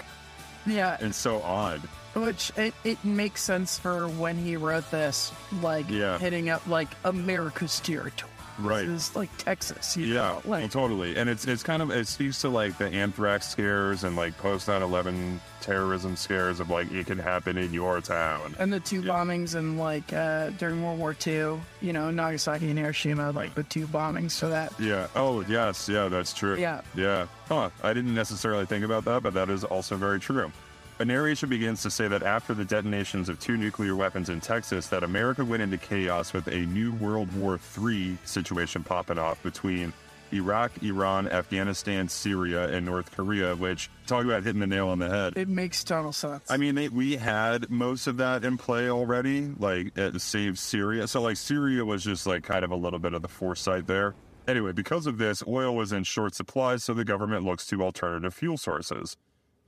yeah, 0.66 0.96
It's 1.00 1.16
so 1.16 1.42
odd. 1.42 1.81
Which 2.14 2.52
it, 2.57 2.74
it 2.85 3.02
makes 3.05 3.42
sense 3.42 3.78
for 3.78 4.07
when 4.07 4.37
he 4.37 4.57
wrote 4.57 4.90
this, 4.90 5.33
like 5.62 5.87
Yeah. 5.88 6.18
hitting 6.18 6.50
up 6.50 6.66
like 6.66 6.88
America's 7.05 7.81
territory. 7.81 8.31
Right. 8.64 8.87
This 8.87 9.11
is 9.11 9.16
like 9.16 9.35
Texas. 9.38 9.96
Yeah, 9.96 10.14
know? 10.14 10.42
well, 10.44 10.61
like 10.61 10.70
totally. 10.70 11.16
And 11.16 11.29
it's 11.29 11.46
it's 11.46 11.62
kind 11.62 11.83
of 11.83 11.90
it 11.90 12.07
speaks 12.07 12.40
to 12.42 12.48
like 12.48 12.79
the 12.79 12.87
anthrax 12.87 13.48
scares 13.48 14.05
and 14.05 14.16
like 14.16 14.37
post 14.38 14.68
9/11 14.68 15.38
terrorism 15.61 16.16
scares 16.16 16.61
of 16.61 16.70
like 16.70 16.90
it 16.92 17.07
can 17.07 17.18
happen 17.18 17.57
in 17.57 17.72
your 17.72 18.01
town. 18.01 18.55
and 18.59 18.72
the 18.72 18.81
two 18.81 19.03
bombings 19.03 19.55
and 19.55 19.79
like 19.79 20.12
uh, 20.12 20.51
during 20.51 20.83
World 20.83 20.98
War 20.98 21.16
II, 21.27 21.61
you 21.81 21.92
know, 21.92 22.11
Nagasaki 22.11 22.68
and 22.68 22.79
Hiroshima, 22.79 23.31
like 23.31 23.55
the 23.55 23.62
two 23.62 23.87
bombings 23.87 24.38
for 24.38 24.48
that. 24.48 24.72
Yeah. 24.81 25.07
Oh, 25.14 25.40
yes. 25.42 25.88
Yeah, 25.88 26.09
that's 26.09 26.33
true. 26.33 26.57
Yeah. 26.57 26.81
Yeah. 26.94 27.27
Huh. 27.48 27.70
I 27.83 27.92
didn't 27.92 28.14
necessarily 28.14 28.66
think 28.66 28.85
about 28.85 29.05
that, 29.05 29.22
but 29.22 29.35
that 29.35 29.48
is 29.51 29.64
also 29.64 29.96
very 29.96 30.20
true. 30.20 30.51
A 30.98 31.05
narration 31.05 31.48
begins 31.48 31.83
to 31.83 31.90
say 31.90 32.07
that 32.07 32.22
after 32.22 32.55
the 32.55 32.64
detonations 32.64 33.28
of 33.28 33.40
two 33.40 33.57
nuclear 33.57 33.96
weapons 33.96 34.28
in 34.28 34.40
Texas, 34.40 34.88
that 34.88 35.02
America 35.02 35.44
went 35.44 35.62
into 35.62 35.78
chaos 35.78 36.33
with 36.33 36.46
a 36.48 36.61
new 36.66 36.92
World 36.92 37.35
War 37.35 37.59
III 37.81 38.16
situation 38.24 38.85
popping 38.85 39.18
off 39.18 39.42
between 39.42 39.92
Iraq, 40.33 40.83
Iran, 40.83 41.28
Afghanistan, 41.28 42.09
Syria, 42.09 42.68
and 42.68 42.87
North 42.87 43.11
Korea, 43.12 43.55
which 43.57 43.90
talk 44.07 44.24
about 44.24 44.44
hitting 44.44 44.61
the 44.61 44.66
nail 44.66 44.88
on 44.88 44.98
the 44.98 45.09
head. 45.09 45.35
It 45.37 45.48
makes 45.48 45.85
total 45.85 46.12
sense. 46.12 46.50
I 46.50 46.57
mean, 46.57 46.74
they, 46.74 46.88
we 46.88 47.16
had 47.16 47.70
most 47.70 48.07
of 48.07 48.18
that 48.18 48.44
in 48.44 48.57
play 48.57 48.88
already, 48.88 49.48
like 49.59 49.96
at 49.98 50.20
Save 50.20 50.59
Syria. 50.59 51.07
So, 51.07 51.20
like, 51.20 51.37
Syria 51.37 51.85
was 51.85 52.05
just 52.05 52.26
like 52.26 52.44
kind 52.44 52.64
of 52.64 52.70
a 52.70 52.76
little 52.76 52.98
bit 52.98 53.14
of 53.14 53.22
the 53.22 53.28
foresight 53.28 53.87
there. 53.87 54.14
Anyway, 54.48 54.72
because 54.72 55.07
of 55.07 55.18
this, 55.18 55.42
oil 55.46 55.74
was 55.74 55.92
in 55.92 56.02
short 56.02 56.35
supply, 56.35 56.76
so 56.76 56.94
the 56.94 57.05
government 57.05 57.44
looks 57.44 57.66
to 57.66 57.83
alternative 57.83 58.35
fuel 58.35 58.59
sources. 58.59 59.16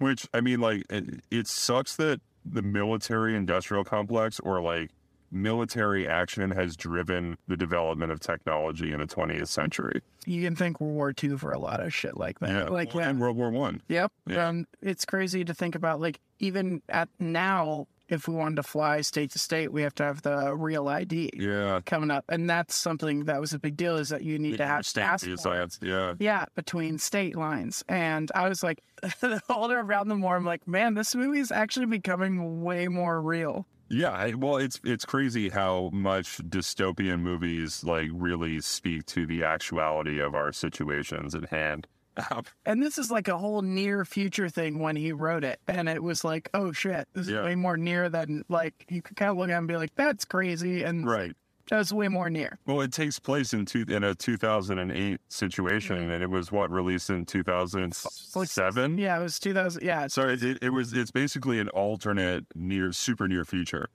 Which, 0.04 0.28
I 0.34 0.42
mean, 0.42 0.60
like, 0.60 0.84
it, 0.90 1.22
it 1.30 1.46
sucks 1.46 1.96
that 1.96 2.20
the 2.44 2.60
military 2.60 3.34
industrial 3.34 3.84
complex 3.84 4.38
or 4.40 4.60
like 4.60 4.90
military 5.32 6.06
action 6.06 6.50
has 6.50 6.76
driven 6.76 7.36
the 7.48 7.56
development 7.56 8.12
of 8.12 8.20
technology 8.20 8.92
in 8.92 9.00
the 9.00 9.06
20th 9.06 9.48
century. 9.48 10.00
you 10.26 10.42
can 10.42 10.54
thank 10.54 10.78
World 10.78 10.94
War 10.94 11.14
II 11.22 11.38
for 11.38 11.52
a 11.52 11.58
lot 11.58 11.80
of 11.80 11.92
shit 11.92 12.16
like 12.16 12.38
that. 12.40 12.50
Yeah. 12.50 12.64
Like 12.64 12.94
yeah. 12.94 13.08
and 13.08 13.18
World 13.18 13.36
War 13.36 13.50
One. 13.50 13.82
Yep. 13.88 14.12
Yeah. 14.26 14.48
And 14.48 14.66
it's 14.82 15.04
crazy 15.04 15.44
to 15.44 15.54
think 15.54 15.74
about 15.74 16.00
like 16.00 16.20
even 16.38 16.82
at 16.88 17.08
now, 17.18 17.86
if 18.08 18.28
we 18.28 18.34
wanted 18.34 18.56
to 18.56 18.62
fly 18.62 19.00
state 19.00 19.30
to 19.32 19.38
state, 19.38 19.72
we 19.72 19.82
have 19.82 19.94
to 19.96 20.02
have 20.04 20.22
the 20.22 20.54
real 20.54 20.88
ID 20.88 21.30
Yeah. 21.34 21.80
coming 21.86 22.10
up. 22.10 22.24
And 22.28 22.48
that's 22.50 22.74
something 22.74 23.24
that 23.24 23.40
was 23.40 23.52
a 23.54 23.58
big 23.58 23.76
deal 23.76 23.96
is 23.96 24.10
that 24.10 24.22
you 24.22 24.38
need 24.38 24.58
to 24.58 24.66
have 24.66 24.84
passport. 24.94 25.40
science. 25.40 25.78
Yeah. 25.82 26.14
Yeah, 26.18 26.44
between 26.54 26.98
state 26.98 27.36
lines. 27.36 27.82
And 27.88 28.30
I 28.34 28.48
was 28.48 28.62
like, 28.62 28.82
the 29.20 29.40
older 29.48 29.80
around 29.80 30.08
the 30.08 30.16
more, 30.16 30.36
I'm 30.36 30.44
like, 30.44 30.68
man, 30.68 30.94
this 30.94 31.14
movie 31.14 31.40
is 31.40 31.50
actually 31.50 31.86
becoming 31.86 32.62
way 32.62 32.88
more 32.88 33.20
real. 33.22 33.66
Yeah, 33.90 34.32
well, 34.34 34.56
it's 34.56 34.80
it's 34.82 35.04
crazy 35.04 35.50
how 35.50 35.90
much 35.92 36.38
dystopian 36.38 37.20
movies 37.20 37.84
like 37.84 38.08
really 38.12 38.60
speak 38.60 39.04
to 39.06 39.26
the 39.26 39.44
actuality 39.44 40.20
of 40.20 40.34
our 40.34 40.52
situations 40.52 41.34
at 41.34 41.50
hand. 41.50 41.86
And 42.66 42.82
this 42.82 42.98
is 42.98 43.10
like 43.10 43.28
a 43.28 43.36
whole 43.38 43.62
near 43.62 44.04
future 44.04 44.48
thing 44.48 44.78
when 44.78 44.96
he 44.96 45.12
wrote 45.12 45.44
it. 45.44 45.60
And 45.68 45.88
it 45.88 46.02
was 46.02 46.24
like, 46.24 46.48
oh 46.54 46.72
shit, 46.72 47.08
this 47.12 47.28
Yeah. 47.28 47.40
is 47.40 47.44
way 47.44 47.54
more 47.54 47.76
near 47.76 48.08
than 48.08 48.44
like 48.48 48.86
you 48.88 49.02
could 49.02 49.16
kind 49.16 49.30
of 49.30 49.36
look 49.36 49.50
at 49.50 49.58
and 49.58 49.68
be 49.68 49.76
like, 49.76 49.94
that's 49.94 50.24
crazy. 50.24 50.82
And 50.82 51.06
right. 51.06 51.32
that's 51.68 51.92
way 51.92 52.08
more 52.08 52.30
near. 52.30 52.58
Well, 52.66 52.80
it 52.80 52.92
takes 52.92 53.18
place 53.18 53.52
in 53.52 53.66
two, 53.66 53.84
in 53.88 54.04
a 54.04 54.14
2008 54.14 55.20
situation, 55.28 55.96
mm-hmm. 55.96 56.10
and 56.10 56.22
it 56.22 56.30
was 56.30 56.52
what 56.52 56.70
released 56.70 57.10
in 57.10 57.24
2007. 57.26 58.98
Yeah, 58.98 59.18
it 59.18 59.22
was 59.22 59.38
2000. 59.38 59.82
Yeah, 59.82 60.06
Sorry, 60.08 60.34
it, 60.34 60.58
it 60.62 60.70
was 60.70 60.92
it's 60.92 61.10
basically 61.10 61.58
an 61.58 61.68
alternate 61.70 62.44
near 62.54 62.92
super 62.92 63.28
near 63.28 63.44
future. 63.44 63.88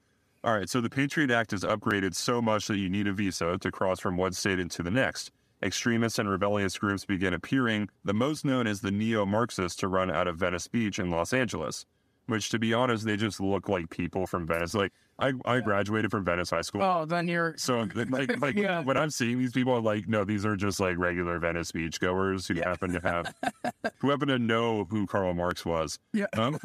All 0.43 0.53
right, 0.55 0.69
so 0.69 0.79
the 0.79 0.89
Patriot 0.89 1.31
Act 1.31 1.51
is 1.51 1.63
upgraded 1.63 2.15
so 2.15 2.41
much 2.41 2.67
that 2.67 2.77
you 2.77 2.89
need 2.89 3.07
a 3.07 3.13
visa 3.13 3.57
to 3.57 3.71
cross 3.71 3.99
from 3.99 4.15
one 4.15 4.31
state 4.31 4.57
into 4.57 4.81
the 4.81 4.91
next. 4.91 5.31
Extremists 5.61 6.19
and 6.19 6.29
rebellious 6.29 6.77
groups 6.77 7.05
begin 7.05 7.33
appearing, 7.33 7.89
the 8.05 8.13
most 8.13 8.45
known 8.45 8.65
is 8.67 8.81
the 8.81 8.91
neo-Marxists 8.91 9.77
to 9.81 9.87
run 9.87 10.09
out 10.09 10.27
of 10.27 10.37
Venice 10.37 10.67
Beach 10.67 10.99
in 10.99 11.09
Los 11.11 11.33
Angeles, 11.33 11.85
which 12.27 12.49
to 12.49 12.59
be 12.59 12.73
honest, 12.73 13.05
they 13.05 13.17
just 13.17 13.41
look 13.41 13.67
like 13.67 13.89
people 13.89 14.25
from 14.25 14.47
Venice. 14.47 14.73
Like 14.73 14.93
I, 15.19 15.33
I 15.43 15.59
graduated 15.59 16.11
from 16.11 16.23
Venice 16.23 16.49
High 16.51 16.61
School. 16.61 16.81
oh, 16.81 17.03
then 17.03 17.27
you're. 17.27 17.55
So 17.57 17.85
like, 17.95 18.39
like 18.39 18.55
Yeah. 18.55 18.81
when 18.83 18.95
I'm 18.95 19.09
seeing 19.09 19.37
these 19.37 19.51
people, 19.51 19.75
I'm 19.75 19.83
like, 19.83 20.07
no, 20.07 20.23
these 20.23 20.45
are 20.45 20.55
just 20.55 20.79
like 20.79 20.97
regular 20.97 21.37
Venice 21.39 21.73
Beach 21.73 21.99
goers 21.99 22.47
who 22.47 22.53
happen 22.61 22.93
to 22.93 22.99
have, 23.01 23.33
who 23.97 24.09
happen 24.11 24.29
to 24.29 24.39
know 24.39 24.85
who 24.89 25.07
Karl 25.07 25.33
Marx 25.33 25.65
was. 25.65 25.99
Yeah. 26.13 26.27
Um, 26.37 26.57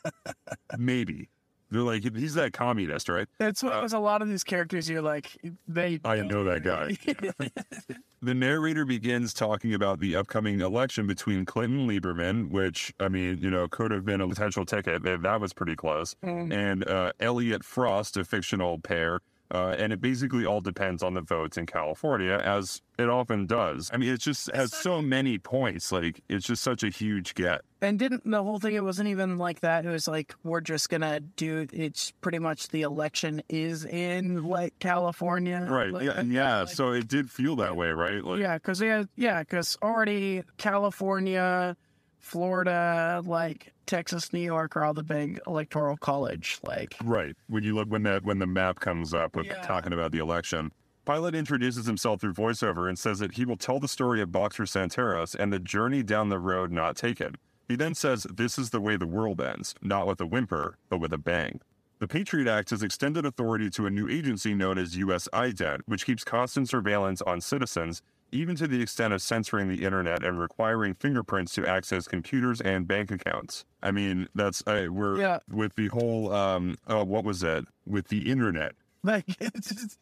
maybe 0.78 1.28
they're 1.72 1.82
like 1.82 2.02
he's 2.16 2.34
that 2.34 2.52
communist, 2.52 3.08
right? 3.08 3.26
That's 3.38 3.62
what 3.62 3.82
was 3.82 3.92
a 3.92 3.98
lot 3.98 4.22
of 4.22 4.28
these 4.28 4.44
characters. 4.44 4.88
You're 4.88 5.02
like, 5.02 5.36
they. 5.66 6.00
I 6.04 6.20
know 6.20 6.44
that 6.44 6.62
guy. 6.62 6.96
the 8.22 8.34
narrator 8.34 8.84
begins 8.84 9.34
talking 9.34 9.74
about 9.74 10.00
the 10.00 10.14
upcoming 10.16 10.60
election 10.60 11.06
between 11.06 11.44
Clinton 11.44 11.88
Lieberman, 11.88 12.50
which 12.50 12.94
I 13.00 13.08
mean, 13.08 13.38
you 13.40 13.50
know, 13.50 13.68
could 13.68 13.90
have 13.90 14.04
been 14.04 14.20
a 14.20 14.28
potential 14.28 14.64
ticket. 14.64 15.02
That 15.02 15.22
that 15.22 15.40
was 15.40 15.52
pretty 15.52 15.76
close. 15.76 16.14
And 16.22 16.86
uh, 16.88 17.12
Elliot 17.20 17.64
Frost, 17.64 18.16
a 18.16 18.24
fictional 18.24 18.78
pair. 18.78 19.20
Uh, 19.52 19.74
and 19.78 19.92
it 19.92 20.00
basically 20.00 20.46
all 20.46 20.62
depends 20.62 21.02
on 21.02 21.12
the 21.12 21.20
votes 21.20 21.58
in 21.58 21.66
California, 21.66 22.40
as 22.42 22.80
it 22.98 23.10
often 23.10 23.46
does. 23.46 23.90
I 23.92 23.98
mean, 23.98 24.10
it 24.10 24.20
just 24.20 24.50
has 24.54 24.74
so 24.74 25.02
many 25.02 25.36
points. 25.36 25.92
Like, 25.92 26.22
it's 26.30 26.46
just 26.46 26.62
such 26.62 26.82
a 26.82 26.88
huge 26.88 27.34
get. 27.34 27.60
And 27.82 27.98
didn't 27.98 28.30
the 28.30 28.42
whole 28.42 28.58
thing? 28.58 28.74
It 28.74 28.82
wasn't 28.82 29.10
even 29.10 29.36
like 29.36 29.60
that. 29.60 29.84
It 29.84 29.90
was 29.90 30.08
like 30.08 30.34
we're 30.42 30.62
just 30.62 30.88
gonna 30.88 31.20
do. 31.20 31.66
It's 31.70 32.12
pretty 32.22 32.38
much 32.38 32.68
the 32.68 32.82
election 32.82 33.42
is 33.50 33.84
in 33.84 34.44
like 34.44 34.78
California, 34.78 35.66
Right. 35.68 35.92
Like, 35.92 36.04
yeah. 36.04 36.22
yeah. 36.26 36.64
so 36.64 36.92
it 36.92 37.06
did 37.08 37.30
feel 37.30 37.56
that 37.56 37.76
way, 37.76 37.88
right? 37.90 38.24
Like, 38.24 38.40
yeah, 38.40 38.54
because 38.54 38.80
yeah, 38.80 39.04
yeah, 39.16 39.40
because 39.40 39.76
already 39.82 40.44
California, 40.56 41.76
Florida, 42.22 43.22
like 43.26 43.72
Texas, 43.86 44.32
New 44.32 44.40
York 44.40 44.74
are 44.76 44.84
all 44.84 44.94
the 44.94 45.02
big 45.02 45.38
electoral 45.46 45.96
college. 45.96 46.58
Like, 46.64 46.94
Right. 47.04 47.36
When 47.48 47.62
you 47.62 47.74
look 47.74 47.88
when 47.88 48.02
that 48.04 48.24
when 48.24 48.38
the 48.38 48.46
map 48.46 48.80
comes 48.80 49.12
up 49.12 49.36
with 49.36 49.46
Yeah. 49.46 49.60
talking 49.62 49.92
about 49.92 50.12
the 50.12 50.18
election. 50.18 50.72
Pilot 51.04 51.34
introduces 51.34 51.86
himself 51.86 52.20
through 52.20 52.32
voiceover 52.34 52.88
and 52.88 52.98
says 52.98 53.18
that 53.18 53.32
he 53.34 53.44
will 53.44 53.56
tell 53.56 53.80
the 53.80 53.88
story 53.88 54.20
of 54.22 54.32
Boxer 54.32 54.62
Santaros 54.64 55.34
and 55.34 55.52
the 55.52 55.58
journey 55.58 56.02
down 56.02 56.28
the 56.28 56.38
road 56.38 56.70
not 56.72 56.96
taken. 56.96 57.36
He 57.68 57.76
then 57.76 57.94
says 57.94 58.22
this 58.32 58.58
is 58.58 58.70
the 58.70 58.80
way 58.80 58.96
the 58.96 59.06
world 59.06 59.40
ends, 59.40 59.74
not 59.82 60.06
with 60.06 60.20
a 60.20 60.26
whimper, 60.26 60.78
but 60.88 60.98
with 60.98 61.12
a 61.12 61.18
bang. 61.18 61.60
The 61.98 62.08
Patriot 62.08 62.48
Act 62.48 62.70
has 62.70 62.82
extended 62.82 63.24
authority 63.26 63.70
to 63.70 63.86
a 63.86 63.90
new 63.90 64.08
agency 64.08 64.54
known 64.54 64.78
as 64.78 64.96
US 64.96 65.28
IDENT, 65.32 65.82
which 65.86 66.06
keeps 66.06 66.24
constant 66.24 66.68
surveillance 66.68 67.22
on 67.22 67.40
citizens, 67.40 68.02
even 68.32 68.56
to 68.56 68.66
the 68.66 68.80
extent 68.82 69.12
of 69.12 69.22
censoring 69.22 69.68
the 69.68 69.84
internet 69.84 70.24
and 70.24 70.40
requiring 70.40 70.94
fingerprints 70.94 71.54
to 71.54 71.66
access 71.66 72.08
computers 72.08 72.60
and 72.60 72.88
bank 72.88 73.10
accounts. 73.10 73.64
I 73.82 73.90
mean, 73.90 74.28
that's 74.34 74.62
uh, 74.66 74.86
we're 74.90 75.18
Yeah. 75.18 75.38
with 75.50 75.74
the 75.76 75.88
whole 75.88 76.32
um, 76.32 76.76
oh, 76.88 77.04
what 77.04 77.24
was 77.24 77.40
that 77.40 77.64
with 77.86 78.08
the 78.08 78.30
internet? 78.30 78.72
Like, 79.04 79.24
it's 79.40 79.68
just, 79.74 79.98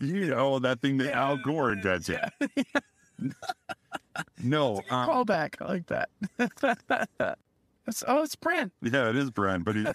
You 0.00 0.26
know 0.26 0.58
that 0.58 0.80
thing 0.82 0.98
that 0.98 1.14
Al 1.16 1.38
Gore 1.38 1.72
invented. 1.72 2.20
no, 4.42 4.76
um, 4.90 5.08
callback 5.08 5.54
I 5.60 5.64
like 5.66 5.86
that. 5.86 6.08
That's, 7.90 8.04
oh, 8.06 8.22
it's 8.22 8.36
Brent. 8.36 8.72
yeah, 8.82 9.10
it 9.10 9.16
is 9.16 9.32
Brent, 9.32 9.64
but 9.64 9.74
he's 9.74 9.88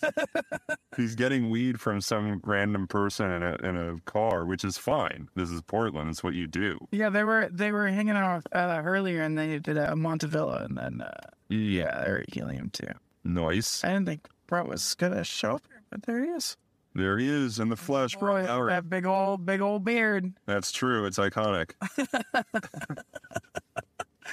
he's 0.97 1.15
getting 1.15 1.49
weed 1.49 1.79
from 1.79 2.01
some 2.01 2.41
random 2.43 2.87
person 2.87 3.31
in 3.31 3.41
a 3.41 3.55
in 3.63 3.77
a 3.77 4.01
car, 4.01 4.43
which 4.43 4.65
is 4.65 4.77
fine. 4.77 5.29
This 5.33 5.49
is 5.49 5.61
Portland; 5.61 6.09
it's 6.09 6.21
what 6.21 6.33
you 6.33 6.45
do. 6.45 6.77
Yeah, 6.91 7.09
they 7.09 7.23
were 7.23 7.47
they 7.49 7.71
were 7.71 7.87
hanging 7.87 8.17
out 8.17 8.45
uh, 8.51 8.81
earlier, 8.83 9.21
and 9.21 9.37
they 9.37 9.59
did 9.59 9.77
a 9.77 9.91
Montevilla, 9.91 10.65
and 10.65 10.77
then 10.77 10.99
uh, 10.99 11.29
yeah, 11.47 12.03
they 12.03 12.11
were 12.11 12.25
helium 12.27 12.69
too. 12.71 12.91
Nice. 13.23 13.81
I 13.85 13.93
didn't 13.93 14.07
think 14.07 14.27
Brett 14.45 14.67
was 14.67 14.93
gonna 14.95 15.23
show 15.23 15.55
up 15.55 15.63
here, 15.69 15.81
but 15.89 16.03
there 16.03 16.21
he 16.21 16.31
is. 16.31 16.57
There 16.95 17.17
he 17.17 17.29
is 17.29 17.59
in 17.59 17.69
the 17.69 17.77
flesh. 17.77 18.17
Boy, 18.17 18.45
right. 18.45 18.67
that 18.67 18.89
big 18.89 19.05
old 19.05 19.45
big 19.45 19.61
old 19.61 19.85
beard. 19.85 20.33
That's 20.47 20.73
true. 20.73 21.05
It's 21.05 21.17
iconic. 21.17 21.75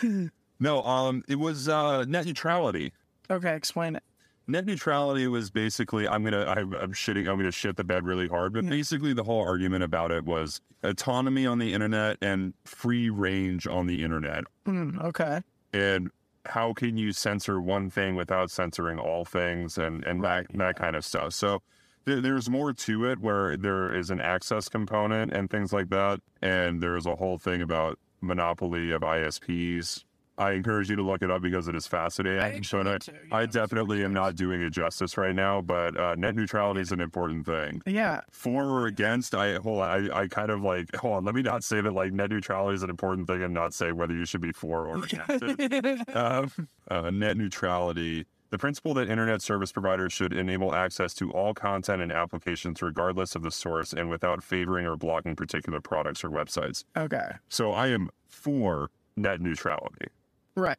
no, 0.59 0.83
um, 0.83 1.23
it 1.29 1.37
was 1.37 1.69
uh, 1.69 2.05
net 2.07 2.27
neutrality. 2.27 2.93
Okay, 3.33 3.55
explain 3.57 3.97
it. 3.97 4.03
Net 4.47 4.67
neutrality 4.67 5.27
was 5.29 5.51
basically 5.51 6.07
I'm 6.07 6.23
gonna 6.25 6.45
I'm, 6.45 6.75
I'm 6.75 6.93
shitting 6.93 7.29
I'm 7.29 7.39
gonna 7.39 7.51
shit 7.53 7.77
the 7.77 7.85
bed 7.85 8.05
really 8.05 8.29
hard, 8.29 8.53
but 8.53 8.67
basically 8.69 9.13
the 9.15 9.23
whole 9.25 9.41
argument 9.41 9.85
about 9.85 10.11
it 10.11 10.25
was 10.25 10.61
autonomy 10.83 11.47
on 11.47 11.59
the 11.59 11.73
internet 11.73 12.19
and 12.21 12.53
free 12.65 13.09
range 13.09 13.67
on 13.67 13.87
the 13.87 14.03
internet, 14.03 14.45
Hmm, 14.67 14.99
okay. 15.01 15.41
and 15.73 16.11
how 16.45 16.73
can 16.73 16.97
you 16.97 17.13
censor 17.13 17.61
one 17.61 17.89
thing 17.89 18.17
without 18.17 18.51
censoring 18.51 18.99
all 18.99 19.25
things 19.25 19.79
and 19.79 20.05
and 20.05 20.25
that 20.25 20.47
that 20.55 20.77
kind 20.77 20.97
of 20.97 21.05
stuff. 21.05 21.33
So 21.35 21.63
there, 22.05 22.21
there's 22.21 22.51
more 22.51 22.73
to 22.73 23.05
it 23.07 23.21
where 23.21 23.57
there 23.57 23.95
is 23.95 24.11
an 24.11 24.21
access 24.21 24.69
component 24.69 25.33
and 25.33 25.49
things 25.49 25.73
like 25.73 25.89
that, 25.91 26.19
and 26.43 26.83
there's 26.83 27.07
a 27.07 27.15
whole 27.15 27.39
thing 27.39 27.63
about 27.63 27.97
monopoly 28.21 28.91
of 28.91 29.03
ISPs. 29.03 30.05
I 30.43 30.53
encourage 30.53 30.91
you 30.91 30.97
to 30.97 31.03
look 31.03 31.23
it 31.23 31.31
up 31.31 31.43
because 31.43 31.69
it 31.69 31.77
is 31.77 31.87
fascinating. 31.87 32.41
actually 32.41 32.85
But 32.85 32.93
I, 32.93 32.99
to, 32.99 33.13
I 33.33 33.47
definitely 33.47 34.05
am 34.05 34.13
not 34.13 34.35
doing 34.35 34.61
it 34.61 34.71
justice 34.71 35.17
right 35.17 35.35
now. 35.35 35.61
But 35.61 35.99
uh, 35.99 36.15
net 36.17 36.35
neutrality 36.35 36.81
is 36.81 36.93
an 36.93 37.01
important 37.01 37.47
thing. 37.47 37.83
Yeah. 37.87 38.23
For 38.31 38.65
or 38.65 38.87
against, 38.87 39.35
I 39.35 39.55
hold 39.57 39.83
on. 39.83 40.11
I, 40.11 40.21
I 40.23 40.29
kind 40.29 40.51
of 40.51 40.63
like 40.63 40.95
hold 40.97 41.15
on. 41.17 41.25
Let 41.25 41.35
me 41.35 41.43
not 41.43 41.63
say 41.65 41.81
that 41.81 41.93
like 41.93 42.13
net 42.13 42.31
neutrality 42.31 42.75
is 42.75 42.83
an 42.83 42.91
important 42.91 43.27
thing, 43.29 43.43
and 43.43 43.55
not 43.55 43.73
say 43.73 43.93
whether 43.93 44.15
you 44.15 44.25
should 44.25 44.41
be 44.41 44.53
for 44.53 44.87
or 44.87 45.05
against 45.05 45.43
it 45.43 46.09
um, 46.17 46.51
uh, 46.89 47.11
net 47.11 47.37
neutrality. 47.37 48.27
The 48.51 48.59
principle 48.59 48.93
that 48.95 49.09
internet 49.09 49.41
service 49.41 49.73
providers 49.73 50.13
should 50.13 50.35
enable 50.35 50.75
access 50.75 51.15
to 51.15 51.31
all 51.31 51.55
content 51.55 52.03
and 52.03 52.13
applications 52.13 52.83
regardless 52.83 53.35
of 53.35 53.43
the 53.43 53.51
source 53.51 53.95
and 53.95 54.11
without 54.11 54.43
favoring 54.43 54.85
or 54.87 54.95
blocking 54.95 55.35
particular 55.35 55.81
products 55.81 56.23
or 56.23 56.29
websites. 56.29 56.85
okay. 56.95 57.31
So 57.49 57.73
I 57.73 57.87
am 57.89 58.11
for 58.29 58.91
net 59.17 59.41
neutrality. 59.41 60.09
Right. 60.57 60.79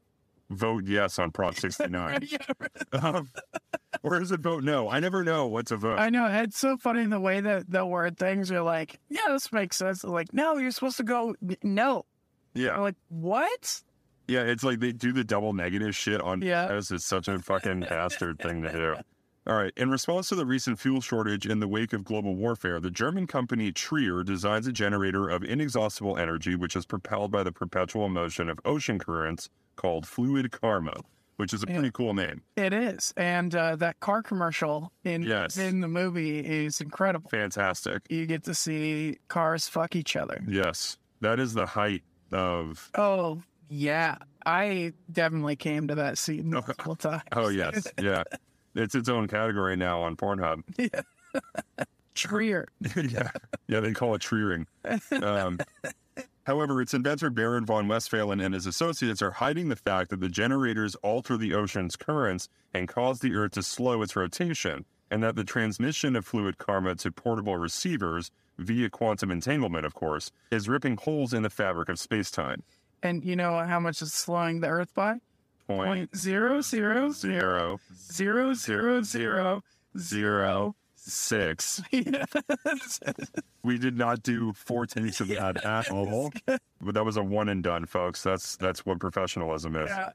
Vote 0.50 0.86
yes 0.86 1.20
on 1.20 1.32
Prop 1.32 1.56
69. 1.56 2.28
um, 2.94 3.30
or 4.04 4.22
is 4.22 4.32
it 4.32 4.42
vote 4.42 4.64
no? 4.64 4.90
I 4.90 5.00
never 5.00 5.24
know 5.24 5.48
what 5.48 5.68
to 5.68 5.78
vote. 5.78 5.98
I 5.98 6.10
know 6.10 6.26
it's 6.26 6.58
so 6.58 6.78
funny 6.78 7.06
the 7.06 7.20
way 7.20 7.42
that 7.42 7.70
the 7.70 7.86
word 7.86 8.18
things 8.18 8.52
are 8.52 8.62
like, 8.62 9.00
yeah, 9.10 9.30
this 9.30 9.52
makes 9.52 9.78
sense. 9.78 10.04
Like, 10.04 10.34
no, 10.34 10.58
you're 10.58 10.72
supposed 10.72 10.98
to 10.98 11.04
go 11.04 11.36
no. 11.64 12.06
yeah. 12.54 12.76
I'm 12.76 12.82
like, 12.82 12.96
what? 13.10 13.82
Yeah, 14.28 14.42
it's 14.42 14.64
like 14.64 14.80
they 14.80 14.92
do 14.92 15.12
the 15.12 15.24
double 15.24 15.54
negative 15.54 15.96
shit 15.96 16.22
on 16.22 16.42
Yeah. 16.42 16.68
This 16.68 16.92
is 16.92 17.06
such 17.06 17.28
a 17.28 17.40
fucking 17.40 17.82
bastard 17.82 18.40
thing 18.40 18.62
to 18.64 18.72
do. 18.72 18.96
All 19.46 19.56
right. 19.56 19.74
In 19.76 19.90
response 19.90 20.30
to 20.30 20.36
the 20.36 20.46
recent 20.46 20.80
fuel 20.80 21.02
shortage 21.02 21.46
in 21.46 21.60
the 21.60 21.68
wake 21.68 21.92
of 21.92 22.06
global 22.06 22.36
warfare, 22.36 22.80
the 22.80 22.92
German 22.92 23.28
company 23.28 23.74
Treer 23.74 24.24
designs 24.24 24.68
a 24.68 24.72
generator 24.72 25.28
of 25.28 25.44
inexhaustible 25.44 26.18
energy 26.18 26.56
which 26.56 26.78
is 26.78 26.86
propelled 26.86 27.32
by 27.32 27.44
the 27.44 27.52
perpetual 27.52 28.08
motion 28.08 28.48
of 28.48 28.60
ocean 28.64 29.00
currents 29.00 29.50
called 29.76 30.06
fluid 30.08 30.52
karma, 30.52 30.94
which 31.38 31.54
is 31.54 31.64
a 31.64 31.68
pretty 31.68 31.92
cool 31.92 32.14
name. 32.14 32.42
It 32.56 32.74
is, 32.74 33.14
and 33.18 33.54
uh, 33.56 33.76
that 33.78 34.00
car 34.00 34.22
commercial 34.24 34.92
in 35.04 35.24
Yes. 35.24 35.58
in 35.58 35.82
the 35.82 35.88
movie 35.88 36.40
is 36.40 36.80
incredible. 36.82 37.30
Fantastic. 37.30 38.02
You 38.10 38.26
get 38.26 38.44
to 38.46 38.54
see 38.56 39.18
cars 39.28 39.68
fuck 39.68 39.96
each 39.96 40.16
other. 40.16 40.42
Yes. 40.48 40.98
That 41.22 41.40
is 41.40 41.54
the 41.54 41.66
height 41.66 42.04
of 42.32 42.90
Oh 42.96 43.42
yeah, 43.70 44.18
I 44.46 44.94
definitely 45.12 45.56
came 45.56 45.88
to 45.88 45.96
that 45.96 46.18
scene 46.18 46.50
multiple 46.52 46.96
times. 46.96 47.24
Oh 47.32 47.48
yes. 47.50 47.88
Yeah. 48.02 48.24
It's 48.76 48.96
its 48.96 49.08
own 49.08 49.28
category 49.28 49.76
now 49.76 50.02
on 50.02 50.16
Pornhub. 50.16 50.64
Yeah. 50.78 51.02
Treer. 52.16 52.66
yeah, 52.96 53.32
yeah, 53.68 53.80
they 53.80 53.92
call 53.92 54.14
it 54.14 54.22
treering. 54.22 54.68
Um, 55.12 55.58
however, 56.44 56.82
its 56.82 56.94
inventor 56.94 57.30
Baron 57.30 57.66
von 57.66 57.88
Westphalen 57.88 58.40
and 58.40 58.54
his 58.54 58.66
associates 58.66 59.22
are 59.22 59.32
hiding 59.32 59.70
the 59.70 59.76
fact 59.76 60.10
that 60.10 60.20
the 60.20 60.30
generators 60.30 60.96
alter 60.96 61.38
the 61.38 61.54
ocean's 61.54 61.96
currents 61.96 62.50
and 62.74 62.88
cause 62.88 63.20
the 63.20 63.36
Earth 63.36 63.52
to 63.54 63.64
slow 63.64 64.02
its 64.02 64.16
rotation, 64.16 64.86
and 65.12 65.22
that 65.24 65.36
the 65.36 65.44
transmission 65.44 66.16
of 66.16 66.26
fluid 66.26 66.58
karma 66.58 66.96
to 66.96 67.12
portable 67.12 67.58
receivers 67.58 68.32
via 68.58 68.90
quantum 68.90 69.32
entanglement, 69.32 69.86
of 69.86 69.94
course, 69.94 70.32
is 70.52 70.70
ripping 70.70 70.98
holes 70.98 71.34
in 71.34 71.44
the 71.44 71.50
fabric 71.50 71.90
of 71.90 72.00
space-time. 72.00 72.64
And 73.02 73.24
you 73.24 73.36
know 73.36 73.60
how 73.60 73.80
much 73.80 74.02
it's 74.02 74.14
slowing 74.14 74.62
the 74.62 74.68
Earth 74.68 74.94
by? 74.94 75.20
Point 75.68 75.88
Point 75.88 76.18
zero 76.18 76.62
zero 76.62 77.12
zero 77.12 77.80
zero 77.96 78.54
zero 78.54 78.54
zero 78.54 79.02
zero 79.02 79.64
zero 79.98 80.76
six. 81.12 81.82
We 83.66 83.78
did 83.78 83.98
not 83.98 84.24
do 84.24 84.52
four 84.52 84.86
takes 84.86 85.22
of 85.22 85.30
that 85.30 85.64
at 85.64 85.90
all. 85.90 86.34
But 86.46 86.96
that 86.96 87.06
was 87.06 87.16
a 87.16 87.24
one 87.24 87.48
and 87.48 87.64
done, 87.64 87.86
folks. 87.86 88.22
That's 88.22 88.58
that's 88.58 88.86
what 88.86 89.00
professionalism 89.00 89.78
is. 89.78 89.90
Yeah. 89.90 90.10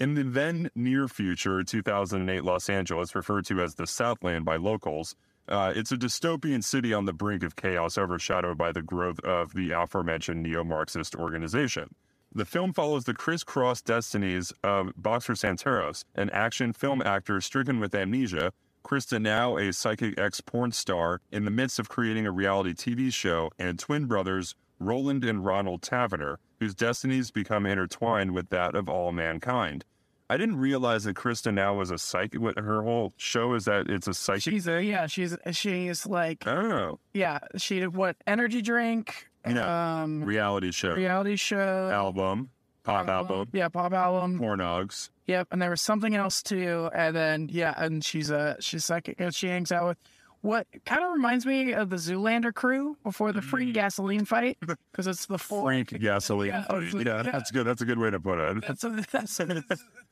In 0.00 0.14
the 0.14 0.24
then 0.24 0.68
near 0.74 1.06
future, 1.06 1.62
2008 1.62 2.42
Los 2.42 2.68
Angeles, 2.68 3.14
referred 3.14 3.46
to 3.46 3.60
as 3.60 3.76
the 3.76 3.86
Southland 3.86 4.44
by 4.44 4.56
locals, 4.56 5.14
uh, 5.48 5.72
it's 5.74 5.92
a 5.92 5.96
dystopian 5.96 6.62
city 6.62 6.92
on 6.92 7.04
the 7.04 7.12
brink 7.12 7.42
of 7.42 7.56
chaos, 7.56 7.96
overshadowed 7.96 8.58
by 8.58 8.70
the 8.72 8.82
growth 8.82 9.20
of 9.20 9.54
the 9.54 9.70
aforementioned 9.70 10.42
neo-Marxist 10.42 11.14
organization. 11.14 11.94
The 12.34 12.44
film 12.44 12.72
follows 12.72 13.04
the 13.04 13.14
crisscross 13.14 13.80
destinies 13.80 14.52
of 14.62 14.92
Boxer 14.96 15.32
Santaros, 15.32 16.04
an 16.14 16.30
action 16.30 16.72
film 16.72 17.00
actor 17.02 17.40
stricken 17.40 17.80
with 17.80 17.94
amnesia, 17.94 18.52
Krysta 18.88 19.20
now 19.20 19.58
a 19.58 19.70
psychic 19.70 20.18
ex 20.18 20.40
porn 20.40 20.72
star 20.72 21.20
in 21.30 21.44
the 21.44 21.50
midst 21.50 21.78
of 21.78 21.90
creating 21.90 22.26
a 22.26 22.30
reality 22.30 22.72
TV 22.72 23.12
show, 23.12 23.50
and 23.58 23.78
twin 23.78 24.06
brothers 24.06 24.54
Roland 24.80 25.24
and 25.26 25.44
Ronald 25.44 25.82
Taverner, 25.82 26.38
whose 26.58 26.74
destinies 26.74 27.30
become 27.30 27.66
intertwined 27.66 28.32
with 28.32 28.48
that 28.48 28.74
of 28.74 28.88
all 28.88 29.12
mankind. 29.12 29.84
I 30.30 30.38
didn't 30.38 30.56
realize 30.56 31.04
that 31.04 31.16
Krysta 31.16 31.52
now 31.52 31.74
was 31.74 31.90
a 31.90 31.98
psychic. 31.98 32.40
Her 32.56 32.82
whole 32.82 33.12
show 33.18 33.52
is 33.52 33.66
that 33.66 33.90
it's 33.90 34.08
a 34.08 34.14
psychic. 34.14 34.42
She's 34.42 34.66
a 34.66 34.82
yeah. 34.82 35.06
She's 35.06 35.36
she's 35.52 36.06
like 36.06 36.46
oh, 36.46 36.98
yeah. 37.12 37.40
She 37.58 37.80
did 37.80 37.94
what 37.94 38.16
energy 38.26 38.62
drink. 38.62 39.28
Yeah. 39.46 40.02
Um, 40.02 40.24
reality 40.24 40.70
show, 40.70 40.94
reality 40.94 41.36
show. 41.36 41.90
album, 41.90 42.50
pop 42.88 43.08
uh-huh. 43.08 43.12
album, 43.12 43.48
Yeah, 43.52 43.68
pop 43.68 43.92
album. 43.92 44.38
pornogs. 44.40 45.10
Yep, 45.26 45.48
and 45.50 45.60
there 45.60 45.70
was 45.70 45.82
something 45.82 46.14
else 46.14 46.42
too, 46.42 46.88
and 46.94 47.14
then 47.14 47.48
yeah, 47.52 47.74
and 47.76 48.04
she's 48.04 48.30
a 48.30 48.56
she's 48.60 48.84
psychic, 48.84 49.20
uh, 49.20 49.24
and 49.24 49.34
she 49.34 49.48
hangs 49.48 49.70
out 49.70 49.86
with 49.86 49.98
what 50.40 50.66
kind 50.86 51.04
of 51.04 51.12
reminds 51.12 51.44
me 51.44 51.72
of 51.72 51.90
the 51.90 51.96
Zoolander 51.96 52.54
crew 52.54 52.96
before 53.02 53.32
the 53.32 53.42
free 53.42 53.70
mm. 53.70 53.74
gasoline 53.74 54.24
fight 54.24 54.56
because 54.92 55.06
it's 55.06 55.26
the 55.26 55.38
full. 55.38 55.64
Frank 55.64 55.90
gasoline. 56.00 56.48
Yeah, 56.48 56.64
oh, 56.70 56.78
Yeah, 56.78 57.02
yeah. 57.04 57.22
that's 57.22 57.50
good. 57.50 57.66
That's 57.66 57.82
a 57.82 57.84
good 57.84 57.98
way 57.98 58.10
to 58.10 58.20
put 58.20 58.38
it. 58.38 58.64
That's 58.66 58.84
a, 58.84 59.04
that's 59.10 59.40
a, 59.40 59.62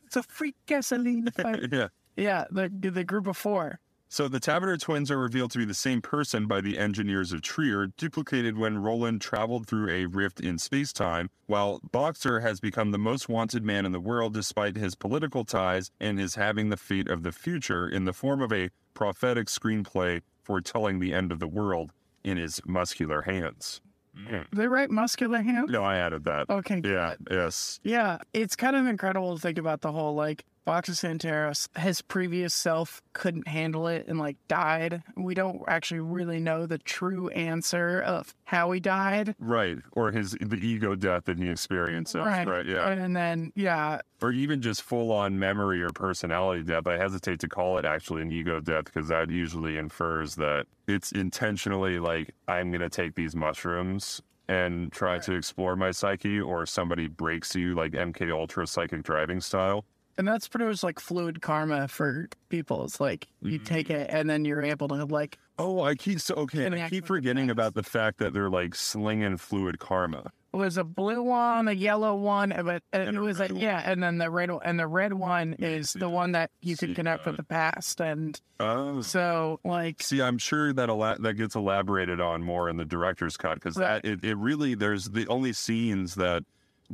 it's 0.05 0.17
a 0.17 0.23
free 0.23 0.55
gasoline 0.67 1.31
fight. 1.37 1.73
yeah. 1.73 1.89
Yeah, 2.17 2.45
the 2.51 2.71
the 2.71 3.05
group 3.05 3.27
of 3.27 3.37
four. 3.37 3.79
So 4.09 4.29
the 4.29 4.39
Taverner 4.39 4.79
twins 4.79 5.11
are 5.11 5.19
revealed 5.19 5.51
to 5.51 5.59
be 5.59 5.65
the 5.65 5.75
same 5.75 6.01
person 6.01 6.47
by 6.47 6.61
the 6.61 6.79
engineers 6.79 7.33
of 7.33 7.43
Treer, 7.43 7.93
duplicated 7.97 8.57
when 8.57 8.79
Roland 8.79 9.21
traveled 9.21 9.67
through 9.67 9.91
a 9.91 10.07
rift 10.07 10.41
in 10.41 10.59
space-time, 10.59 11.29
while 11.47 11.81
Boxer 11.91 12.41
has 12.41 12.61
become 12.61 12.93
the 12.93 12.99
most 12.99 13.29
wanted 13.29 13.65
man 13.65 13.85
in 13.85 13.93
the 13.93 14.01
world 14.01 14.33
despite 14.33 14.77
his 14.77 14.95
political 14.95 15.45
ties 15.45 15.91
and 16.01 16.21
his 16.21 16.37
having 16.37 16.69
the 16.69 16.77
fate 16.77 17.09
of 17.09 17.25
the 17.25 17.33
future 17.33 17.89
in 17.89 18.05
the 18.05 18.13
form 18.13 18.41
of 18.41 18.53
a 18.53 18.71
prophetic 18.95 19.49
screenplay 19.49 20.23
foretelling 20.43 21.01
the 21.01 21.13
end 21.13 21.33
of 21.33 21.41
the 21.41 21.49
world 21.49 21.91
in 22.23 22.37
his 22.37 22.61
muscular 22.65 23.23
hands. 23.23 23.81
Mm. 24.17 24.47
They 24.53 24.69
write 24.69 24.91
muscular 24.91 25.43
hand. 25.43 25.69
No, 25.69 25.83
I 25.83 25.97
added 25.97 26.25
that. 26.25 26.49
Okay. 26.49 26.81
Yeah, 26.83 27.15
yes. 27.31 27.81
Yeah, 27.83 28.19
it's 28.33 28.57
kind 28.57 28.77
of 28.77 28.87
incredible 28.87 29.35
to 29.35 29.41
think 29.41 29.59
about 29.59 29.83
the 29.83 29.93
whole 29.93 30.15
like 30.15 30.45
Boxer 30.67 30.93
Santaros, 30.93 31.69
his 31.79 32.03
previous 32.03 32.53
self 32.53 33.01
couldn't 33.13 33.47
handle 33.47 33.87
it 33.87 34.07
and 34.09 34.19
like 34.19 34.37
died. 34.49 35.05
We 35.17 35.33
don't 35.33 35.63
actually 35.69 36.01
really 36.01 36.41
know 36.41 36.67
the 36.67 36.79
true 36.79 37.29
answer 37.29 38.01
of 38.01 38.35
how 38.45 38.73
he 38.73 38.81
died. 38.81 39.37
Right. 39.39 39.79
Or 39.93 40.11
his 40.11 40.33
the 40.33 40.57
ego 40.57 40.97
death 40.97 41.27
that 41.27 41.39
he 41.39 41.49
experiences. 41.49 42.17
Right. 42.17 42.67
yeah. 42.67 42.91
And 42.91 43.15
then 43.15 43.53
yeah, 43.55 44.01
Or 44.21 44.33
even 44.33 44.61
just 44.61 44.83
full 44.83 45.13
on 45.13 45.39
memory 45.39 45.83
or 45.83 45.91
personality 45.91 46.65
death. 46.65 46.89
I 46.89 46.99
hesitate 46.99 47.39
to 47.41 47.49
call 47.49 47.79
it 47.79 47.85
actually 47.85 48.23
an 48.23 48.33
ego 48.33 48.59
death 48.59 48.87
because 48.87 49.07
that 49.07 49.31
usually 49.31 49.79
infers 49.79 50.35
that 50.35 50.67
it's 50.89 51.13
intentionally 51.13 52.01
like 52.01 52.35
I'm 52.49 52.73
gonna 52.73 52.91
take 52.91 53.15
these 53.15 53.37
mushrooms 53.37 54.21
and 54.49 54.91
try 54.93 55.19
to 55.21 55.33
explore 55.35 55.77
my 55.77 55.93
psyche 55.93 56.41
or 56.41 56.67
somebody 56.67 57.07
breaks 57.07 57.55
you 57.55 57.75
like 57.75 57.93
MK 57.93 58.33
Ultra 58.33 58.67
psychic 58.67 59.05
driving 59.05 59.41
style. 59.41 59.85
And 60.19 60.27
that's 60.27 60.49
pretty 60.49 60.65
much 60.67 60.83
like 60.83 60.99
fluid 61.01 61.41
karma 61.43 61.89
for 61.89 62.29
people. 62.49 62.85
It's 62.85 63.01
like 63.01 63.29
you 63.43 63.59
take 63.59 63.89
mm. 63.89 63.97
it 63.97 64.11
and 64.11 64.29
then 64.29 64.45
you're 64.45 64.63
able 64.63 64.89
to 64.89 65.05
like 65.05 65.39
Oh, 65.59 65.81
I 65.83 65.95
keep 65.95 66.21
so 66.21 66.35
okay. 66.35 66.67
I 66.85 66.89
keep 66.91 67.07
forgetting 67.07 67.49
about 67.51 67.73
the 67.75 67.83
fact 67.83 68.19
that 68.19 68.33
they're 68.35 68.51
like 68.51 68.75
slinging 68.75 69.39
fluid 69.39 69.79
karma. 69.79 70.31
it 70.53 70.57
was 70.57 70.77
a 70.77 70.85
blue 70.85 71.23
one, 71.23 71.67
a 71.69 71.73
yellow 71.73 72.15
one, 72.15 72.51
but 72.51 72.83
it 72.93 73.09
And 73.09 73.17
a 73.17 73.21
was 73.23 73.41
a, 73.41 73.47
one. 73.47 73.57
yeah, 73.57 73.83
and 73.91 74.03
then 74.03 74.19
the 74.19 74.31
red 74.31 74.51
one- 74.51 74.61
and 74.65 74.79
the 74.79 74.87
red 74.87 75.15
one 75.15 75.55
is 75.59 75.95
the 75.95 76.11
one 76.11 76.33
that 76.33 76.51
you 76.61 76.77
See 76.77 76.87
can 76.87 76.95
connect 76.95 77.27
uh 77.27 77.31
with 77.31 77.37
the 77.39 77.43
past, 77.45 78.01
and 78.03 78.39
Oh, 78.61 79.01
so 79.01 79.61
like 79.65 80.03
See, 80.03 80.21
I'm 80.21 80.37
sure 80.39 80.75
that 80.75 80.91
ela- 80.91 81.17
that 81.21 81.35
gets 81.35 81.55
elaborated 81.55 82.21
on 82.21 82.43
more 82.43 82.69
in 82.69 82.77
the 82.77 82.85
director's 82.85 83.39
cut 83.39 83.55
because 83.55 83.77
Right. 83.79 84.03
that 84.03 84.05
it, 84.11 84.25
it 84.25 84.37
really 84.37 84.75
there's 84.75 85.07
the 85.07 85.27
only 85.29 85.55
scenes 85.55 86.17
that 86.17 86.45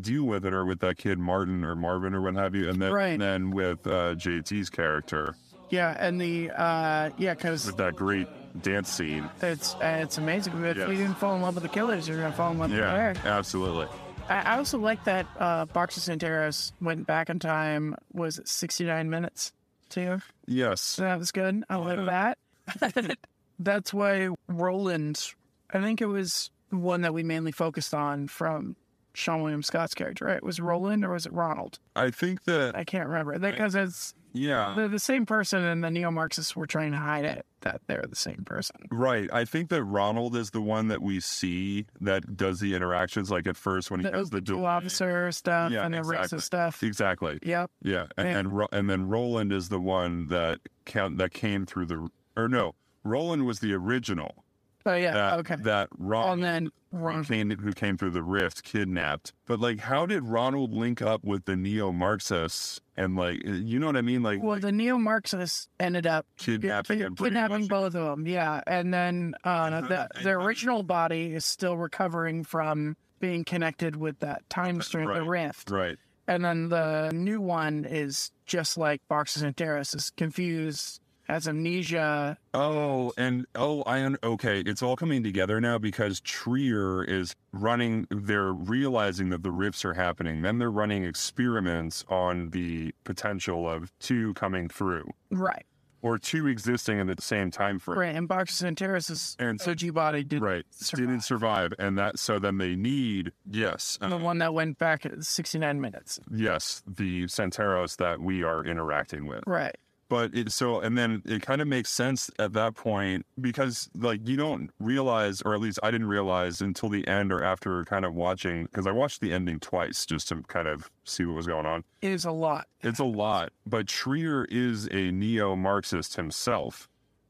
deal 0.01 0.25
with 0.25 0.45
it 0.47 0.55
or 0.55 0.65
with 0.65 0.81
that 0.81 0.97
kid 0.99 1.19
Martin 1.19 1.65
or 1.65 1.75
Marvin 1.77 2.15
or 2.15 2.21
what 2.23 2.35
have 2.35 2.55
you, 2.55 2.69
and 2.69 2.81
then 2.81 2.93
Right. 2.93 3.09
and 3.13 3.21
then 3.23 3.51
with 3.51 3.87
uh, 3.87 4.15
JT's 4.15 4.71
character 4.71 5.35
yeah, 5.71 5.97
and 5.99 6.21
the 6.21 6.51
uh 6.51 7.11
yeah, 7.17 7.33
because 7.35 7.65
with 7.67 7.79
that 7.79 7.97
great 7.97 8.29
dance 8.63 8.91
scene. 8.91 9.29
it's 9.41 9.75
uh, 9.77 10.01
it's 10.03 10.19
amazing. 10.19 10.53
If 10.65 10.77
Yes. 10.77 10.89
you 10.91 10.97
didn't 10.97 11.15
fall 11.17 11.35
in 11.37 11.41
love 11.43 11.55
with 11.55 11.63
the 11.63 11.69
killers, 11.71 12.07
you're 12.07 12.19
gonna 12.21 12.33
fall 12.33 12.53
in 12.53 12.59
love 12.59 12.71
with 12.71 12.79
Yeah, 12.79 12.93
Eric. 12.95 13.25
absolutely. 13.25 13.87
I, 14.29 14.55
I 14.55 14.57
also 14.59 14.79
like 14.79 15.03
that 15.05 15.27
uh 15.39 15.65
Boxer 15.67 16.01
Santaros 16.01 16.73
went 16.81 17.07
back 17.07 17.31
in 17.31 17.39
time 17.39 17.95
was 18.13 18.39
it 18.39 18.49
69 18.49 19.09
minutes 19.09 19.53
too. 19.89 20.21
Yes. 20.47 20.81
So 20.83 21.03
that 21.03 21.19
was 21.19 21.33
good. 21.33 21.65
I 21.71 21.77
like 21.77 22.05
that. 22.07 23.17
That's 23.59 23.93
why 23.95 24.29
Roland, 24.49 25.33
I 25.73 25.81
think 25.81 26.01
it 26.01 26.07
was 26.07 26.51
one 26.71 27.03
that 27.03 27.15
we 27.15 27.23
mainly 27.23 27.53
focused 27.53 27.95
on 27.95 28.29
from 28.29 28.77
Seann 29.15 29.43
William 29.43 29.63
Scott's 29.63 29.95
character, 29.95 30.25
right? 30.25 30.43
Was 30.43 30.61
Roland 30.61 31.05
or 31.05 31.11
was 31.11 31.27
it 31.27 31.33
Ronald? 31.33 31.79
I 31.95 32.11
think 32.11 32.45
that 32.45 32.75
I 32.77 32.85
can't 32.85 33.09
remember. 33.09 33.39
Because 33.39 33.75
it's 33.75 34.15
yeah. 34.33 34.73
they're 34.75 34.89
the 34.89 34.99
same 34.99 35.27
person 35.27 35.63
and 35.65 35.85
the 35.85 35.91
neo 35.91 36.11
Marxists 36.11 36.57
were 36.57 36.67
trying 36.67 36.93
to 36.93 36.99
hide 36.99 37.25
it 37.25 37.45
that 37.61 37.83
they're 37.87 38.05
the 38.09 38.17
same 38.17 38.43
person. 38.47 38.77
Right. 38.91 39.29
I 39.33 39.45
think 39.45 39.69
that 39.69 39.85
Ronald 39.85 40.35
is 40.35 40.51
the 40.51 40.63
one 40.63 40.89
that 40.89 41.03
we 41.03 41.21
see 41.21 41.87
that 42.01 42.37
does 42.37 42.59
the 42.61 42.75
interactions 42.75 43.31
like 43.31 43.47
at 43.47 43.57
first 43.57 43.91
when 43.91 44.01
he 44.01 44.05
The 44.05 44.13
does 44.13 44.31
the 44.31 44.41
OP2 44.41 44.65
officer 44.65 45.31
stuff 45.33 45.71
Yeah, 45.71 45.85
and 45.85 45.93
the 45.95 45.99
exactly. 45.99 46.39
racist 46.39 46.43
stuff. 46.43 46.83
Exactly. 46.83 47.39
Yep. 47.43 47.71
Yeah, 47.83 48.07
and 48.17 48.29
Yeah. 48.29 48.39
and, 48.39 48.69
and 48.73 48.91
then 48.91 49.09
Roland 49.09 49.53
is 49.53 49.69
the 49.69 49.81
one 49.81 50.29
that 50.29 50.61
count 50.87 51.19
that 51.19 51.33
came 51.33 51.67
through 51.67 51.87
the 51.87 52.09
or 52.37 52.49
no, 52.49 52.75
Roland 53.05 53.45
was 53.47 53.61
the 53.61 53.75
original. 53.75 54.42
Oh 54.85 54.95
yeah. 54.95 55.13
That, 55.13 55.39
okay. 55.41 55.57
That 55.57 55.89
and 55.99 56.11
Ronald 56.11 56.43
then 56.43 56.71
Ron- 56.91 57.25
came, 57.25 57.51
who 57.51 57.73
came 57.73 57.97
through 57.97 58.11
the 58.11 58.23
rift, 58.23 58.63
kidnapped. 58.63 59.33
But 59.47 59.61
like, 59.61 59.81
how 59.81 60.07
did 60.07 60.25
Ronald 60.25 60.75
link 60.75 61.01
up 61.01 61.25
with 61.25 61.45
the 61.47 61.57
neo-Marxists 61.57 62.81
and 62.97 63.17
like, 63.17 63.41
you 63.45 63.79
know 63.79 63.87
what 63.87 63.97
I 63.97 64.03
mean? 64.03 64.23
Like, 64.23 64.43
well, 64.43 64.59
the 64.59 64.73
neo 64.73 64.99
Marxists 64.99 65.69
ended 65.81 66.07
up 66.07 66.27
kidnapping 66.37 66.99
Kid- 66.99 67.17
kidnapping 67.17 67.67
both 67.67 67.95
of 67.95 68.05
them, 68.05 68.27
yeah. 68.27 68.61
And 68.67 68.93
then 68.93 69.35
uh, 69.45 69.81
the 69.83 70.09
the 70.23 70.31
original 70.31 70.83
body 70.83 71.33
is 71.35 71.45
still 71.45 71.77
recovering 71.77 72.45
from 72.45 72.97
being 73.21 73.45
connected 73.45 73.97
with 73.97 74.19
that 74.19 74.49
time 74.51 74.83
stream, 74.83 75.07
the 75.07 75.23
rift. 75.23 75.71
Right. 75.71 75.97
And 76.29 76.45
then 76.45 76.69
the 76.69 77.11
new 77.13 77.41
one 77.41 77.85
is 77.85 78.31
just 78.47 78.79
like 78.79 79.01
Boxer 79.09 79.41
Santaros 79.41 79.95
is 79.95 80.11
confused, 80.17 81.01
has 81.33 81.49
amnesia. 81.49 82.37
Oh, 82.55 83.13
and 83.17 83.47
oh, 83.55 83.83
I 83.83 84.03
un- 84.05 84.19
okay. 84.23 84.61
It's 84.61 84.83
all 84.83 84.97
coming 84.97 85.23
together 85.23 85.61
now 85.61 85.79
because 85.79 86.21
Treer 86.21 87.03
is 87.09 87.35
running. 87.53 88.07
They're 88.11 88.53
realizing 88.53 89.31
that 89.31 89.43
the 89.43 89.51
rifts 89.51 89.85
are 89.85 89.95
happening. 89.95 90.43
Then 90.43 90.59
they're 90.59 90.71
running 90.71 91.05
experiments 91.05 92.05
on 92.09 92.51
the 92.51 92.95
potential 93.05 93.69
of 93.69 93.91
two 93.99 94.35
coming 94.35 94.69
through 94.69 95.11
Right. 95.31 95.65
or 96.03 96.19
two 96.19 96.47
existing 96.49 96.99
in 96.99 97.07
the 97.07 97.15
same 97.21 97.51
time 97.51 97.79
frame. 97.79 97.99
Right. 97.99 98.15
And 98.17 98.29
Boxer 98.29 98.67
Santaros's 98.67 99.37
And 99.39 99.61
so- 99.61 99.71
OG 99.71 99.91
body 99.91 100.25
did 100.25 100.43
Right. 100.43 100.65
survive. 100.71 101.07
Didn't 101.07 101.21
survive, 101.23 101.73
and 101.79 101.97
that 101.99 102.19
so 102.19 102.39
then 102.39 102.59
they 102.59 102.75
need 102.77 103.33
yes, 103.49 103.99
uh, 104.01 104.09
the 104.09 104.17
one 104.19 104.39
that 104.39 104.53
went 104.53 104.79
back 104.79 105.07
at 105.07 105.25
69 105.25 105.81
minutes. 105.81 106.21
yes, 106.31 106.83
the 106.87 107.25
Santaros 107.25 107.97
that 107.97 108.21
we 108.21 108.43
are 108.43 108.65
interacting 108.65 109.27
with. 109.27 109.45
Right. 109.47 109.77
But 110.13 110.35
it 110.35 110.53
so 110.53 110.81
and 110.81 110.99
then 110.99 111.23
it 111.25 111.41
kind 111.41 111.63
of 111.63 111.69
makes 111.69 111.89
sense 111.89 112.31
at 112.39 112.53
that 112.53 112.75
point 112.75 113.25
because 113.41 113.89
like 113.97 114.21
you 114.29 114.37
don't 114.37 114.71
realize 114.79 115.41
or 115.41 115.55
at 115.55 115.61
least 115.63 115.79
i 115.83 115.91
didn't 115.91 116.07
realize 116.09 116.61
until 116.61 116.91
the 116.91 117.07
end 117.09 117.33
or 117.33 117.43
after 117.43 117.83
kind 117.87 118.05
of 118.05 118.13
watching 118.15 118.65
because 118.67 118.87
i 118.87 118.91
watched 118.91 119.23
the 119.23 119.33
ending 119.33 119.59
twice 119.59 120.05
just 120.05 120.29
to 120.29 120.43
kind 120.49 120.69
of 120.69 120.91
see 121.05 121.25
what 121.25 121.35
was 121.37 121.47
going 121.47 121.65
on 121.65 121.83
It 122.03 122.11
is 122.11 122.27
a 122.27 122.31
lot. 122.31 122.67
it's 122.83 122.99
a 122.99 123.05
lot 123.05 123.53
but 123.67 123.87
Treer 123.87 124.45
is 124.51 124.87
a 124.91 125.11
neo-marxist 125.13 126.17
himself 126.17 126.89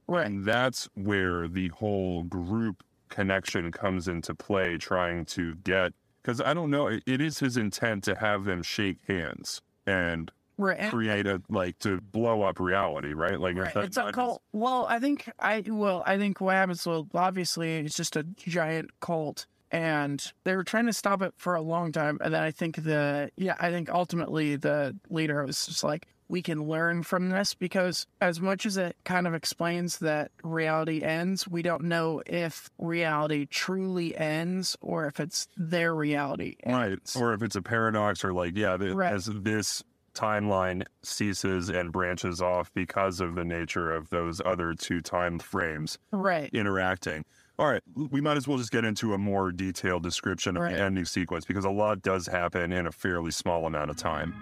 Right. 0.09 0.27
and 0.27 0.45
that's 0.45 0.89
where 0.95 1.47
the 1.47 1.69
whole 1.69 2.25
group 2.25 2.83
connection 3.09 3.71
comes 3.71 4.09
into 4.09 4.35
play 4.35 4.77
trying 4.77 5.25
to 5.27 5.55
get 5.57 5.93
because 6.21 6.41
i 6.41 6.53
don't 6.53 6.71
know 6.71 6.89
it, 6.89 7.05
it 7.07 7.21
is 7.21 7.39
his 7.39 7.57
intent 7.57 8.03
to 8.05 8.17
have 8.17 8.43
them 8.45 8.63
shake 8.65 8.99
hands 9.07 9.63
and 9.87 10.33
Right. 10.59 10.91
Create 10.91 11.27
a 11.27 11.43
like 11.49 11.79
to 11.81 12.01
blow 12.01 12.43
up 12.43 12.61
reality, 12.61 13.13
right? 13.15 13.41
Like 13.41 13.57
Right. 13.57 13.73
that- 13.75 13.85
It's 13.87 13.97
a 13.97 14.13
cult. 14.13 14.43
Well, 14.53 14.87
I 14.89 14.99
think 14.99 15.31
I 15.39 15.63
well, 15.67 16.03
I 16.07 16.19
think 16.19 16.41
what 16.41 16.55
happens. 16.55 16.87
Well, 16.87 17.09
obviously, 17.15 17.77
it's 17.79 17.97
just 17.97 18.17
a 18.17 18.23
giant 18.23 18.91
cult, 19.01 19.47
and 19.71 20.33
they 20.45 20.55
were 20.55 20.65
trying 20.65 20.87
to 20.87 20.93
stop 20.93 21.23
it 21.23 21.33
for 21.37 21.55
a 21.55 21.63
long 21.63 21.93
time. 21.93 22.19
And 22.21 22.35
then 22.35 22.43
I 22.43 22.51
think 22.51 22.77
the 22.85 23.31
yeah, 23.37 23.57
I 23.59 23.71
think 23.71 23.89
ultimately 23.91 24.57
the 24.57 24.97
leader 25.09 25.45
was 25.45 25.67
just 25.67 25.83
like, 25.83 26.07
we 26.29 26.41
can 26.43 26.67
learn 26.67 27.03
from 27.03 27.29
this 27.31 27.53
because 27.55 28.07
as 28.21 28.41
much 28.41 28.65
as 28.65 28.77
it 28.79 28.97
kind 29.05 29.27
of 29.27 29.35
explains 29.35 29.99
that 29.99 30.31
reality 30.43 31.03
ends, 31.03 31.47
we 31.49 31.61
don't 31.63 31.85
know 31.85 32.23
if 32.27 32.71
reality 32.79 33.45
truly 33.47 34.17
ends 34.17 34.77
or 34.81 35.07
if 35.07 35.21
it's 35.21 35.47
their 35.59 35.95
reality. 35.95 36.57
right 36.67 36.99
or 37.19 37.35
if 37.35 37.43
it's 37.43 37.57
a 37.57 37.61
paradox 37.63 38.25
or 38.25 38.33
like 38.33 38.57
yeah 38.57 38.77
the, 38.79 38.95
Right. 38.95 39.13
as 39.13 39.27
this 39.27 39.83
timeline 40.15 40.85
ceases 41.03 41.69
and 41.69 41.93
branches 41.93 42.41
off 42.43 42.73
because 42.75 43.21
of 43.21 43.35
the 43.35 43.45
nature 43.45 43.93
of 43.93 44.09
those 44.11 44.41
other 44.45 44.75
two 44.75 45.01
time 45.01 45.39
frames 45.39 45.99
Right. 46.11 46.51
interacting 46.53 47.25
all 47.59 47.67
right 47.69 47.83
we 47.95 48.21
might 48.21 48.37
as 48.37 48.49
well 48.49 48.59
just 48.59 48.71
get 48.73 48.85
into 48.85 49.15
a 49.15 49.19
more 49.19 49.53
detailed 49.53 50.03
description 50.03 50.57
of 50.57 50.63
Right. 50.63 50.75
the 50.75 50.81
ending 50.81 51.05
sequence 51.05 51.45
because 51.45 51.65
a 51.65 51.71
lot 51.71 52.03
does 52.03 52.27
happen 52.27 52.73
in 52.73 52.87
a 52.87 52.93
fairly 52.93 53.31
small 53.31 53.67
amount 53.67 53.91
of 53.91 53.97
time 53.97 54.35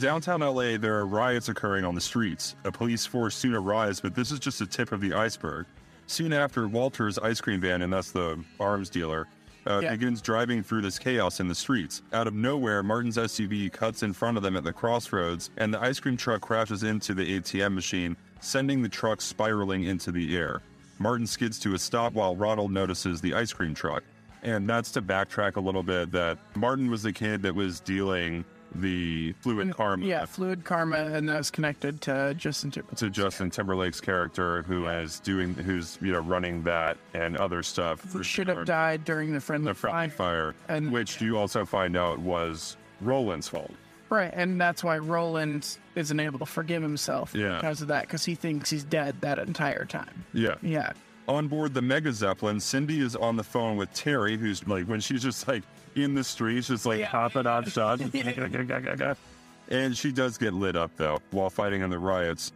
downtown 0.00 0.40
LA, 0.40 0.76
there 0.78 0.96
are 0.98 1.06
riots 1.06 1.48
occurring 1.48 1.84
on 1.84 1.94
the 1.94 2.00
streets. 2.00 2.56
A 2.64 2.72
police 2.72 3.06
force 3.06 3.36
soon 3.36 3.54
arrives, 3.54 4.00
but 4.00 4.14
this 4.14 4.30
is 4.32 4.38
just 4.38 4.58
the 4.58 4.66
tip 4.66 4.92
of 4.92 5.00
the 5.00 5.12
iceberg. 5.12 5.66
Soon 6.06 6.32
after, 6.32 6.66
Walter's 6.66 7.18
ice 7.18 7.40
cream 7.40 7.60
van, 7.60 7.82
and 7.82 7.92
that's 7.92 8.10
the 8.10 8.42
arms 8.58 8.90
dealer, 8.90 9.28
uh, 9.66 9.80
Yeah. 9.82 9.92
begins 9.92 10.20
driving 10.22 10.62
through 10.62 10.82
this 10.82 10.98
chaos 10.98 11.38
in 11.38 11.46
the 11.48 11.54
streets. 11.54 12.02
Out 12.12 12.26
of 12.26 12.34
nowhere, 12.34 12.82
Martin's 12.82 13.16
SUV 13.18 13.68
cuts 13.70 14.02
in 14.02 14.12
front 14.12 14.36
of 14.36 14.42
them 14.42 14.56
at 14.56 14.64
the 14.64 14.72
crossroads, 14.72 15.50
and 15.56 15.72
the 15.72 15.80
ice 15.80 16.00
cream 16.00 16.16
truck 16.16 16.40
crashes 16.40 16.82
into 16.82 17.14
the 17.14 17.36
ATM 17.36 17.74
machine, 17.74 18.16
sending 18.40 18.82
the 18.82 18.88
truck 18.88 19.20
spiraling 19.20 19.84
into 19.84 20.10
the 20.10 20.36
air. 20.36 20.62
Martin 20.98 21.26
skids 21.26 21.58
to 21.60 21.74
a 21.74 21.78
stop 21.78 22.12
while 22.14 22.34
Ronald 22.34 22.72
notices 22.72 23.20
the 23.20 23.34
ice 23.34 23.52
cream 23.52 23.74
truck. 23.74 24.02
And 24.42 24.68
that's 24.68 24.90
to 24.92 25.02
backtrack 25.02 25.56
a 25.56 25.60
little 25.60 25.82
bit 25.82 26.10
that 26.12 26.38
Martin 26.56 26.90
was 26.90 27.02
the 27.02 27.12
kid 27.12 27.42
that 27.42 27.54
was 27.54 27.78
dealing 27.80 28.44
the 28.74 29.32
fluid 29.40 29.68
mm, 29.68 29.74
karma 29.74 30.06
Yeah, 30.06 30.24
fluid 30.24 30.64
karma, 30.64 30.96
and 30.96 31.28
that's 31.28 31.50
connected 31.50 32.00
to 32.02 32.34
Justin 32.36 32.70
Timberlake. 32.70 32.98
to 32.98 33.10
Justin 33.10 33.50
Timberlake's 33.50 34.00
character 34.00 34.62
who 34.62 34.86
is 34.86 35.20
doing 35.20 35.54
who's 35.54 35.98
you 36.00 36.12
know 36.12 36.20
running 36.20 36.62
that 36.64 36.96
and 37.14 37.36
other 37.36 37.62
stuff. 37.62 38.00
Who 38.12 38.22
should 38.22 38.48
have 38.48 38.64
died 38.64 39.04
during 39.04 39.32
the 39.32 39.40
friendly 39.40 39.72
the 39.72 39.74
friendly 39.74 40.08
fire. 40.10 40.52
fire, 40.52 40.76
And- 40.76 40.92
which 40.92 41.20
you 41.20 41.36
also 41.38 41.64
find 41.64 41.96
out 41.96 42.18
was 42.18 42.76
Roland's 43.00 43.48
fault. 43.48 43.72
Right, 44.08 44.32
and 44.34 44.60
that's 44.60 44.82
why 44.82 44.98
Roland 44.98 45.78
isn't 45.94 46.18
able 46.18 46.40
to 46.40 46.46
forgive 46.46 46.82
himself 46.82 47.32
Yeah. 47.34 47.56
because 47.56 47.80
of 47.80 47.88
that, 47.88 48.02
because 48.02 48.24
he 48.24 48.34
thinks 48.34 48.68
he's 48.68 48.82
dead 48.82 49.14
that 49.20 49.38
entire 49.38 49.84
time. 49.84 50.24
Yeah. 50.32 50.56
Yeah. 50.62 50.92
On 51.28 51.46
board 51.46 51.74
the 51.74 51.82
Mega 51.82 52.12
Zeppelin, 52.12 52.58
Cindy 52.58 53.00
is 53.00 53.14
on 53.14 53.36
the 53.36 53.44
phone 53.44 53.76
with 53.76 53.92
Terry, 53.94 54.36
who's 54.36 54.66
like 54.66 54.86
when 54.86 54.98
she's 54.98 55.22
just 55.22 55.46
like 55.46 55.62
in 55.94 56.14
the 56.14 56.24
streets, 56.24 56.68
just 56.68 56.86
like 56.86 57.02
hopping 57.02 57.46
on 57.46 57.64
shots. 57.70 58.02
and 59.68 59.96
she 59.96 60.12
does 60.12 60.38
get 60.38 60.52
lit 60.54 60.76
up 60.76 60.90
though 60.96 61.20
while 61.30 61.50
fighting 61.50 61.82
in 61.82 61.90
the 61.90 61.98
riots. 61.98 62.52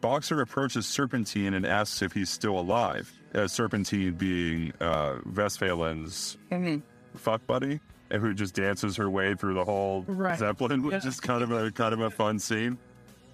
Boxer 0.00 0.40
approaches 0.42 0.86
Serpentine 0.86 1.54
and 1.54 1.64
asks 1.66 2.02
if 2.02 2.12
he's 2.12 2.28
still 2.28 2.58
alive. 2.58 3.10
Uh, 3.34 3.48
Serpentine 3.48 4.12
being 4.12 4.72
uh, 4.80 5.14
Westphalen's 5.32 6.36
fuck 7.16 7.46
buddy, 7.46 7.80
and 8.10 8.20
who 8.20 8.34
just 8.34 8.54
dances 8.54 8.96
her 8.96 9.08
way 9.08 9.34
through 9.34 9.54
the 9.54 9.64
whole 9.64 10.04
Right. 10.06 10.38
Zeppelin, 10.38 10.82
which 10.82 11.02
Yeah. 11.04 11.08
is 11.08 11.20
kind 11.20 11.42
of 11.42 11.50
a 11.52 11.70
kind 11.70 11.94
of 11.94 12.00
a 12.00 12.10
fun 12.10 12.38
scene. 12.38 12.76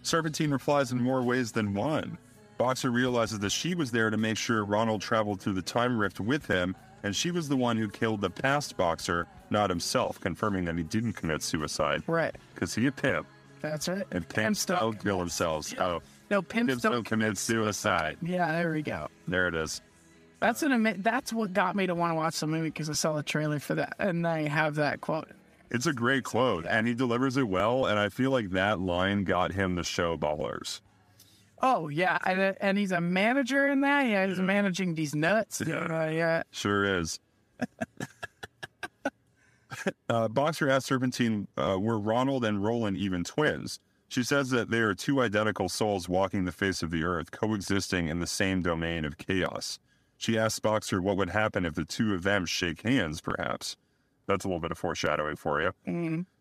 Serpentine 0.03 0.51
replies 0.51 0.93
in 0.93 1.03
more 1.03 1.23
ways 1.23 1.53
than 1.53 1.75
one. 1.75 2.17
Boxer 2.57 2.91
realizes 2.91 3.39
that 3.41 3.51
she 3.51 3.75
was 3.75 3.91
there 3.91 4.11
to 4.11 4.17
make 4.17 4.37
sure 4.37 4.65
Ronald 4.65 5.01
traveled 5.03 5.41
through 5.41 5.55
the 5.55 5.63
time 5.63 5.99
rift 5.99 6.21
with 6.21 6.47
him, 6.47 6.77
and 7.03 7.17
she 7.17 7.31
was 7.31 7.49
the 7.49 7.57
one 7.57 7.77
who 7.79 7.89
killed 7.89 8.21
the 8.21 8.31
past 8.31 8.77
Boxer, 8.77 9.27
not 9.51 9.71
himself, 9.71 10.21
confirming 10.21 10.65
that 10.67 10.77
he 10.77 10.83
didn't 10.83 11.15
commit 11.15 11.43
suicide. 11.43 12.03
Right. 12.07 12.35
Because 12.55 12.75
he 12.75 12.87
a 12.87 12.93
pimp, 12.93 13.27
That's 13.61 13.89
right. 13.89 14.05
and 14.13 14.29
pimps 14.29 14.65
don't 14.65 14.79
don't- 14.81 15.03
kill 15.03 15.19
themselves. 15.19 15.75
Oh, 15.79 16.01
No, 16.31 16.43
pimps 16.43 16.71
pimps 16.71 16.83
don't. 16.83 16.93
don't 16.93 17.05
commit 17.05 17.37
suicide. 17.39 18.17
Yeah, 18.23 18.53
there 18.53 18.73
we 18.73 18.83
go. 18.83 19.09
There 19.29 19.49
it 19.49 19.55
is. 19.55 19.81
That's 20.41 20.63
an 20.63 20.73
ama- 20.73 20.95
That's 20.97 21.33
what 21.33 21.53
got 21.53 21.77
me 21.77 21.87
to 21.87 21.95
want 21.95 22.13
to 22.13 22.15
watch 22.15 22.41
the 22.41 22.47
movie 22.47 22.69
because 22.71 22.89
I 22.89 22.95
saw 22.95 23.13
the 23.15 23.23
trailer 23.23 23.59
for 23.59 23.75
that, 23.75 23.95
and 23.99 24.27
I 24.27 24.49
have 24.49 24.77
that 24.77 25.01
quote. 25.01 25.29
It's 25.71 25.87
a 25.87 25.93
great 25.93 26.25
quote, 26.25 26.65
and 26.67 26.89
he 26.89 26.95
delivers 26.95 27.37
it 27.37 27.47
well, 27.47 27.87
and 27.87 27.99
I 27.99 28.09
feel 28.09 28.31
like 28.31 28.51
that 28.51 28.81
line 28.81 29.25
got 29.25 29.53
him 29.53 29.75
the 29.75 29.85
show 29.85 30.17
ballers. 30.17 30.81
Oh 31.63 31.89
yeah, 31.89 32.17
and, 32.25 32.57
and 32.61 32.79
he's 32.79 32.91
a 32.91 33.01
manager 33.03 33.69
in 33.69 33.83
that. 33.83 34.07
Yeah, 34.07 34.27
he's 34.27 34.39
managing 34.41 34.95
these 34.95 35.15
nuts. 35.15 35.61
Yeah. 35.67 35.77
Uh, 36.07 36.09
yeah. 36.09 36.43
Sure 36.53 36.99
is. 36.99 37.21
uh, 40.09 40.29
Boxer 40.29 40.69
asks 40.69 40.89
Serpentine, 40.89 41.49
uh, 41.57 41.79
were 41.79 41.99
Ronald 41.99 42.45
and 42.45 42.63
Roland 42.63 42.97
even 42.97 43.25
twins? 43.25 43.81
She 44.09 44.25
says 44.25 44.51
that 44.51 44.71
they 44.71 44.81
are 44.81 44.95
two 44.95 45.21
identical 45.21 45.69
souls 45.69 46.09
walking 46.09 46.45
the 46.45 46.53
face 46.53 46.83
of 46.83 46.91
the 46.91 47.05
earth, 47.05 47.31
coexisting 47.31 48.09
in 48.09 48.19
the 48.19 48.27
same 48.27 48.61
domain 48.61 49.05
of 49.05 49.19
chaos. 49.19 49.79
She 50.17 50.37
asks 50.37 50.59
Boxer 50.59 51.01
what 51.01 51.17
would 51.17 51.31
happen 51.31 51.65
if 51.65 51.75
the 51.75 51.85
two 51.85 52.13
of 52.15 52.25
them 52.25 52.45
shake 52.45 52.83
hands, 52.83 53.21
perhaps. 53.21 53.77
That's 54.27 54.45
a 54.45 54.49
little 54.49 54.61
bit 54.61 54.73
of 54.73 54.79
foreshadowing 54.79 55.37
for 55.37 55.63
you. 55.63 55.73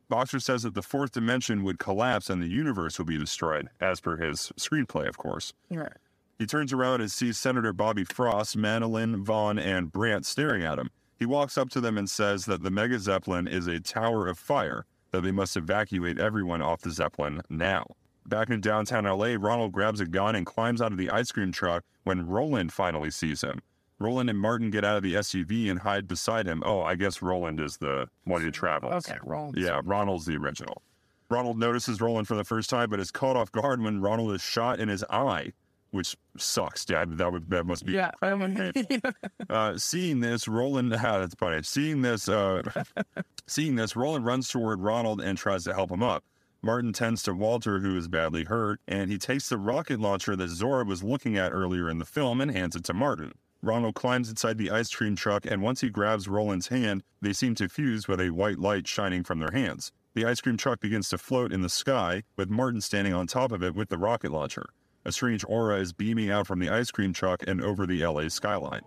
Boxer 0.10 0.40
says 0.40 0.64
that 0.64 0.74
the 0.74 0.82
fourth 0.82 1.12
dimension 1.12 1.64
would 1.64 1.78
collapse 1.78 2.30
and 2.30 2.42
the 2.42 2.48
universe 2.48 2.98
will 2.98 3.06
be 3.06 3.18
destroyed, 3.18 3.70
as 3.80 4.00
per 4.02 4.18
his 4.18 4.52
screenplay, 4.58 5.08
of 5.08 5.18
course. 5.18 5.54
Right. 5.70 5.94
He 6.40 6.46
turns 6.46 6.74
around 6.74 7.02
and 7.02 7.12
sees 7.12 7.38
Senator 7.38 7.72
Bobby 7.72 8.04
Frost, 8.04 8.58
Madeline, 8.58 9.24
Vaughn, 9.24 9.60
and 9.60 9.92
Brandt 9.92 10.26
staring 10.26 10.64
at 10.64 10.80
him. 10.80 10.90
He 11.20 11.26
walks 11.26 11.58
up 11.58 11.70
to 11.72 11.82
them 11.82 11.98
and 11.98 12.10
says 12.10 12.46
that 12.46 12.64
the 12.64 12.72
Mega 12.72 12.98
Zeppelin 12.98 13.46
is 13.46 13.68
a 13.68 13.82
tower 13.82 14.28
of 14.28 14.40
fire, 14.40 14.86
that 15.12 15.22
they 15.22 15.32
must 15.32 15.58
evacuate 15.58 16.18
everyone 16.18 16.62
off 16.62 16.82
the 16.82 16.92
Zeppelin 16.92 17.42
now. 17.50 17.86
Back 18.26 18.50
in 18.50 18.62
downtown 18.62 19.04
LA, 19.04 19.36
Ronald 19.38 19.74
grabs 19.74 20.00
a 20.00 20.06
gun 20.06 20.36
and 20.36 20.46
climbs 20.46 20.82
out 20.82 20.94
of 20.94 20.98
the 20.98 21.10
ice 21.10 21.32
cream 21.32 21.52
truck 21.52 21.84
when 22.04 22.26
Roland 22.26 22.72
finally 22.72 23.12
sees 23.12 23.42
him. 23.42 23.60
Roland 24.00 24.30
and 24.30 24.40
Martin 24.40 24.70
get 24.70 24.86
out 24.86 24.96
of 24.96 25.04
the 25.04 25.16
SUV 25.16 25.70
and 25.70 25.80
hide 25.80 26.08
beside 26.08 26.48
him. 26.48 26.64
Oh, 26.66 26.82
I 26.82 26.96
guess 26.96 27.22
Roland 27.22 27.60
is 27.60 27.78
the 27.78 28.08
one 28.24 28.42
who 28.42 28.50
travels. 28.50 29.10
Okay, 29.10 29.20
Roland. 29.22 29.58
Yeah, 29.58 29.82
Ronald's 29.84 30.26
the 30.26 30.38
original. 30.38 30.82
Ronald 31.30 31.60
notices 31.60 32.00
Roland 32.00 32.28
for 32.28 32.36
the 32.36 32.46
first 32.46 32.70
time, 32.70 32.90
but 32.90 33.02
is 33.02 33.12
caught 33.12 33.36
off 33.36 33.52
guard 33.52 33.82
when 33.82 34.00
Ronald 34.00 34.32
is 34.34 34.42
shot 34.42 34.80
in 34.80 34.88
his 34.88 35.04
eye, 35.10 35.52
which 35.92 36.16
sucks. 36.38 36.86
Yeah, 36.90 37.06
that 37.08 37.32
would 37.32 37.50
that 37.50 37.66
must 37.66 37.86
be. 37.86 37.94
Yeah. 37.94 38.12
Uh, 39.50 39.78
seeing 39.78 40.20
this, 40.20 40.48
Roland. 40.48 40.94
Ah, 41.00 41.20
that's 41.20 41.34
funny. 41.36 41.64
Seeing 41.64 42.02
this, 42.02 42.30
uh, 42.30 42.62
seeing 43.48 43.76
this, 43.76 43.96
Roland 43.96 44.26
runs 44.26 44.48
toward 44.48 44.80
Ronald 44.82 45.22
and 45.22 45.38
tries 45.38 45.64
to 45.64 45.74
help 45.74 45.90
him 45.92 46.04
up. 46.04 46.24
Martin 46.62 46.94
tends 46.94 47.24
to 47.24 47.34
Walter, 47.34 47.80
who 47.80 47.98
is 47.98 48.08
badly 48.08 48.44
hurt, 48.44 48.80
and 48.88 49.10
he 49.10 49.18
takes 49.18 49.50
the 49.50 49.58
rocket 49.58 50.00
launcher 50.00 50.36
that 50.36 50.50
Zora 50.50 50.84
was 50.84 51.04
looking 51.04 51.38
at 51.38 51.54
earlier 51.54 51.90
in 51.90 51.98
the 52.00 52.06
film 52.06 52.42
and 52.42 52.52
hands 52.52 52.76
it 52.76 52.84
to 52.86 52.94
Martin. 52.94 53.32
Ronald 53.62 53.96
climbs 53.96 54.30
inside 54.30 54.58
the 54.58 54.70
ice 54.70 54.94
cream 54.94 55.16
truck, 55.16 55.46
and 55.46 55.62
once 55.62 55.82
he 55.82 55.90
grabs 55.90 56.28
Roland's 56.28 56.68
hand, 56.68 57.04
they 57.22 57.34
seem 57.34 57.56
to 57.56 57.70
fuse 57.70 58.08
with 58.08 58.20
a 58.22 58.30
white 58.30 58.60
light 58.60 58.88
shining 58.88 59.24
from 59.24 59.40
their 59.40 59.52
hands. 59.52 59.92
The 60.16 60.26
ice 60.26 60.42
cream 60.42 60.58
truck 60.58 60.80
begins 60.80 61.10
to 61.10 61.18
float 61.18 61.52
in 61.54 61.62
the 61.62 61.70
sky, 61.70 62.24
with 62.36 62.50
Martin 62.50 62.82
standing 62.82 63.14
on 63.14 63.28
top 63.28 63.52
of 63.52 63.64
it 63.64 63.76
with 63.76 63.90
the 63.90 63.98
rocket 63.98 64.32
launcher. 64.32 64.68
A 65.10 65.12
strange 65.12 65.44
aura 65.48 65.80
is 65.80 65.92
beaming 65.92 66.30
out 66.30 66.46
from 66.46 66.60
the 66.60 66.70
ice 66.70 66.92
cream 66.92 67.14
truck 67.14 67.42
and 67.48 67.64
over 67.64 67.88
the 67.88 68.06
LA 68.06 68.28
skyline. 68.28 68.84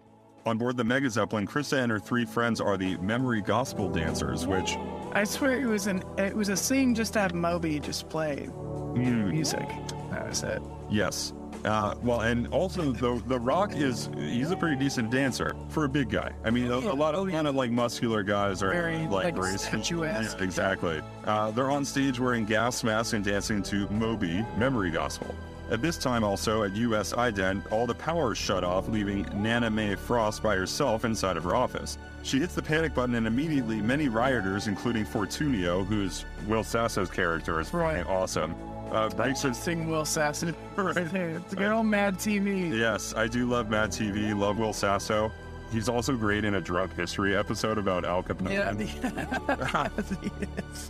On 0.46 0.56
board 0.56 0.76
the 0.76 0.84
Mega 0.84 1.10
Zeppelin, 1.10 1.48
Krysta 1.48 1.82
and 1.82 1.90
her 1.90 1.98
three 1.98 2.24
friends 2.24 2.60
are 2.60 2.76
the 2.76 2.96
Memory 2.98 3.40
Gospel 3.40 3.88
Dancers, 3.90 4.46
which 4.46 4.76
I 5.14 5.24
swear 5.24 5.60
it 5.60 5.66
was 5.66 5.88
an 5.88 6.04
it 6.18 6.36
was 6.36 6.48
a 6.48 6.56
scene 6.56 6.94
just 6.94 7.14
to 7.14 7.18
have 7.18 7.34
Moby 7.34 7.80
just 7.80 8.08
play 8.08 8.48
music. 8.94 9.68
That 10.12 10.28
was 10.28 10.44
it. 10.44 10.62
Yes. 10.88 11.32
Uh, 11.64 11.96
well, 12.04 12.20
and 12.20 12.46
also 12.54 12.92
the 12.92 13.20
the 13.26 13.40
Rock 13.40 13.74
is 13.74 14.08
he's 14.16 14.52
a 14.52 14.56
pretty 14.56 14.76
decent 14.76 15.10
dancer 15.10 15.56
for 15.70 15.86
a 15.86 15.88
big 15.88 16.08
guy. 16.08 16.30
I 16.44 16.50
mean, 16.50 16.70
a, 16.70 16.76
a 16.76 16.94
lot 16.94 17.16
of 17.16 17.28
kind 17.30 17.48
of 17.48 17.56
like 17.56 17.72
muscular 17.72 18.22
guys 18.22 18.62
are 18.62 18.70
Very, 18.70 19.08
like, 19.08 19.34
very 19.34 19.58
statuesque. 19.58 20.38
Yeah, 20.38 20.44
exactly. 20.44 21.02
Uh, 21.24 21.50
they're 21.50 21.72
on 21.72 21.84
stage 21.84 22.20
wearing 22.20 22.44
gas 22.44 22.84
masks 22.84 23.12
and 23.12 23.24
dancing 23.24 23.60
to 23.64 23.88
Moby 23.88 24.46
Memory 24.56 24.92
Gospel. 24.92 25.34
At 25.72 25.80
this 25.80 25.96
time, 25.96 26.22
also 26.22 26.64
at 26.64 26.76
US 26.76 27.14
IDENT, 27.14 27.64
all 27.72 27.86
the 27.86 27.94
power 27.94 28.32
is 28.32 28.38
shut 28.38 28.62
off, 28.62 28.88
leaving 28.90 29.22
Nana 29.34 29.70
Mae 29.70 29.94
Frost 29.94 30.42
by 30.42 30.54
herself 30.54 31.06
inside 31.06 31.38
of 31.38 31.44
her 31.44 31.56
office. 31.56 31.96
She 32.22 32.38
hits 32.40 32.54
the 32.54 32.60
panic 32.60 32.92
button, 32.94 33.14
and 33.14 33.26
immediately 33.26 33.80
many 33.80 34.08
rioters, 34.08 34.68
including 34.68 35.06
Fortunio, 35.06 35.86
who's 35.86 36.26
Will 36.46 36.62
Sasso's 36.62 37.08
character, 37.08 37.58
is 37.58 37.72
Right. 37.72 38.06
awesome. 38.06 38.54
Uh, 38.90 39.08
breaks 39.08 39.40
her 39.40 39.54
Sing 39.54 39.88
Will 39.88 40.04
Sasso 40.04 40.52
right 40.76 41.10
there. 41.10 41.30
It's 41.30 41.54
a 41.54 41.56
good 41.56 41.72
old 41.72 41.86
Mad 41.86 42.16
TV. 42.18 42.78
Yes, 42.78 43.14
I 43.16 43.26
do 43.26 43.48
love 43.48 43.70
Mad 43.70 43.90
TV. 43.92 44.38
Love 44.38 44.58
Will 44.58 44.74
Sasso. 44.74 45.32
He's 45.72 45.88
also 45.88 46.14
great 46.16 46.44
in 46.44 46.54
a 46.54 46.60
drunk 46.60 46.94
history 46.94 47.34
episode 47.34 47.78
about 47.78 48.04
Al 48.04 48.22
Capone. 48.22 48.52
Yeah. 48.52 49.88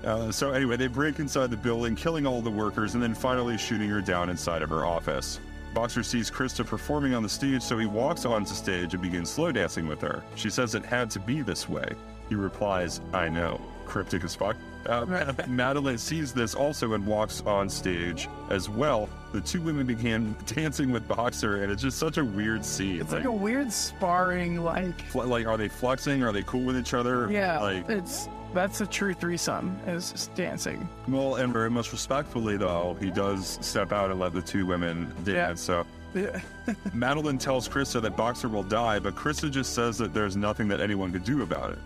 Uh, 0.04 0.32
so 0.32 0.50
anyway, 0.50 0.76
they 0.76 0.88
break 0.88 1.18
inside 1.20 1.48
the 1.50 1.56
building, 1.56 1.94
killing 1.94 2.26
all 2.26 2.40
the 2.40 2.50
workers, 2.50 2.94
and 2.94 3.02
then 3.02 3.14
finally 3.14 3.56
shooting 3.56 3.88
her 3.88 4.00
down 4.00 4.28
inside 4.30 4.62
of 4.62 4.68
her 4.68 4.84
office. 4.84 5.38
Boxer 5.74 6.02
sees 6.02 6.30
Krysta 6.30 6.66
performing 6.66 7.14
on 7.14 7.22
the 7.22 7.28
stage, 7.28 7.62
so 7.62 7.78
he 7.78 7.86
walks 7.86 8.24
onto 8.24 8.52
stage 8.52 8.94
and 8.94 9.02
begins 9.02 9.30
slow 9.30 9.52
dancing 9.52 9.86
with 9.86 10.00
her. 10.00 10.22
She 10.34 10.50
says 10.50 10.74
it 10.74 10.84
had 10.84 11.10
to 11.12 11.20
be 11.20 11.40
this 11.42 11.68
way. 11.68 11.86
He 12.28 12.34
replies, 12.34 13.00
I 13.12 13.28
know. 13.28 13.60
Cryptic 13.86 14.24
as 14.24 14.34
fuck. 14.34 14.56
Uh, 14.86 15.32
Madeline 15.46 15.98
sees 15.98 16.32
this 16.32 16.54
also 16.54 16.94
and 16.94 17.06
walks 17.06 17.42
on 17.42 17.68
stage 17.68 18.28
as 18.50 18.68
well. 18.68 19.08
The 19.32 19.40
two 19.40 19.62
women 19.62 19.86
began 19.86 20.36
dancing 20.46 20.90
with 20.90 21.08
Boxer, 21.08 21.62
and 21.62 21.72
it's 21.72 21.82
just 21.82 21.98
such 21.98 22.18
a 22.18 22.24
weird 22.24 22.64
scene. 22.64 23.00
It's 23.00 23.12
like 23.12 23.24
a 23.24 23.32
weird 23.32 23.72
sparring, 23.72 24.62
like 24.62 25.14
like, 25.14 25.46
are 25.46 25.56
they 25.56 25.68
flexing? 25.68 26.22
Are 26.22 26.32
they 26.32 26.42
cool 26.42 26.62
with 26.62 26.76
each 26.76 26.94
other? 26.94 27.30
yeah, 27.30 27.58
Like, 27.58 27.88
it's 27.88 28.28
that's 28.52 28.82
a 28.82 28.86
true 28.86 29.14
threesome. 29.14 29.78
Is 29.86 30.12
just 30.12 30.34
dancing. 30.34 30.86
well, 31.08 31.36
and 31.36 31.52
very 31.52 31.70
much 31.70 31.90
respectfully, 31.92 32.58
though, 32.58 32.96
he 33.00 33.10
does 33.10 33.58
step 33.62 33.92
out 33.92 34.10
and 34.10 34.20
let 34.20 34.34
the 34.34 34.42
two 34.42 34.66
women 34.66 35.12
dance. 35.24 35.62
So 35.62 35.86
Yeah. 36.14 36.38
Madeline 36.92 37.38
tells 37.38 37.66
Krysta 37.68 38.02
that 38.02 38.14
Boxer 38.16 38.48
will 38.48 38.62
die, 38.62 38.98
but 38.98 39.14
Krysta 39.14 39.50
just 39.50 39.74
says 39.74 39.96
that 39.98 40.12
there's 40.12 40.36
nothing 40.36 40.68
that 40.68 40.80
anyone 40.82 41.10
could 41.10 41.24
do 41.24 41.42
about 41.42 41.72
it. 41.72 41.78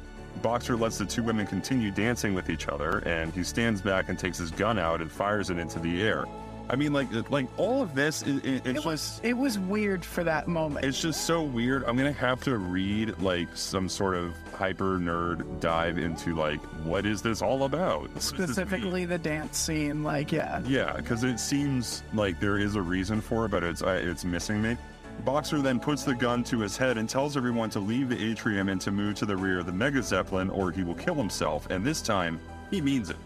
Boxer 0.42 0.76
lets 0.76 0.99
the 0.99 1.07
two 1.07 1.22
women 1.22 1.47
continue 1.47 1.90
dancing 1.92 2.34
with 2.34 2.51
each 2.51 2.66
other, 2.68 2.99
and 3.07 3.32
he 3.32 3.44
stands 3.44 3.80
back 3.80 4.09
and 4.09 4.18
takes 4.18 4.36
his 4.36 4.51
gun 4.51 4.78
out 4.78 5.01
and 5.01 5.11
fires 5.11 5.51
it 5.51 5.59
into 5.59 5.78
the 5.78 6.03
air. 6.03 6.24
I 6.69 6.77
mean, 6.77 6.93
like, 6.93 7.09
like 7.31 7.47
all 7.59 7.83
of 7.83 7.95
this, 7.95 8.23
is, 8.23 8.39
it, 8.45 8.67
It 8.67 8.75
just 8.75 8.87
was 8.87 9.21
it 9.23 9.37
was 9.37 9.59
weird 9.59 10.05
for 10.05 10.25
that 10.25 10.49
moment. 10.49 10.85
It's 10.85 11.01
just 11.01 11.25
so 11.25 11.43
weird. 11.43 11.85
I'm 11.85 11.97
gonna 11.97 12.12
have 12.12 12.43
to 12.45 12.59
read 12.59 13.19
like 13.21 13.49
some 13.57 13.89
sort 13.89 14.17
of 14.17 14.35
hyper 14.55 14.99
nerd 14.99 15.61
dive 15.61 15.99
into 15.99 16.35
like 16.35 16.61
what 16.85 17.07
is 17.07 17.23
this 17.23 17.43
all 17.43 17.64
about? 17.64 18.03
What 18.03 18.14
does 18.14 18.31
this 18.31 18.39
mean? 18.39 18.49
Specifically 18.49 19.05
the 19.05 19.19
dance 19.19 19.59
scene, 19.59 20.03
like 20.03 20.33
yeah. 20.33 20.61
Yeah, 20.67 20.95
because 20.97 21.23
it 21.25 21.39
seems 21.39 22.03
like 22.12 22.41
there 22.41 22.59
is 22.59 22.75
a 22.75 22.83
reason 22.83 23.21
for 23.21 23.47
it, 23.47 23.51
but 23.51 23.62
it's 23.62 23.83
I 23.83 23.97
it's 23.97 24.25
missing 24.25 24.61
me. 24.61 24.77
Boxer 25.25 25.62
then 25.62 25.81
puts 25.81 26.05
the 26.05 26.14
gun 26.14 26.45
to 26.45 26.61
his 26.61 26.77
head 26.77 26.99
and 26.99 27.09
tells 27.09 27.37
everyone 27.37 27.71
to 27.71 27.81
leave 27.81 28.09
the 28.09 28.31
atrium 28.31 28.69
and 28.69 28.81
to 28.83 28.91
move 28.91 29.14
to 29.17 29.27
the 29.27 29.37
rear 29.37 29.61
of 29.61 29.67
the 29.67 29.73
Mega 29.73 30.03
Zeppelin 30.03 30.51
or 30.51 30.71
he 30.71 30.85
will 30.85 30.95
kill 30.95 31.14
himself. 31.14 31.71
And 31.71 31.85
this 31.85 32.03
time, 32.03 32.39
he 32.71 32.81
means 32.81 33.09
it. 33.11 33.17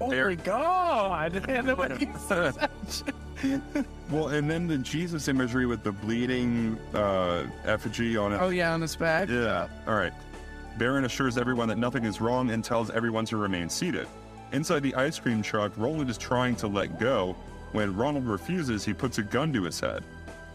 Oh 0.00 0.10
There- 0.10 0.28
my 0.28 0.34
god! 0.36 1.36
And 1.36 1.44
then 1.68 1.76
when 1.76 1.96
he 1.98 2.08
says 2.28 2.56
that 2.56 2.70
Well, 4.10 4.28
and 4.28 4.50
then 4.50 4.66
the 4.66 4.78
Jesus 4.78 5.28
imagery 5.28 5.64
with 5.66 5.82
the 5.82 5.92
bleeding 5.92 6.78
uh, 6.94 7.44
effigy 7.64 8.16
on 8.16 8.32
it. 8.32 8.38
oh 8.40 8.48
yeah, 8.50 8.74
on 8.74 8.80
his 8.80 8.96
back. 8.96 9.28
Yeah. 9.28 9.68
All 9.86 9.94
right. 9.94 10.12
Baron 10.78 11.04
assures 11.04 11.36
everyone 11.38 11.68
that 11.68 11.78
nothing 11.78 12.04
is 12.04 12.20
wrong 12.20 12.50
and 12.50 12.64
tells 12.64 12.90
everyone 12.90 13.24
to 13.26 13.36
remain 13.36 13.68
seated. 13.68 14.06
Inside 14.52 14.80
the 14.82 14.94
ice 14.94 15.18
cream 15.18 15.42
truck, 15.42 15.72
Roland 15.76 16.10
is 16.10 16.18
trying 16.18 16.56
to 16.56 16.66
let 16.66 16.98
go. 16.98 17.36
When 17.72 17.94
Ronald 17.96 18.26
refuses, 18.26 18.84
he 18.84 18.92
puts 18.92 19.18
a 19.18 19.22
gun 19.22 19.52
to 19.52 19.62
his 19.62 19.78
head. 19.78 20.02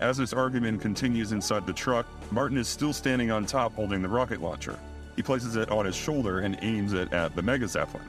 As 0.01 0.18
this 0.18 0.34
argument 0.34 0.82
continues 0.82 1.32
inside 1.32 1.66
the 1.66 1.74
truck, 1.74 2.05
Martin 2.32 2.57
is 2.57 2.68
still 2.68 2.91
standing 2.91 3.32
on 3.32 3.45
top 3.45 3.74
holding 3.76 4.01
the 4.01 4.09
rocket 4.09 4.41
launcher. 4.41 4.78
He 5.16 5.22
places 5.22 5.55
it 5.55 5.72
on 5.72 5.86
his 5.86 5.95
shoulder 5.95 6.39
and 6.39 6.57
aims 6.61 6.91
it 6.93 7.13
at 7.13 7.34
the 7.36 7.41
Mega 7.41 7.68
Zeppelin. 7.68 8.03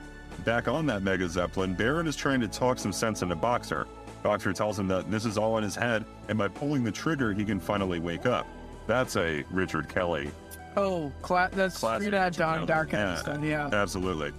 Back 0.44 0.68
on 0.68 0.86
that 0.86 1.02
Mega 1.02 1.28
Zeppelin, 1.28 1.74
Baron 1.74 2.06
is 2.06 2.14
trying 2.16 2.40
to 2.40 2.48
talk 2.48 2.78
some 2.78 2.92
sense 2.92 3.22
into 3.22 3.34
Boxer. 3.36 3.86
Boxer 4.22 4.52
tells 4.52 4.78
him 4.78 4.86
that 4.88 5.10
this 5.10 5.24
is 5.24 5.38
all 5.38 5.56
in 5.58 5.64
his 5.64 5.74
head, 5.74 6.04
and 6.28 6.38
by 6.38 6.48
pulling 6.48 6.84
the 6.84 6.92
trigger, 6.92 7.32
he 7.32 7.44
can 7.44 7.58
finally 7.60 7.98
wake 7.98 8.26
up. 8.26 8.46
That's 8.86 9.16
a 9.16 9.44
Richard 9.50 9.88
Kelly 9.88 10.30
Oh, 10.76 11.10
cla- 11.22 11.48
that's 11.52 11.78
Classic 11.78 12.12
out 12.12 12.32
Don. 12.34 12.66
Dark 12.66 12.92
Yeah. 12.92 13.16
stuff. 13.16 13.42
Yeah. 13.42 13.70
Absolutely. 13.72 14.32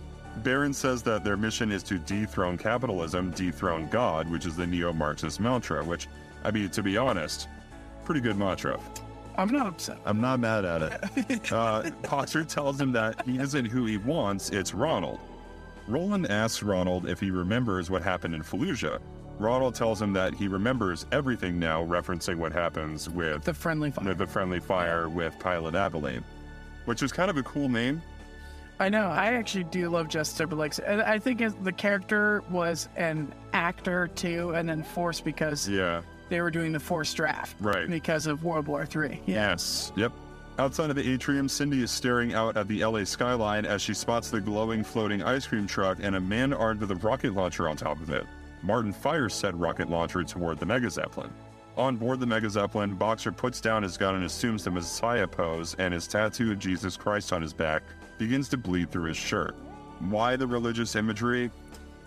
Baron 0.44 0.72
says 0.72 1.02
that 1.04 1.24
their 1.24 1.36
mission 1.36 1.72
is 1.72 1.82
to 1.84 1.98
dethrone 1.98 2.60
capitalism, 2.60 3.32
dethrone 3.32 3.88
God, 3.90 4.30
which 4.30 4.46
is 4.46 4.56
the 4.56 4.68
neo 4.68 4.94
Marxist 4.94 5.40
mantra, 5.40 5.84
which, 5.84 6.08
I 6.44 6.52
mean, 6.52 6.70
to 6.70 6.84
be 6.84 6.96
honest, 6.96 7.48
pretty 8.06 8.22
good 8.22 8.38
mantra. 8.38 8.80
I'm 9.36 9.50
not 9.52 9.66
upset. 9.66 9.98
I'm 10.06 10.22
not 10.22 10.40
mad 10.40 10.64
at 10.64 10.82
it. 11.18 11.52
uh, 11.52 11.90
Boxer 12.10 12.44
tells 12.44 12.80
him 12.80 12.92
that 12.92 13.26
he 13.26 13.40
isn't 13.40 13.66
who 13.66 13.86
he 13.86 13.98
wants, 13.98 14.52
it's 14.52 14.76
Ronald. 14.76 15.20
Roland 15.88 16.30
asks 16.30 16.62
Ronald 16.64 17.08
if 17.08 17.20
he 17.20 17.32
remembers 17.32 17.90
what 17.90 18.02
happened 18.04 18.36
in 18.36 18.42
Fallujah. 18.44 19.00
Ronald 19.40 19.76
tells 19.76 20.02
him 20.02 20.14
that 20.14 20.34
he 20.34 20.48
remembers 20.48 21.06
everything 21.12 21.60
now, 21.60 21.86
referencing 21.86 22.38
what 22.38 22.52
happens 22.52 23.08
with 23.10 23.44
The 23.44 23.54
friendly 23.54 23.92
fire. 23.92 24.14
the 24.16 24.26
friendly 24.28 24.60
fire 24.60 25.08
with 25.10 25.38
Pilot 25.40 25.76
Abilene, 25.76 26.24
which 26.86 27.04
is 27.04 27.12
kind 27.12 27.30
of 27.30 27.38
a 27.38 27.44
cool 27.44 27.70
name. 27.70 28.02
I 28.80 28.90
know. 28.90 29.08
I 29.08 29.34
actually 29.34 29.64
do 29.66 29.90
love 29.90 30.08
Justin 30.08 30.38
Timberlake. 30.50 30.74
And 30.86 31.02
I 31.02 31.20
think 31.20 31.42
the 31.64 31.72
character 31.72 32.44
was 32.50 32.90
an 32.96 33.34
actor 33.54 34.08
too, 34.10 34.52
and 34.56 34.68
then 34.70 34.84
forced 34.84 35.24
because 35.24 35.68
Yeah. 35.70 36.02
they 36.30 36.42
were 36.42 36.52
doing 36.52 36.72
the 36.74 36.80
forced 36.80 37.16
draft. 37.16 37.56
Right. 37.60 37.88
Because 37.90 38.28
of 38.28 38.44
World 38.44 38.68
War 38.68 38.86
Three. 38.86 39.22
Yeah. 39.26 39.52
Yes. 39.52 39.92
Yep. 39.96 40.12
Outside 40.60 40.90
of 40.90 40.96
the 40.96 41.08
atrium, 41.08 41.48
Cindy 41.48 41.84
is 41.84 41.92
staring 41.92 42.34
out 42.34 42.58
at 42.58 42.68
the 42.68 42.84
LA 42.84 43.04
skyline 43.04 43.64
as 43.64 43.80
she 43.80 43.94
spots 43.94 44.32
the 44.32 44.42
glowing 44.42 44.84
floating 44.84 45.22
ice 45.22 45.46
cream 45.46 45.68
truck 45.68 46.00
and 46.02 46.16
a 46.16 46.20
man 46.20 46.52
armed 46.52 46.82
with 46.82 46.90
a 46.90 46.96
rocket 46.96 47.34
launcher 47.34 47.70
on 47.70 47.78
top 47.78 48.02
of 48.02 48.10
it. 48.10 48.26
Martin 48.64 48.92
fires 48.92 49.36
said 49.36 49.60
rocket 49.60 49.88
launcher 49.88 50.24
toward 50.24 50.60
the 50.60 50.66
Mega 50.66 50.90
Zeppelin. 50.90 51.32
On 51.78 51.96
board 51.96 52.20
the 52.20 52.26
Mega 52.26 52.50
Zeppelin, 52.50 52.96
Boxer 52.96 53.32
puts 53.32 53.62
down 53.62 53.84
his 53.84 53.98
gun 53.98 54.16
and 54.16 54.24
assumes 54.24 54.64
the 54.64 54.72
Messiah 54.72 55.28
pose, 55.28 55.76
and 55.76 55.94
his 55.94 56.08
tattoo 56.08 56.52
of 56.52 56.58
Jesus 56.58 56.98
Christ 56.98 57.32
on 57.32 57.44
his 57.44 57.54
back 57.54 57.84
begins 58.18 58.50
to 58.50 58.58
bleed 58.58 58.90
through 58.90 59.10
his 59.10 59.18
shirt. 59.18 59.56
Why 60.00 60.36
the 60.36 60.48
religious 60.48 60.96
imagery? 60.96 61.52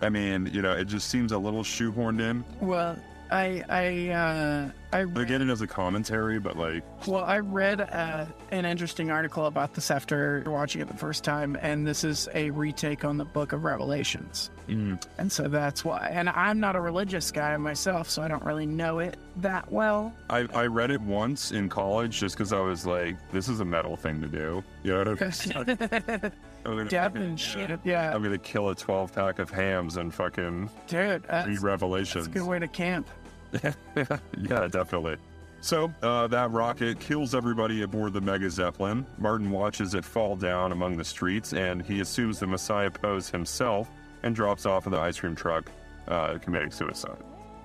I 0.01 0.09
mean, 0.09 0.49
you 0.51 0.61
know, 0.61 0.73
it 0.73 0.85
just 0.85 1.07
seems 1.09 1.31
a 1.31 1.37
little 1.37 1.63
shoehorned 1.63 2.19
in. 2.19 2.43
Well, 2.59 2.97
I 3.31 3.63
I 3.69 4.09
uh, 4.09 4.69
I 4.91 4.97
I 4.97 5.01
read, 5.03 5.27
get 5.27 5.41
it 5.41 5.49
as 5.49 5.61
a 5.61 5.67
commentary, 5.67 6.39
but 6.39 6.57
like, 6.57 6.83
well 7.07 7.23
I 7.23 7.39
read 7.39 7.79
uh, 7.79 8.25
an 8.51 8.65
interesting 8.65 9.09
article 9.09 9.45
about 9.45 9.73
this 9.73 9.89
after 9.89 10.43
watching 10.45 10.81
it 10.81 10.89
the 10.89 10.97
first 10.97 11.23
time, 11.23 11.57
and 11.61 11.87
this 11.87 12.03
is 12.03 12.27
a 12.33 12.49
retake 12.51 13.05
on 13.05 13.17
the 13.17 13.25
Book 13.25 13.53
of 13.53 13.63
Revelations, 13.63 14.49
and 14.67 15.31
so 15.31 15.47
that's 15.47 15.85
why. 15.85 16.09
And 16.11 16.29
I'm 16.29 16.59
not 16.59 16.75
a 16.75 16.81
religious 16.81 17.31
guy 17.31 17.55
myself, 17.57 18.09
so 18.09 18.21
I 18.21 18.27
don't 18.27 18.43
really 18.43 18.65
know 18.65 18.99
it 18.99 19.17
that 19.37 19.71
well. 19.71 20.13
I, 20.29 20.47
I 20.53 20.65
read 20.65 20.91
it 20.91 21.01
once 21.01 21.51
in 21.51 21.69
college 21.69 22.19
just 22.19 22.35
because 22.35 22.51
I 22.51 22.59
was 22.59 22.85
like, 22.85 23.15
this 23.31 23.47
is 23.47 23.61
a 23.61 23.65
metal 23.65 23.95
thing 23.95 24.21
to 24.21 24.27
do. 24.27 24.63
You 24.83 24.91
know 24.91 25.11
what 25.13 25.21
I 25.21 26.21
mean? 26.21 26.31
I'm 26.65 26.77
gonna, 26.77 26.89
Death 26.89 27.15
and 27.15 27.39
shit. 27.39 27.79
Yeah, 27.83 28.13
I'm 28.13 28.23
gonna 28.23 28.37
kill 28.37 28.69
a 28.69 28.75
12 28.75 29.13
pack 29.13 29.39
of 29.39 29.49
hams 29.49 29.97
and 29.97 30.13
fucking 30.13 30.69
dude, 30.87 31.23
that's, 31.23 31.47
read 31.47 31.61
Revelations. 31.61 32.25
that's 32.25 32.35
a 32.35 32.39
good 32.39 32.47
way 32.47 32.59
to 32.59 32.67
camp. 32.67 33.07
yeah, 33.95 34.67
definitely. 34.67 35.17
So, 35.63 35.93
uh, 36.01 36.25
that 36.27 36.49
rocket 36.51 36.99
kills 36.99 37.35
everybody 37.35 37.83
aboard 37.83 38.13
the 38.13 38.21
Mega 38.21 38.49
Zeppelin. 38.49 39.05
Martin 39.19 39.51
watches 39.51 39.93
it 39.93 40.03
fall 40.03 40.35
down 40.35 40.71
among 40.71 40.97
the 40.97 41.03
streets, 41.03 41.53
and 41.53 41.83
he 41.83 41.99
assumes 41.99 42.39
the 42.39 42.47
Messiah 42.47 42.89
pose 42.89 43.29
himself 43.29 43.89
and 44.23 44.35
drops 44.35 44.65
off 44.65 44.87
of 44.87 44.91
the 44.91 44.99
ice 44.99 45.19
cream 45.19 45.35
truck, 45.35 45.69
uh, 46.07 46.39
committing 46.41 46.71
suicide. 46.71 47.17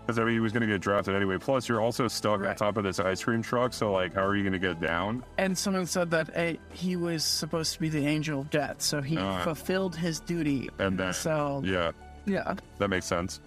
Because 0.03 0.19
I 0.19 0.25
mean, 0.25 0.35
he 0.35 0.41
was 0.41 0.53
going 0.53 0.61
to 0.61 0.67
get 0.69 0.83
drafted 0.83 1.17
anyway. 1.17 1.37
Plus, 1.39 1.69
you're 1.69 1.81
also 1.81 2.07
stuck 2.07 2.41
on 2.43 2.55
top 2.55 2.77
of 2.77 2.85
this 2.85 3.01
ice 3.01 3.25
cream 3.25 3.43
truck, 3.43 3.73
so 3.73 3.91
like, 3.93 4.15
how 4.15 4.25
are 4.25 4.37
you 4.37 4.43
going 4.43 4.53
to 4.53 4.59
get 4.59 4.79
down? 4.79 5.25
And 5.39 5.57
someone 5.57 5.87
said 5.87 6.11
that 6.11 6.37
uh, 6.37 6.53
he 6.73 6.97
was 6.97 7.25
supposed 7.25 7.73
to 7.75 7.81
be 7.81 7.89
the 7.89 8.07
angel 8.07 8.41
of 8.41 8.51
death, 8.51 8.83
so 8.83 9.01
he 9.01 9.17
Ah. 9.17 9.43
fulfilled 9.43 9.97
his 9.97 10.21
duty. 10.21 10.69
And 10.79 10.99
then, 10.99 11.13
So 11.15 11.63
yeah, 11.65 11.93
yeah, 12.27 12.55
that 12.79 12.89
makes 12.89 13.07
sense. 13.07 13.41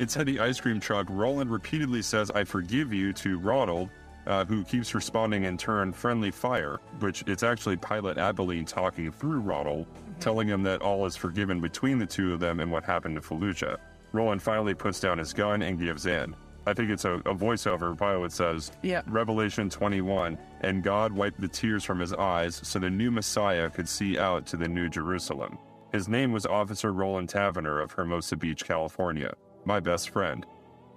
Inside 0.00 0.24
the 0.24 0.40
ice 0.40 0.58
cream 0.58 0.80
truck, 0.80 1.06
Roland 1.10 1.50
repeatedly 1.50 2.00
says, 2.00 2.30
I 2.30 2.42
forgive 2.42 2.90
you 2.90 3.12
to 3.12 3.38
Ronald, 3.38 3.90
uh, 4.26 4.46
who 4.46 4.64
keeps 4.64 4.94
responding 4.94 5.44
in 5.44 5.58
turn, 5.58 5.92
friendly 5.92 6.30
fire, 6.30 6.80
which 7.00 7.22
it's 7.26 7.42
actually 7.42 7.76
Pilot 7.76 8.16
Abilene 8.16 8.64
talking 8.64 9.12
through 9.12 9.40
Ronald, 9.40 9.86
telling 10.18 10.48
him 10.48 10.62
that 10.62 10.80
all 10.80 11.04
is 11.04 11.16
forgiven 11.16 11.60
between 11.60 11.98
the 11.98 12.06
two 12.06 12.32
of 12.32 12.40
them 12.40 12.60
and 12.60 12.72
what 12.72 12.82
happened 12.82 13.14
to 13.16 13.20
Fallujah. 13.20 13.76
Roland 14.12 14.40
finally 14.40 14.72
puts 14.72 15.00
down 15.00 15.18
his 15.18 15.34
gun 15.34 15.60
and 15.60 15.78
gives 15.78 16.06
in. 16.06 16.34
I 16.66 16.72
think 16.72 16.88
it's 16.88 17.04
a, 17.04 17.16
a 17.26 17.34
voiceover. 17.34 17.94
Pilot 17.94 18.32
says, 18.32 18.72
Yeah. 18.82 19.02
Revelation 19.06 19.68
21, 19.68 20.38
and 20.62 20.82
God 20.82 21.12
wiped 21.12 21.42
the 21.42 21.48
tears 21.48 21.84
from 21.84 22.00
his 22.00 22.14
eyes 22.14 22.58
so 22.64 22.78
the 22.78 22.88
new 22.88 23.10
Messiah 23.10 23.68
could 23.68 23.86
see 23.88 24.18
out 24.18 24.46
to 24.46 24.56
the 24.56 24.68
new 24.68 24.88
Jerusalem. 24.88 25.58
His 25.92 26.08
name 26.08 26.32
was 26.32 26.46
Officer 26.46 26.90
Roland 26.90 27.28
Taverner 27.28 27.82
of 27.82 27.92
Hermosa 27.92 28.36
Beach, 28.36 28.64
California, 28.64 29.34
my 29.64 29.80
best 29.80 30.10
friend. 30.10 30.46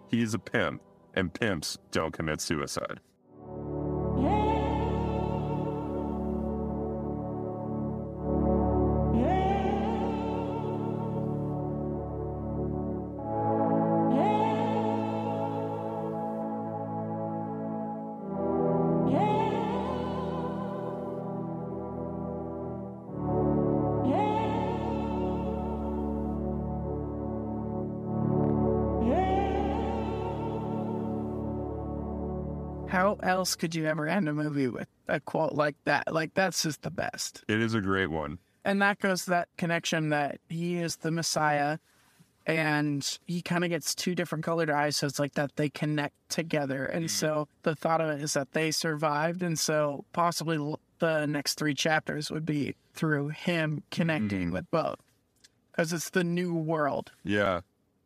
He 0.09 0.22
is 0.22 0.34
a 0.34 0.39
pimp, 0.39 0.82
and 1.14 1.34
pimps 1.34 1.78
don't 1.91 2.14
commit 2.14 2.41
suicide. 2.41 2.99
Else 33.44 33.56
could 33.56 33.76
you 33.76 33.86
ever 33.86 34.08
end 34.08 34.30
a 34.30 34.34
movie 34.34 34.70
with 34.70 34.88
a 35.10 35.20
quote 35.20 35.52
like 35.52 35.76
that? 35.84 36.14
Like 36.14 36.34
that's 36.34 36.64
just 36.64 36.82
the 36.82 36.89
best. 36.89 37.44
It 37.50 37.60
is 37.60 37.74
a 37.74 37.82
great 37.82 38.08
one. 38.08 38.39
And 38.64 38.82
that 38.82 39.00
goes 39.00 39.26
to 39.26 39.32
that 39.32 39.50
connection 39.58 40.12
that 40.12 40.39
he 40.48 40.78
is 40.78 40.96
the 40.96 41.12
Messiah, 41.12 41.78
and 42.46 43.20
he 43.26 43.41
kind 43.41 43.66
of 43.66 43.70
gets 43.70 43.94
two 43.94 44.16
different 44.16 44.46
colored 44.46 44.70
eyes, 44.70 44.96
so 44.96 45.08
it's 45.08 45.20
like 45.20 45.34
that 45.34 45.58
they 45.58 45.68
connect 45.68 46.16
together. 46.30 46.86
And 46.86 47.12
so 47.12 47.50
the 47.64 47.76
thought 47.76 48.00
of 48.00 48.12
it 48.12 48.22
is 48.22 48.32
that 48.32 48.54
they 48.54 48.72
survived, 48.72 49.44
and 49.44 49.60
so 49.60 50.06
possibly 50.14 50.58
the 51.00 51.26
next 51.26 51.56
three 51.56 51.74
chapters 51.74 52.32
would 52.32 52.46
be 52.46 52.76
through 52.94 53.30
him 53.30 53.84
connecting 53.91 54.52
with 54.52 54.72
both, 54.72 54.96
because 55.72 55.91
it's 55.91 56.12
the 56.12 56.24
new 56.24 56.56
world. 56.56 57.12
Yeah, 57.26 57.60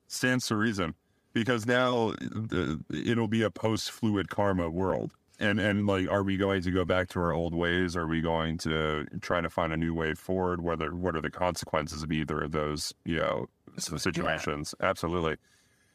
stands 0.07 0.47
to 0.47 0.55
reason 0.55 0.95
because 1.33 1.67
now 1.67 2.15
uh, 2.51 2.77
it'll 2.89 3.27
be 3.27 3.43
a 3.43 3.51
post-fluid 3.51 4.29
karma 4.31 4.71
world. 4.71 5.11
And 5.39 5.59
and 5.59 5.85
like, 5.85 6.09
are 6.09 6.23
we 6.23 6.35
going 6.35 6.63
to 6.63 6.71
go 6.71 6.83
back 6.83 7.09
to 7.09 7.19
our 7.19 7.31
old 7.31 7.53
ways? 7.53 7.95
Are 7.95 8.07
we 8.07 8.21
going 8.21 8.57
to 8.59 9.05
try 9.21 9.39
to 9.39 9.49
find 9.49 9.71
a 9.71 9.77
new 9.77 9.93
way 9.93 10.13
forward? 10.15 10.61
Whether 10.61 10.95
what 10.95 11.15
are 11.15 11.21
the 11.21 11.29
consequences 11.29 12.01
of 12.01 12.11
either 12.11 12.41
of 12.41 12.51
those, 12.53 12.93
you 13.05 13.17
know, 13.17 13.47
situations? 13.77 14.73
Absolutely. 14.81 15.37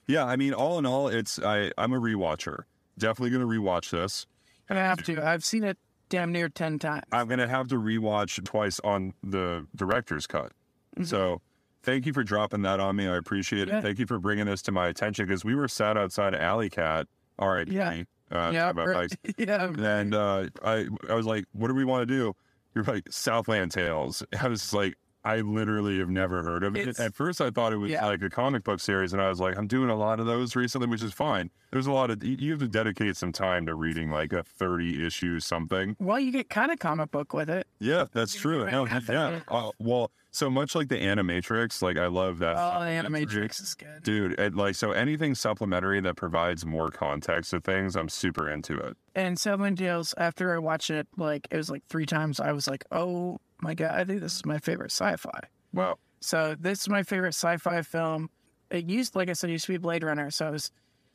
Yeah, 0.07 0.25
I 0.25 0.37
mean, 0.37 0.53
all 0.53 0.79
in 0.79 0.87
all, 0.87 1.09
it's 1.09 1.39
I 1.41 1.73
I'm 1.77 1.93
a 1.93 1.99
rewatcher. 2.01 2.65
Definitely 2.99 3.31
going 3.31 3.43
to 3.43 3.61
rewatch 3.61 3.91
this. 3.91 4.27
And 4.69 4.79
I 4.79 4.83
have 4.83 5.03
to. 5.05 5.21
I've 5.27 5.45
seen 5.45 5.65
it 5.65 5.77
damn 6.09 6.31
near 6.31 6.49
ten 6.49 6.79
times. 6.79 7.03
I'm 7.11 7.27
going 7.27 7.41
to 7.41 7.49
have 7.49 7.67
to 7.69 7.77
rewatch 7.77 8.43
twice 8.45 8.79
on 8.85 9.13
the 9.25 9.67
director's 9.75 10.27
cut. 10.27 10.53
Mm-hmm. 10.97 11.05
So 11.05 11.41
thank 11.83 12.07
you 12.07 12.13
for 12.13 12.23
dropping 12.23 12.63
that 12.63 12.79
on 12.79 12.95
me. 12.97 13.09
I 13.09 13.17
appreciate 13.17 13.67
Yeah. 13.69 13.79
it. 13.79 13.83
Thank 13.83 13.99
you 13.99 14.07
for 14.07 14.19
bringing 14.21 14.47
this 14.47 14.63
to 14.63 14.73
my 14.73 14.87
attention 14.89 15.27
because 15.27 15.45
we 15.45 15.55
were 15.57 15.67
sat 15.69 15.97
outside 15.97 16.35
Alley 16.35 16.71
Cat, 16.71 17.09
all 17.39 17.49
right 17.49 17.67
Yeah. 17.67 18.03
Uh, 18.33 18.51
Yeah, 18.53 18.71
about 18.71 18.89
right. 18.89 19.13
yeah. 19.39 19.71
And 19.79 20.15
uh, 20.15 20.47
I 20.65 20.87
I 21.09 21.15
was 21.15 21.27
like, 21.27 21.45
what 21.53 21.69
do 21.69 21.75
we 21.75 21.85
want 21.85 22.09
to 22.09 22.15
do? 22.15 22.35
You're 22.75 22.85
like 22.85 23.07
Southland 23.11 23.71
Tales. 23.73 24.23
I 24.41 24.49
was 24.49 24.73
like, 24.73 24.95
I 25.25 25.37
literally 25.41 25.99
have 26.01 26.09
never 26.09 26.43
heard 26.43 26.65
of 26.65 26.75
it. 26.75 26.81
It's- 26.89 26.99
At 26.99 27.15
first, 27.15 27.41
I 27.41 27.51
thought 27.51 27.73
it 27.73 27.77
was 27.77 27.91
Yeah. 27.93 28.07
like 28.07 28.23
a 28.23 28.31
comic 28.31 28.65
book 28.65 28.81
series, 28.81 29.13
and 29.13 29.23
I 29.23 29.29
was 29.29 29.39
like, 29.39 29.57
I'm 29.57 29.69
doing 29.69 29.89
a 29.89 29.95
lot 29.95 30.19
of 30.19 30.27
those 30.27 30.57
recently, 30.57 30.89
which 30.89 31.03
is 31.03 31.13
fine. 31.13 31.51
There's 31.71 31.87
a 31.87 31.93
lot 31.93 32.11
of 32.11 32.25
you 32.25 32.37
you 32.39 32.51
have 32.53 32.61
to 32.61 32.67
dedicate 32.69 33.17
some 33.17 33.31
time 33.33 33.67
to 33.67 33.75
reading 33.75 34.11
like 34.11 34.33
a 34.33 34.43
30 34.43 35.07
issue 35.07 35.39
something. 35.39 35.95
Well, 36.01 36.19
you 36.19 36.33
get 36.33 36.49
kind 36.49 36.73
of 36.73 36.79
comic 36.81 37.11
book 37.13 37.33
with 37.35 37.49
it. 37.51 37.67
Yeah, 37.79 38.07
that's 38.13 38.35
true. 38.35 38.65
Hell, 38.65 38.89
yeah. 39.09 39.41
Uh, 39.49 39.71
well, 39.79 40.11
so 40.33 40.49
much 40.51 40.75
like 40.75 40.89
the 40.89 40.97
Animatrix, 40.99 41.83
like 41.83 41.97
I 41.99 42.07
love 42.07 42.39
that. 42.41 42.57
Oh, 42.59 42.81
the 42.81 42.87
Animatrix 42.91 43.63
is 43.63 43.75
good. 43.75 44.03
Dude, 44.03 44.41
it, 44.41 44.55
like 44.57 44.75
so 44.75 44.91
anything 44.93 45.35
supplementary 45.35 46.01
that 46.01 46.17
provides 46.17 46.65
more 46.67 46.91
context 46.91 47.51
to 47.51 47.61
things, 47.61 47.95
I'm 47.97 48.09
super 48.09 48.49
into 48.51 48.77
it. 48.79 48.97
And 49.15 49.39
Seven 49.39 49.77
Tales, 49.77 50.15
after 50.17 50.55
I 50.55 50.59
watched 50.59 50.91
it, 50.91 51.07
like 51.17 51.47
it 51.51 51.57
was 51.57 51.71
like 51.71 51.85
three 51.89 52.07
times, 52.07 52.41
I 52.41 52.53
was 52.53 52.67
like, 52.67 52.85
oh 52.91 53.39
my 53.61 53.75
god, 53.75 53.93
I 53.95 54.05
think 54.05 54.21
this 54.23 54.35
is 54.35 54.45
my 54.47 54.59
favorite 54.59 54.91
sci-fi. 54.91 55.41
Wow. 55.73 55.99
So 56.21 56.57
this 56.59 56.81
is 56.81 56.89
my 56.89 57.03
favorite 57.03 57.35
sci-fi 57.35 57.83
film. 57.83 58.31
It 58.71 58.87
used, 58.89 59.15
like 59.15 59.29
I 59.29 59.35
said, 59.35 59.51
it 59.51 59.55
used 59.55 59.67
to 59.67 59.73
be 59.73 59.77
Blade 59.79 60.03
Runner. 60.03 60.31
So 60.31 60.49
it 60.49 60.53
was 60.53 60.71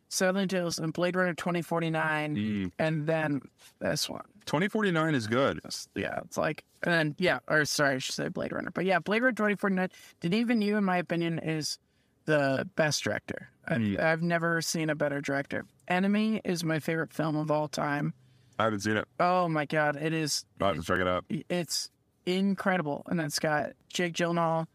Seven 0.10 0.48
Tales 0.48 0.78
and 0.80 0.94
Blade 0.94 1.16
Runner 1.16 1.34
2049, 1.34 2.36
Mm. 2.36 2.72
and 2.78 3.08
then 3.08 3.42
this 3.80 4.08
one. 4.10 4.24
2049 4.48 5.14
is 5.16 5.28
good. 5.28 5.60
Yeah, 5.96 6.20
it's 6.26 6.38
like, 6.38 6.64
and 6.84 6.94
then 6.94 7.16
yeah, 7.20 7.40
or 7.48 7.64
sorry, 7.66 7.96
I 7.96 7.98
should 8.00 8.16
say 8.16 8.28
Blade 8.30 8.52
Runner, 8.52 8.72
but 8.74 8.86
yeah, 8.86 9.00
Blade 9.00 9.22
Runner 9.22 9.34
2049. 9.36 9.90
Denis 10.22 10.48
Villeneuve, 10.48 10.78
in 10.78 10.84
my 10.84 10.98
opinion, 10.98 11.38
is 11.40 11.78
the 12.26 12.68
best 12.76 13.04
director. 13.04 13.50
I, 13.68 13.76
Mm. 13.76 14.00
I've 14.02 14.22
never 14.22 14.62
seen 14.62 14.90
a 14.90 14.96
better 14.96 15.20
director. 15.22 15.66
Enemy 15.90 16.42
is 16.46 16.64
my 16.64 16.80
favorite 16.80 17.14
film 17.14 17.36
of 17.36 17.52
all 17.52 17.68
time. 17.68 18.14
I 18.58 18.64
haven't 18.64 18.80
seen 18.80 18.98
it. 18.98 19.06
Oh 19.20 19.48
my 19.50 19.66
god, 19.66 19.98
it 19.98 20.14
is. 20.14 20.46
I'll 20.62 20.70
have 20.70 20.78
to 20.78 20.84
check 20.84 21.00
it 21.00 21.08
out. 21.08 21.26
It's 21.50 21.90
incredible, 22.26 23.04
and 23.08 23.20
it's 23.22 23.40
got 23.40 23.72
Jake 23.90 24.14
Gyllenhaal 24.14 24.68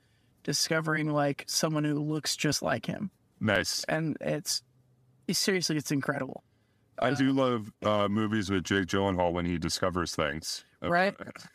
discovering 0.44 1.08
like 1.10 1.44
someone 1.46 1.84
who 1.84 1.98
looks 2.00 2.36
just 2.36 2.62
like 2.62 2.86
him, 2.86 3.10
Nice. 3.40 3.84
and 3.84 4.16
it's 4.20 4.62
seriously, 5.30 5.76
it's 5.76 5.90
incredible. 5.90 6.42
I 6.98 7.12
do 7.14 7.32
love 7.32 7.72
uh, 7.84 8.08
movies 8.08 8.50
with 8.50 8.64
Jake 8.64 8.86
Gyllenhaal 8.86 9.32
when 9.32 9.46
he 9.46 9.58
discovers 9.58 10.14
things. 10.14 10.64
Right? 10.80 11.14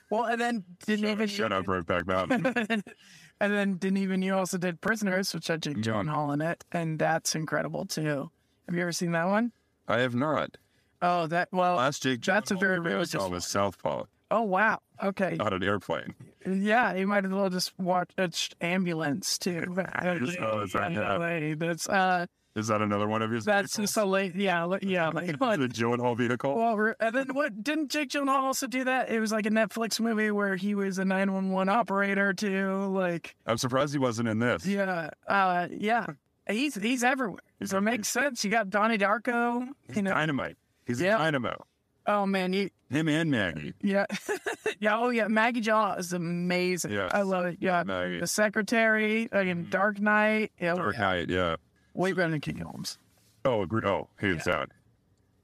Well, 0.09 0.25
and 0.25 0.39
then 0.39 0.63
didn't 0.85 1.09
even 1.09 1.27
Shut 1.27 1.51
up, 1.51 1.65
Brokeback 1.65 2.07
Mountain. 2.07 2.45
and 3.39 3.53
then 3.53 3.75
Denis 3.75 4.05
Villeneuve 4.05 4.35
also 4.35 4.57
did 4.57 4.81
Prisoners, 4.81 5.33
which 5.33 5.47
had 5.47 5.61
Jake 5.61 5.77
Gyllenhaal 5.77 6.33
in 6.33 6.41
it, 6.41 6.63
and 6.71 6.97
that's 6.97 7.35
incredible 7.35 7.85
too. 7.85 8.31
Have 8.67 8.75
you 8.75 8.81
ever 8.81 8.91
seen 8.91 9.11
that 9.11 9.27
one? 9.27 9.51
I 9.87 9.99
have 9.99 10.15
not. 10.15 10.57
Oh, 11.01 11.27
that 11.27 11.49
well, 11.51 11.75
Last 11.75 12.03
Jake 12.03 12.23
that's 12.23 12.51
a 12.51 12.55
very 12.55 12.79
religious. 12.79 13.11
saw 13.11 13.29
was 13.29 13.45
Southpaw 13.45 14.05
Oh 14.29 14.41
wow, 14.41 14.79
okay, 15.01 15.35
Not 15.37 15.53
an 15.53 15.63
airplane. 15.63 16.13
yeah, 16.45 16.93
you 16.93 17.07
might 17.07 17.23
as 17.23 17.31
well 17.31 17.49
just 17.49 17.77
watch 17.79 18.11
Ambulance 18.59 19.37
too. 19.37 19.63
Oh, 19.77 20.65
right. 20.73 21.55
That's 21.59 21.87
uh, 21.87 22.25
Is 22.57 22.67
that 22.67 22.81
another 22.81 23.07
one 23.07 23.21
of 23.21 23.29
his? 23.31 23.45
that's 23.45 23.77
just 23.77 23.95
a 23.97 24.03
late, 24.03 24.35
yeah, 24.35 24.67
yeah, 24.81 25.09
like 25.09 25.37
what? 25.37 25.59
the 25.59 25.67
Gyllenhaal 25.67 26.17
vehicle. 26.17 26.55
Well, 26.55 26.93
and 26.99 27.15
then 27.15 27.27
what? 27.33 27.63
Didn't 27.63 27.89
Jake 27.91 28.09
Gyllenhaal 28.09 28.41
also 28.41 28.65
do 28.67 28.83
that? 28.83 29.09
It 29.09 29.19
was 29.19 29.31
like 29.31 29.45
a 29.45 29.51
Netflix 29.51 29.99
movie 29.99 30.31
where 30.31 30.55
he 30.55 30.73
was 30.75 30.97
a 30.97 31.05
nine 31.05 31.31
one 31.33 31.51
one 31.51 31.69
operator 31.69 32.33
too. 32.33 32.87
Like, 32.87 33.35
I'm 33.45 33.57
surprised 33.57 33.93
he 33.93 33.99
wasn't 33.99 34.27
in 34.27 34.39
this. 34.39 34.65
yeah, 34.65 35.11
uh, 35.27 35.67
yeah, 35.71 36.07
he's 36.49 36.75
he's 36.75 37.03
everywhere. 37.03 37.39
So 37.63 37.77
it 37.77 37.81
makes 37.81 38.07
sense. 38.07 38.43
You 38.43 38.49
got 38.51 38.69
Donnie 38.69 38.97
Darko. 38.97 39.67
You 39.95 40.01
know, 40.01 40.11
Dynamite. 40.11 40.57
He's 40.85 40.99
Yeah. 40.99 41.15
a 41.15 41.19
dynamo. 41.19 41.63
oh 42.07 42.25
man, 42.25 42.53
you 42.53 42.69
Him 42.89 43.07
and 43.09 43.29
Maggie. 43.29 43.73
yeah, 43.83 44.05
yeah, 44.79 44.97
oh 44.97 45.09
yeah, 45.09 45.27
Maggie 45.27 45.61
Jaw 45.61 45.93
is 45.95 46.11
amazing. 46.13 46.91
Yes. 46.91 47.11
I 47.13 47.21
love 47.21 47.45
it. 47.45 47.57
Yeah, 47.59 47.83
Maggie. 47.85 48.19
the 48.19 48.25
Secretary, 48.27 49.27
again, 49.31 49.67
Dark 49.69 49.99
Knight. 49.99 50.51
Yeah, 50.59 50.73
Dark. 50.75 50.97
Knight, 50.97 51.29
yeah. 51.29 51.57
Way 51.97 52.11
better 52.11 52.29
than 52.29 52.41
Katie 52.41 52.59
Holmes. 52.59 52.99
Oh, 53.43 53.63
agree. 53.63 53.81
Oh, 53.83 54.07
hands 54.17 54.43
down. 54.43 54.67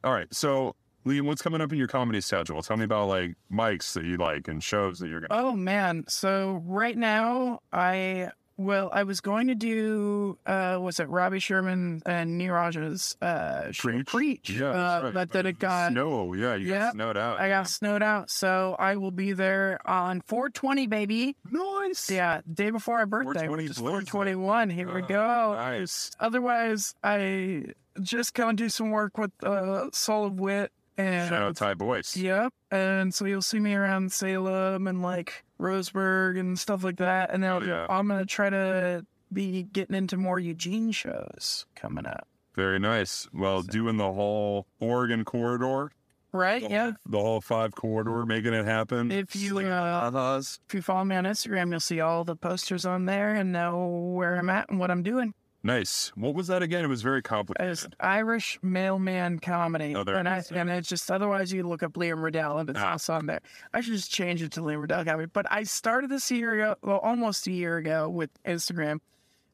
All 0.03 0.13
right. 0.13 0.31
So, 0.31 0.75
Liam, 1.03 1.23
what's 1.23 1.41
coming 1.41 1.61
up 1.61 1.71
in 1.71 1.79
your 1.79 1.87
comedy 1.87 2.21
schedule? 2.21 2.61
Tell 2.61 2.77
me 2.77 2.83
about 2.83 3.07
like 3.07 3.35
mics 3.51 3.93
that 3.93 4.05
you 4.05 4.17
like 4.17 4.47
and 4.47 4.63
shows 4.63 4.99
that 4.99 5.07
you're 5.07 5.21
going 5.21 5.29
to. 5.29 5.35
Oh 5.35 5.53
man, 5.53 6.05
so 6.07 6.61
right 6.65 6.95
now 6.95 7.61
I 7.71 8.29
well 8.57 8.89
I 8.93 9.03
was 9.03 9.19
going 9.21 9.47
to 9.47 9.55
do 9.55 10.37
uh 10.45 10.77
was 10.81 10.99
it 10.99 11.09
Robbie 11.09 11.39
Sherman 11.39 12.01
and 12.05 12.39
Neeraj's 12.39 13.15
uh 13.21 13.71
show, 13.71 14.01
preach, 14.05 14.49
Yeah. 14.49 14.67
uh, 14.69 15.01
right. 15.05 15.13
but 15.13 15.31
then 15.31 15.45
it 15.45 15.59
got 15.59 15.91
Snow. 15.91 16.33
Yeah. 16.33 16.55
You 16.55 16.67
Yeah. 16.67 16.79
got 16.79 16.93
snowed 16.93 17.17
out. 17.17 17.39
I 17.39 17.49
got 17.49 17.67
snowed 17.67 18.03
out, 18.03 18.29
so 18.29 18.75
I 18.79 18.95
will 18.95 19.11
be 19.11 19.33
there 19.33 19.79
on 19.85 20.21
420, 20.21 20.87
baby. 20.87 21.35
nice. 21.49 22.09
Yeah, 22.09 22.41
day 22.51 22.69
before 22.69 22.99
our 22.99 23.05
birthday, 23.05 23.47
420 23.47 23.63
which 23.63 23.71
is 23.71 23.77
421. 23.77 24.69
Here 24.69 24.93
we 24.93 25.01
Oh, 25.01 25.05
go. 25.05 25.53
Nice. 25.55 26.11
Otherwise, 26.19 26.95
I 27.03 27.65
just 28.01 28.33
gonna 28.33 28.53
do 28.53 28.69
some 28.69 28.91
work 28.91 29.17
with 29.17 29.31
uh, 29.43 29.89
Soul 29.91 30.25
of 30.25 30.39
Wit 30.39 30.71
and 30.97 31.29
Shout 31.29 31.41
out 31.43 31.55
Ty 31.55 31.73
Boyce. 31.75 32.15
Yep. 32.17 32.53
And 32.71 33.13
so 33.13 33.25
you'll 33.25 33.41
see 33.41 33.59
me 33.59 33.73
around 33.73 34.11
Salem 34.11 34.87
and 34.87 35.01
like 35.01 35.43
Roseburg 35.59 36.39
and 36.39 36.57
stuff 36.57 36.83
like 36.83 36.97
that. 36.97 37.31
And 37.31 37.43
then 37.43 37.51
Oh, 37.51 37.61
yeah. 37.61 37.85
I'm 37.89 38.07
going 38.07 38.19
to 38.19 38.25
try 38.25 38.49
to 38.49 39.05
be 39.31 39.63
getting 39.63 39.95
into 39.95 40.17
more 40.17 40.39
Eugene 40.39 40.91
shows 40.91 41.65
coming 41.75 42.05
up. 42.05 42.27
Very 42.55 42.79
nice. 42.79 43.27
Well, 43.33 43.63
doing 43.63 43.97
the 43.97 44.11
whole 44.11 44.67
Oregon 44.79 45.25
corridor, 45.25 45.91
Right? 46.31 46.67
Yeah. 46.69 46.93
the 47.07 47.19
whole 47.19 47.41
five 47.41 47.75
corridor, 47.75 48.25
making 48.25 48.53
it 48.53 48.65
happen. 48.65 49.11
If 49.11 49.35
you 49.35 49.59
uh, 49.59 50.41
if 50.67 50.73
you 50.73 50.81
follow 50.81 51.03
me 51.05 51.15
on 51.15 51.25
Instagram, 51.25 51.69
you'll 51.71 51.79
see 51.79 51.99
all 51.99 52.23
the 52.23 52.35
posters 52.35 52.85
on 52.85 53.05
there 53.05 53.35
and 53.35 53.51
know 53.51 53.87
where 54.15 54.35
I'm 54.37 54.49
at 54.49 54.69
and 54.69 54.79
what 54.79 54.89
I'm 54.91 55.03
doing. 55.03 55.33
Nice. 55.65 56.11
What 56.15 56.33
was 56.35 56.47
that 56.47 56.61
again? 56.61 56.83
It 56.83 56.89
was 56.89 57.01
very 57.01 57.21
complicated. 57.21 57.71
It's. 57.71 57.87
Irish 57.99 58.59
mailman 58.61 59.39
comedy. 59.39 59.95
Oh, 59.95 60.03
there 60.03 60.17
and, 60.17 60.27
I, 60.27 60.43
and 60.51 60.69
it's 60.69 60.89
just 60.89 61.09
otherwise 61.09 61.53
you 61.53 61.63
look 61.67 61.83
up 61.83 61.93
Liam 61.93 62.21
Riddell 62.21 62.57
and 62.57 62.69
it's 62.69 62.79
Ah. 62.79 62.91
also 62.91 63.13
on 63.13 63.27
there. 63.27 63.39
I 63.73 63.79
should 63.81 63.93
just 63.93 64.11
change 64.11 64.41
it 64.41 64.51
to 64.53 64.61
Liam 64.61 64.81
Riddell 64.81 65.05
comedy. 65.05 65.29
But 65.31 65.45
I 65.49 65.63
started 65.63 66.09
this 66.09 66.29
year 66.29 66.53
ago, 66.53 66.75
well, 66.83 66.97
almost 66.99 67.47
a 67.47 67.51
year 67.51 67.77
ago 67.77 68.09
with 68.09 68.29
Instagram. 68.43 68.99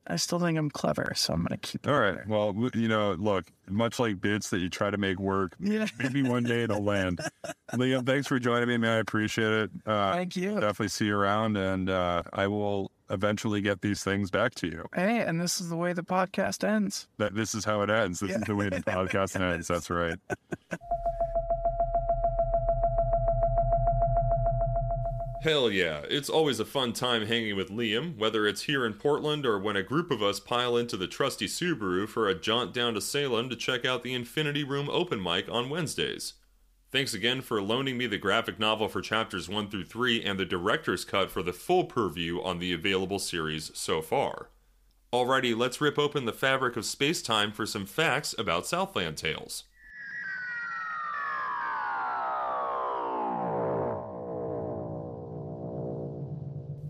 I 0.08 0.16
still 0.16 0.40
think 0.40 0.58
I'm 0.58 0.72
clever, 0.72 1.12
so 1.16 1.34
I'm 1.34 1.44
gonna 1.44 1.58
keep. 1.58 1.86
it 1.86 1.90
All 1.92 2.00
right. 2.00 2.16
there. 2.16 2.26
Well, 2.28 2.56
you 2.74 2.88
know, 2.88 3.12
look, 3.12 3.46
much 3.68 4.00
like 4.00 4.20
bits 4.20 4.50
that 4.50 4.58
you 4.58 4.68
try 4.68 4.90
to 4.90 4.98
make 4.98 5.20
work, 5.20 5.54
Yeah. 5.60 5.86
maybe 6.00 6.24
one 6.24 6.42
day 6.44 6.64
it'll 6.64 6.84
land. 6.84 7.20
Liam, 7.74 8.04
thanks 8.08 8.26
for 8.26 8.40
joining 8.40 8.68
me, 8.70 8.78
man. 8.78 8.90
I 8.98 9.00
appreciate 9.00 9.52
it. 9.52 9.72
Uh, 9.86 10.14
Thank 10.14 10.36
you. 10.36 10.54
Definitely 10.56 10.88
see 10.88 11.06
you 11.06 11.16
around, 11.16 11.58
and 11.58 11.92
uh, 11.92 12.24
I 12.34 12.48
will 12.48 12.90
eventually 13.10 13.62
get 13.62 13.82
these 13.82 14.04
things 14.04 14.32
back 14.32 14.56
to 14.56 14.68
you. 14.68 14.86
Hey, 14.94 15.20
and 15.20 15.40
this 15.40 15.60
is 15.60 15.70
the 15.70 15.78
way 15.78 15.94
the 15.94 16.04
podcast 16.04 16.68
ends. 16.68 17.08
That 17.18 17.36
this 17.36 17.56
is 17.56 17.66
how 17.66 17.82
it 17.82 17.90
ends. 17.90 18.20
This 18.20 18.36
is 18.36 18.44
the 18.44 18.56
way 18.56 18.70
the 18.70 18.78
podcast 18.82 19.40
ends. 19.40 19.68
That's 19.68 19.90
right. 19.90 20.18
Hell 25.42 25.72
yeah, 25.72 26.02
it's 26.10 26.30
always 26.30 26.60
a 26.60 26.66
fun 26.66 26.92
time 26.92 27.26
hanging 27.26 27.56
with 27.56 27.70
Liam, 27.70 28.18
whether 28.18 28.46
it's 28.46 28.64
here 28.64 28.86
in 28.86 28.94
Portland 28.94 29.46
or 29.46 29.58
when 29.58 29.78
a 29.78 29.84
group 29.84 30.12
of 30.12 30.22
us 30.22 30.38
pile 30.38 30.76
into 30.76 30.98
the 30.98 31.08
trusty 31.08 31.48
Subaru 31.48 32.10
for 32.10 32.28
a 32.28 32.36
jaunt 32.36 32.74
down 32.74 32.94
to 32.96 33.00
Salem 33.02 33.50
to 33.50 33.56
check 33.56 33.86
out 33.86 34.04
the 34.04 34.14
Infinity 34.14 34.66
Room 34.66 34.90
open 34.90 35.24
mic 35.24 35.48
on 35.50 35.70
Wednesdays. 35.70 36.34
Thanks 36.92 37.14
again 37.14 37.42
for 37.42 37.62
loaning 37.62 38.00
me 38.00 38.08
the 38.08 38.18
graphic 38.18 38.58
novel 38.58 38.88
for 38.88 39.00
chapters 39.00 39.48
1 39.48 39.70
through 39.70 39.86
3 39.86 40.24
and 40.24 40.40
the 40.40 40.46
director's 40.46 41.06
cut 41.06 41.30
for 41.30 41.44
the 41.44 41.54
full 41.54 41.84
purview 41.84 42.42
on 42.42 42.58
the 42.58 42.74
available 42.74 43.20
series 43.20 43.70
so 43.76 44.02
far. 44.02 44.50
Alrighty, 45.14 45.56
let's 45.56 45.80
rip 45.80 46.00
open 46.00 46.26
the 46.26 46.34
fabric 46.34 46.76
of 46.78 46.86
space 46.86 47.22
time 47.22 47.52
for 47.52 47.68
some 47.68 47.86
facts 47.86 48.34
about 48.40 48.66
Southland 48.66 49.18
Tales. 49.18 49.66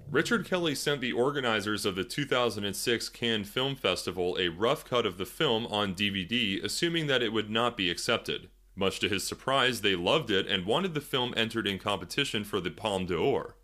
Richard 0.10 0.46
Kelly 0.46 0.76
sent 0.76 1.02
the 1.02 1.12
organizers 1.12 1.86
of 1.86 1.96
the 1.96 2.06
2006 2.06 3.10
Cannes 3.10 3.44
Film 3.44 3.76
Festival 3.76 4.38
a 4.40 4.48
rough 4.48 4.86
cut 4.86 5.06
of 5.06 5.18
the 5.18 5.26
film 5.26 5.68
on 5.68 5.94
DVD, 5.94 6.64
assuming 6.64 7.08
that 7.08 7.22
it 7.22 7.34
would 7.34 7.50
not 7.50 7.76
be 7.76 7.92
accepted. 7.92 8.48
Much 8.80 9.02
to 9.02 9.10
his 9.10 9.26
surprise, 9.26 9.82
they 9.82 9.94
loved 9.94 10.32
it 10.32 10.48
and 10.48 10.66
wanted 10.66 10.94
the 10.94 11.02
film 11.02 11.34
entered 11.36 11.68
in 11.68 11.78
competition 11.78 12.46
for 12.46 12.62
the 12.62 12.72
Palme 12.72 13.06
d'Or. 13.06 13.58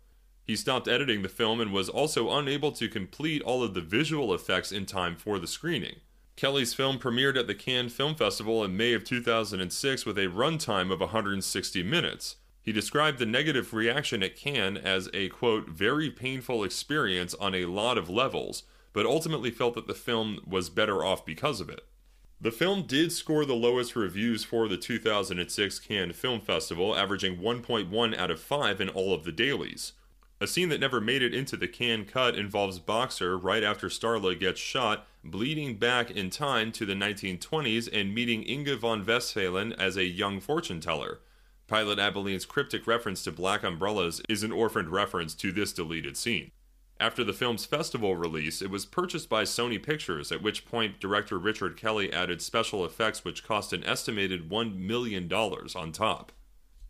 He 0.44 0.54
stopped 0.54 0.86
editing 0.86 1.22
the 1.22 1.30
film 1.30 1.58
and 1.58 1.72
was 1.72 1.88
also 1.88 2.30
unable 2.30 2.70
to 2.72 2.86
complete 2.86 3.40
all 3.40 3.62
of 3.62 3.72
the 3.72 3.80
visual 3.80 4.34
effects 4.34 4.70
in 4.70 4.84
time 4.84 5.16
for 5.16 5.38
the 5.38 5.46
screening. 5.46 6.00
Kelly's 6.36 6.74
film 6.74 6.98
premiered 6.98 7.38
at 7.38 7.46
the 7.46 7.54
Cannes 7.54 7.94
Film 7.94 8.14
Festival 8.14 8.62
in 8.62 8.76
May 8.76 8.92
of 8.92 9.04
2006 9.04 10.04
with 10.04 10.18
a 10.18 10.26
runtime 10.26 10.92
of 10.92 11.00
160 11.00 11.82
minutes. 11.82 12.36
He 12.60 12.70
described 12.70 13.18
the 13.18 13.24
negative 13.24 13.72
reaction 13.72 14.22
at 14.22 14.36
Cannes 14.36 14.76
as 14.76 15.08
a 15.14 15.30
quote, 15.30 15.70
very 15.70 16.10
painful 16.10 16.62
experience 16.62 17.32
on 17.32 17.54
a 17.54 17.64
lot 17.64 17.96
of 17.96 18.10
levels, 18.10 18.64
but 18.92 19.06
ultimately 19.06 19.50
felt 19.50 19.76
that 19.76 19.86
the 19.86 19.94
film 19.94 20.40
was 20.46 20.68
better 20.68 21.02
off 21.02 21.24
because 21.24 21.62
of 21.62 21.70
it. 21.70 21.86
The 22.38 22.52
film 22.52 22.82
did 22.82 23.12
score 23.12 23.46
the 23.46 23.54
lowest 23.54 23.96
reviews 23.96 24.44
for 24.44 24.68
the 24.68 24.76
2006 24.76 25.78
Cannes 25.80 26.12
Film 26.12 26.40
Festival, 26.40 26.94
averaging 26.94 27.38
1.1 27.38 28.16
out 28.16 28.30
of 28.30 28.40
5 28.40 28.80
in 28.80 28.90
all 28.90 29.14
of 29.14 29.24
the 29.24 29.32
dailies. 29.32 29.94
A 30.38 30.46
scene 30.46 30.68
that 30.68 30.80
never 30.80 31.00
made 31.00 31.22
it 31.22 31.34
into 31.34 31.56
the 31.56 31.66
Cannes 31.66 32.04
cut 32.04 32.36
involves 32.36 32.78
Boxer 32.78 33.38
right 33.38 33.64
after 33.64 33.88
Starla 33.88 34.38
gets 34.38 34.60
shot, 34.60 35.06
bleeding 35.24 35.76
back 35.76 36.10
in 36.10 36.28
time 36.28 36.72
to 36.72 36.84
the 36.84 36.92
1920s 36.92 37.88
and 37.90 38.14
meeting 38.14 38.42
Inge 38.42 38.78
von 38.78 39.02
Westphalen 39.02 39.72
as 39.72 39.96
a 39.96 40.04
young 40.04 40.38
fortune 40.38 40.78
teller. 40.78 41.20
Pilot 41.68 41.98
Abilene's 41.98 42.44
cryptic 42.44 42.86
reference 42.86 43.24
to 43.24 43.32
black 43.32 43.64
umbrellas 43.64 44.20
is 44.28 44.42
an 44.42 44.52
orphaned 44.52 44.90
reference 44.90 45.34
to 45.36 45.52
this 45.52 45.72
deleted 45.72 46.18
scene. 46.18 46.50
After 46.98 47.22
the 47.22 47.34
film's 47.34 47.66
festival 47.66 48.16
release, 48.16 48.62
it 48.62 48.70
was 48.70 48.86
purchased 48.86 49.28
by 49.28 49.42
Sony 49.42 49.82
Pictures, 49.82 50.32
at 50.32 50.42
which 50.42 50.64
point 50.64 50.98
director 50.98 51.38
Richard 51.38 51.76
Kelly 51.76 52.10
added 52.10 52.40
special 52.40 52.86
effects 52.86 53.24
which 53.24 53.44
cost 53.44 53.74
an 53.74 53.84
estimated 53.84 54.48
$1 54.48 54.76
million 54.76 55.30
on 55.30 55.92
top. 55.92 56.32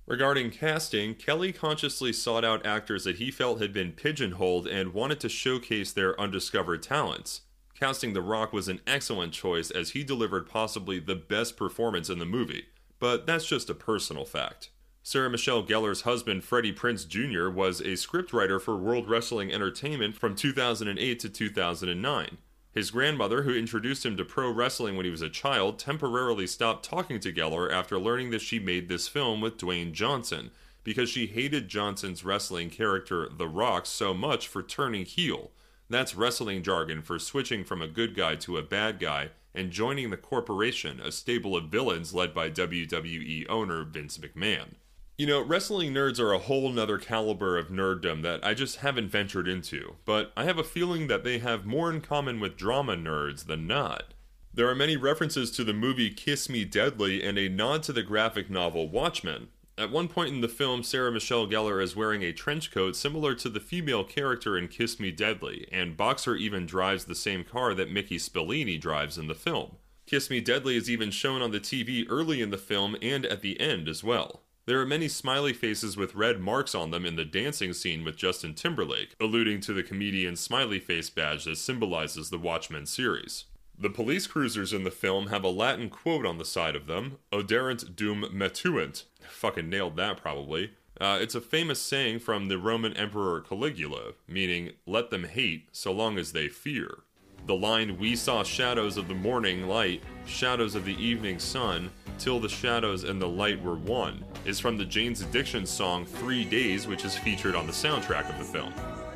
Regarding 0.07 0.51
casting, 0.53 1.17
Kelly 1.17 1.53
consciously 1.53 2.13
sought 2.13 2.45
out 2.45 2.65
actors 2.65 3.03
that 3.03 3.17
he 3.17 3.33
felt 3.33 3.61
had 3.61 3.73
been 3.73 3.91
pigeonholed 3.91 4.69
and 4.69 4.95
wanted 4.95 5.19
to 5.19 5.29
showcase 5.29 5.93
their 5.93 6.19
undiscovered 6.21 6.85
talents. 6.85 7.41
Casting 7.75 8.13
The 8.13 8.23
Rock 8.23 8.53
was 8.53 8.69
an 8.69 8.81
excellent 8.87 9.33
choice 9.33 9.73
as 9.73 9.91
he 9.91 10.05
delivered 10.05 10.49
possibly 10.49 11.01
the 11.01 11.17
best 11.17 11.57
performance 11.57 12.09
in 12.09 12.21
the 12.21 12.25
movie, 12.25 12.67
but 13.01 13.27
that's 13.27 13.47
just 13.47 13.69
a 13.69 13.75
personal 13.75 14.25
fact. 14.25 14.71
Sarah 15.09 15.31
Michelle 15.31 15.63
Gellar's 15.63 16.01
husband, 16.01 16.43
Freddie 16.43 16.73
Prinze 16.73 17.07
Jr., 17.07 17.49
was 17.49 17.79
a 17.79 17.93
scriptwriter 17.93 18.61
for 18.61 18.75
World 18.75 19.09
Wrestling 19.09 19.53
Entertainment 19.53 20.17
from 20.17 20.35
2008 20.35 21.21
to 21.21 21.29
2009. 21.29 22.39
His 22.73 22.91
grandmother, 22.91 23.43
who 23.43 23.55
introduced 23.55 24.05
him 24.05 24.17
to 24.17 24.25
pro 24.25 24.51
wrestling 24.51 24.97
when 24.97 25.05
he 25.05 25.13
was 25.13 25.23
a 25.23 25.29
child, 25.29 25.79
temporarily 25.79 26.49
stopped 26.49 26.85
talking 26.85 27.21
to 27.21 27.33
Gellar 27.33 27.71
after 27.73 28.01
learning 28.01 28.31
that 28.31 28.41
she 28.41 28.59
made 28.59 28.89
this 28.89 29.07
film 29.07 29.41
with 29.41 29.59
Dwayne 29.59 29.93
Johnson 29.93 30.51
because 30.83 31.09
she 31.09 31.29
hated 31.29 31.69
Johnson's 31.69 32.25
wrestling 32.25 32.69
character, 32.69 33.29
The 33.29 33.47
Rock, 33.47 33.87
so 33.87 34.13
much 34.13 34.49
for 34.49 34.61
turning 34.61 35.05
heel. 35.05 35.53
That's 35.89 36.17
wrestling 36.17 36.65
jargon 36.65 37.01
for 37.01 37.21
switching 37.21 37.63
from 37.63 37.81
a 37.81 37.87
good 37.87 38.17
guy 38.17 38.35
to 38.35 38.59
a 38.59 38.63
bad 38.63 38.99
guy 38.99 39.29
and 39.55 39.71
joining 39.71 40.11
the 40.11 40.17
corporation, 40.17 40.99
a 40.99 41.13
stable 41.13 41.57
of 41.57 41.67
villains 41.67 42.13
led 42.13 42.35
by 42.35 42.51
WWE 42.51 43.49
owner 43.49 43.85
Vince 43.85 44.19
McMahon. 44.19 44.71
You 45.19 45.27
know, 45.27 45.41
wrestling 45.41 45.95
nerds 45.95 46.21
are 46.21 46.35
a 46.35 46.39
whole 46.39 46.71
nother 46.71 46.99
caliber 46.99 47.57
of 47.57 47.69
nerddom 47.69 48.21
that 48.21 48.45
I 48.45 48.53
just 48.53 48.77
haven't 48.79 49.09
ventured 49.09 49.49
into, 49.49 49.97
but 50.05 50.31
I 50.37 50.45
have 50.45 50.59
a 50.59 50.65
feeling 50.65 51.07
that 51.07 51.25
they 51.25 51.39
have 51.39 51.65
more 51.65 51.91
in 51.91 52.03
common 52.03 52.39
with 52.39 52.59
drama 52.59 52.97
nerds 52.97 53.47
than 53.47 53.67
not. 53.67 54.13
There 54.53 54.69
are 54.69 54.75
many 54.75 54.95
references 54.95 55.51
to 55.53 55.65
the 55.65 55.73
movie 55.73 56.11
Kiss 56.11 56.51
Me 56.51 56.67
Deadly 56.67 57.23
and 57.23 57.39
a 57.39 57.49
nod 57.49 57.83
to 57.85 57.95
the 57.95 58.03
graphic 58.03 58.51
novel 58.51 58.91
Watchmen. 58.91 59.49
At 59.79 59.91
one 59.91 60.09
point 60.09 60.35
in 60.35 60.43
the 60.43 60.49
film, 60.49 60.83
Sarah 60.83 61.13
Michelle 61.13 61.47
Gellar 61.47 61.83
is 61.83 61.97
wearing 61.97 62.23
a 62.23 62.35
trench 62.35 62.71
coat 62.71 62.95
similar 62.95 63.35
to 63.37 63.49
the 63.49 63.61
female 63.61 64.05
character 64.05 64.59
in 64.59 64.69
Kiss 64.69 65.01
Me 65.01 65.11
Deadly, 65.11 65.67
and 65.73 65.97
Boxer 65.97 66.37
even 66.37 66.67
drives 66.67 67.07
the 67.07 67.15
same 67.15 67.43
car 67.43 67.73
that 67.73 67.91
Mickey 67.91 68.19
Spillane 68.19 68.79
drives 68.79 69.17
in 69.17 69.29
the 69.29 69.35
film. 69.35 69.77
Kiss 70.05 70.29
Me 70.29 70.43
Deadly 70.43 70.77
is 70.77 70.91
even 70.91 71.11
shown 71.11 71.41
on 71.41 71.53
the 71.53 71.61
TV 71.61 72.05
early 72.07 72.43
in 72.43 72.51
the 72.51 72.59
film 72.59 72.97
and 73.01 73.25
at 73.25 73.41
the 73.41 73.59
end 73.59 73.89
as 73.89 74.05
well. 74.05 74.43
There 74.67 74.81
are 74.81 74.87
many 74.87 75.07
smiley 75.07 75.53
faces 75.53 75.97
with 75.97 76.17
red 76.17 76.41
marks 76.41 76.75
on 76.75 76.91
them 76.91 77.07
in 77.07 77.15
the 77.15 77.25
dancing 77.25 77.73
scene 77.73 78.03
with 78.03 78.17
Justin 78.17 78.53
Timberlake, 78.53 79.15
alluding 79.21 79.61
to 79.61 79.73
the 79.73 79.85
comedian's 79.85 80.41
smiley 80.41 80.81
face 80.81 81.09
badge 81.09 81.45
that 81.45 81.59
symbolizes 81.59 82.31
the 82.31 82.39
Watchmen 82.39 82.85
series. 82.87 83.45
The 83.79 83.91
police 83.91 84.27
cruisers 84.27 84.73
in 84.73 84.83
the 84.83 84.91
film 84.91 85.29
have 85.29 85.45
a 85.45 85.51
Latin 85.51 85.89
quote 85.89 86.27
on 86.27 86.39
the 86.39 86.45
side 86.45 86.75
of 86.75 86.89
them, 86.89 87.19
Oderant 87.31 87.95
dum 87.95 88.29
metuant. 88.35 89.05
Fucking 89.29 89.71
nailed 89.71 89.95
that 89.99 90.17
probably. 90.17 90.73
Uh, 91.01 91.19
it's 91.21 91.37
a 91.37 91.41
famous 91.41 91.81
saying 91.81 92.19
from 92.19 92.49
the 92.49 92.59
Roman 92.59 92.93
Emperor 92.95 93.43
Caligula, 93.43 94.15
meaning, 94.27 94.73
let 94.85 95.11
them 95.11 95.25
hate 95.25 95.69
so 95.71 95.93
long 95.93 96.19
as 96.19 96.33
they 96.33 96.49
fear. 96.49 97.03
The 97.47 97.55
line, 97.55 97.99
We 97.99 98.17
saw 98.17 98.43
shadows 98.43 98.97
of 98.97 99.07
the 99.07 99.15
morning 99.15 99.69
light, 99.69 100.03
shadows 100.27 100.75
of 100.75 100.85
the 100.85 101.01
evening 101.01 101.39
sun, 101.39 101.91
till 102.19 102.41
the 102.41 102.49
shadows 102.49 103.05
and 103.05 103.21
the 103.21 103.29
light 103.29 103.63
were 103.63 103.77
one, 103.77 104.25
is 104.45 104.61
from 104.61 104.77
the 104.77 104.85
Jane's 104.85 105.23
Addiction 105.23 105.67
song 105.67 106.05
Three 106.05 106.45
Days, 106.45 106.87
which 106.87 107.05
is 107.05 107.17
featured 107.17 107.55
on 107.55 107.67
the 107.67 107.73
soundtrack 107.73 108.29
of 108.29 108.39
the 108.39 108.45
film. 108.45 108.73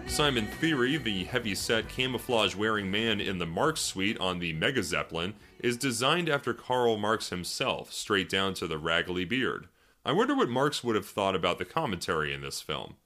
Simon 0.07 0.46
Theory, 0.46 0.96
the 0.96 1.24
heavy-set 1.24 1.88
camouflage 1.88 2.57
wearing 2.57 2.90
man 2.90 3.20
in 3.20 3.38
the 3.38 3.46
Marx 3.46 3.80
suite 3.80 4.18
on 4.18 4.38
the 4.38 4.53
Mega 4.53 4.82
Zeppelin, 4.82 5.34
is 5.61 5.76
designed 5.76 6.28
after 6.28 6.53
Karl 6.53 6.96
Marx 6.96 7.30
himself, 7.30 7.92
straight 7.92 8.28
down 8.28 8.55
to 8.55 8.66
the 8.66 8.78
raggly 8.78 9.24
beard. 9.24 9.68
I 10.05 10.12
wonder 10.12 10.34
what 10.34 10.48
Marx 10.48 10.82
would 10.82 10.96
have 10.96 11.07
thought 11.07 11.36
about 11.36 11.59
the 11.59 11.64
commentary 11.64 12.34
in 12.34 12.40
this 12.40 12.61
film. 12.61 12.96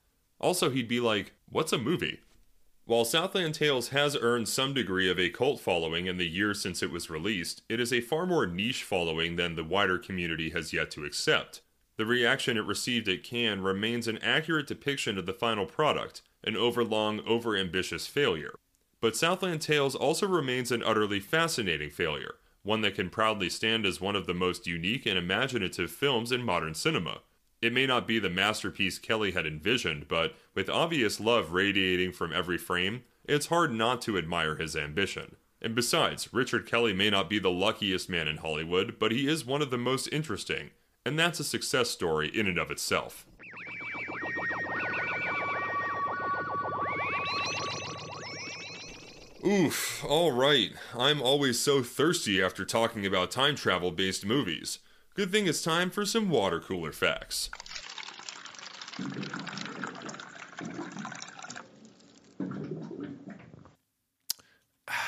Also, 0.40 0.70
he'd 0.70 0.88
be 0.88 1.01
like, 1.01 1.32
What's 1.51 1.72
a 1.72 1.78
movie? 1.78 2.20
While 2.87 3.07
Southland 3.07 3.55
Tales 3.55 3.89
has 3.89 4.14
earned 4.14 4.47
some 4.47 4.74
degree 4.74 5.11
of 5.11 5.18
a 5.18 5.30
cult 5.30 5.59
following 5.59 6.07
in 6.07 6.18
the 6.18 6.28
years 6.28 6.61
since 6.61 6.82
it 6.82 6.91
was 6.91 7.09
released, 7.09 7.62
it 7.66 7.80
is 7.80 7.95
a 7.95 8.03
far 8.03 8.26
more 8.26 8.47
niche 8.47 8.82
following 8.82 9.37
than 9.37 9.55
the 9.55 9.64
wider 9.64 9.97
community 9.97 10.51
has 10.51 10.74
yet 10.74 10.91
to 10.91 11.05
accept. 11.07 11.62
The 11.97 12.05
reaction 12.05 12.59
it 12.59 12.66
received 12.66 13.09
at 13.09 13.22
Cannes 13.22 13.62
remains 13.62 14.07
an 14.07 14.18
accurate 14.18 14.66
depiction 14.66 15.16
of 15.16 15.24
the 15.24 15.32
final 15.32 15.64
product, 15.64 16.20
an 16.43 16.57
overlong, 16.57 17.20
overambitious 17.20 18.07
failure. 18.07 18.59
But 19.01 19.16
Southland 19.16 19.62
Tales 19.62 19.95
also 19.95 20.26
remains 20.26 20.70
an 20.70 20.82
utterly 20.82 21.20
fascinating 21.20 21.89
failure, 21.89 22.35
one 22.64 22.82
that 22.82 22.97
can 22.97 23.09
proudly 23.09 23.49
stand 23.49 23.87
as 23.87 23.99
one 23.99 24.16
of 24.16 24.26
the 24.26 24.35
most 24.35 24.66
unique 24.66 25.07
and 25.07 25.16
imaginative 25.16 25.91
films 25.91 26.30
in 26.30 26.43
modern 26.43 26.74
cinema. 26.74 27.20
It 27.65 27.73
may 27.73 27.87
not 27.87 28.07
be 28.07 28.19
the 28.19 28.29
masterpiece 28.29 28.99
Kelly 28.99 29.33
had 29.33 29.47
envisioned, 29.47 30.07
but 30.07 30.35
with 30.55 30.69
obvious 30.69 31.19
love 31.19 31.53
radiating 31.53 32.12
from 32.12 32.31
every 32.31 32.59
frame, 32.59 33.05
it's 33.25 33.47
hard 33.47 33.73
not 33.73 34.03
to 34.03 34.19
admire 34.19 34.57
his 34.57 34.77
ambition. 34.77 35.37
And 35.62 35.75
besides, 35.75 36.29
Richard 36.31 36.67
Kelly 36.67 36.93
may 36.93 37.09
not 37.09 37.31
be 37.31 37.39
the 37.39 37.51
luckiest 37.51 38.11
man 38.11 38.29
in 38.29 38.37
Hollywood, 38.37 38.97
but 38.99 39.12
he 39.12 39.27
is 39.27 39.47
one 39.47 39.62
of 39.62 39.71
the 39.71 39.79
most 39.79 40.09
interesting, 40.12 40.73
and 41.07 41.19
that's 41.19 41.41
a 41.41 41.45
success 41.45 41.89
story 41.89 42.29
in 42.39 42.47
and 42.47 42.59
of 42.59 42.71
itself. 42.71 43.25
Oof, 49.47 50.05
alright. 50.05 50.73
I'm 50.95 51.23
always 51.23 51.59
so 51.61 51.83
thirsty 51.83 52.43
after 52.43 52.67
talking 52.67 53.07
about 53.07 53.31
time 53.31 53.57
travel 53.57 53.91
based 53.91 54.27
movies. 54.27 54.81
Good 55.15 55.31
thing 55.31 55.47
it's 55.47 55.62
time 55.62 55.91
for 55.91 56.05
some 56.05 56.29
water 56.29 56.59
cooler 56.59 56.91
facts. 56.91 57.49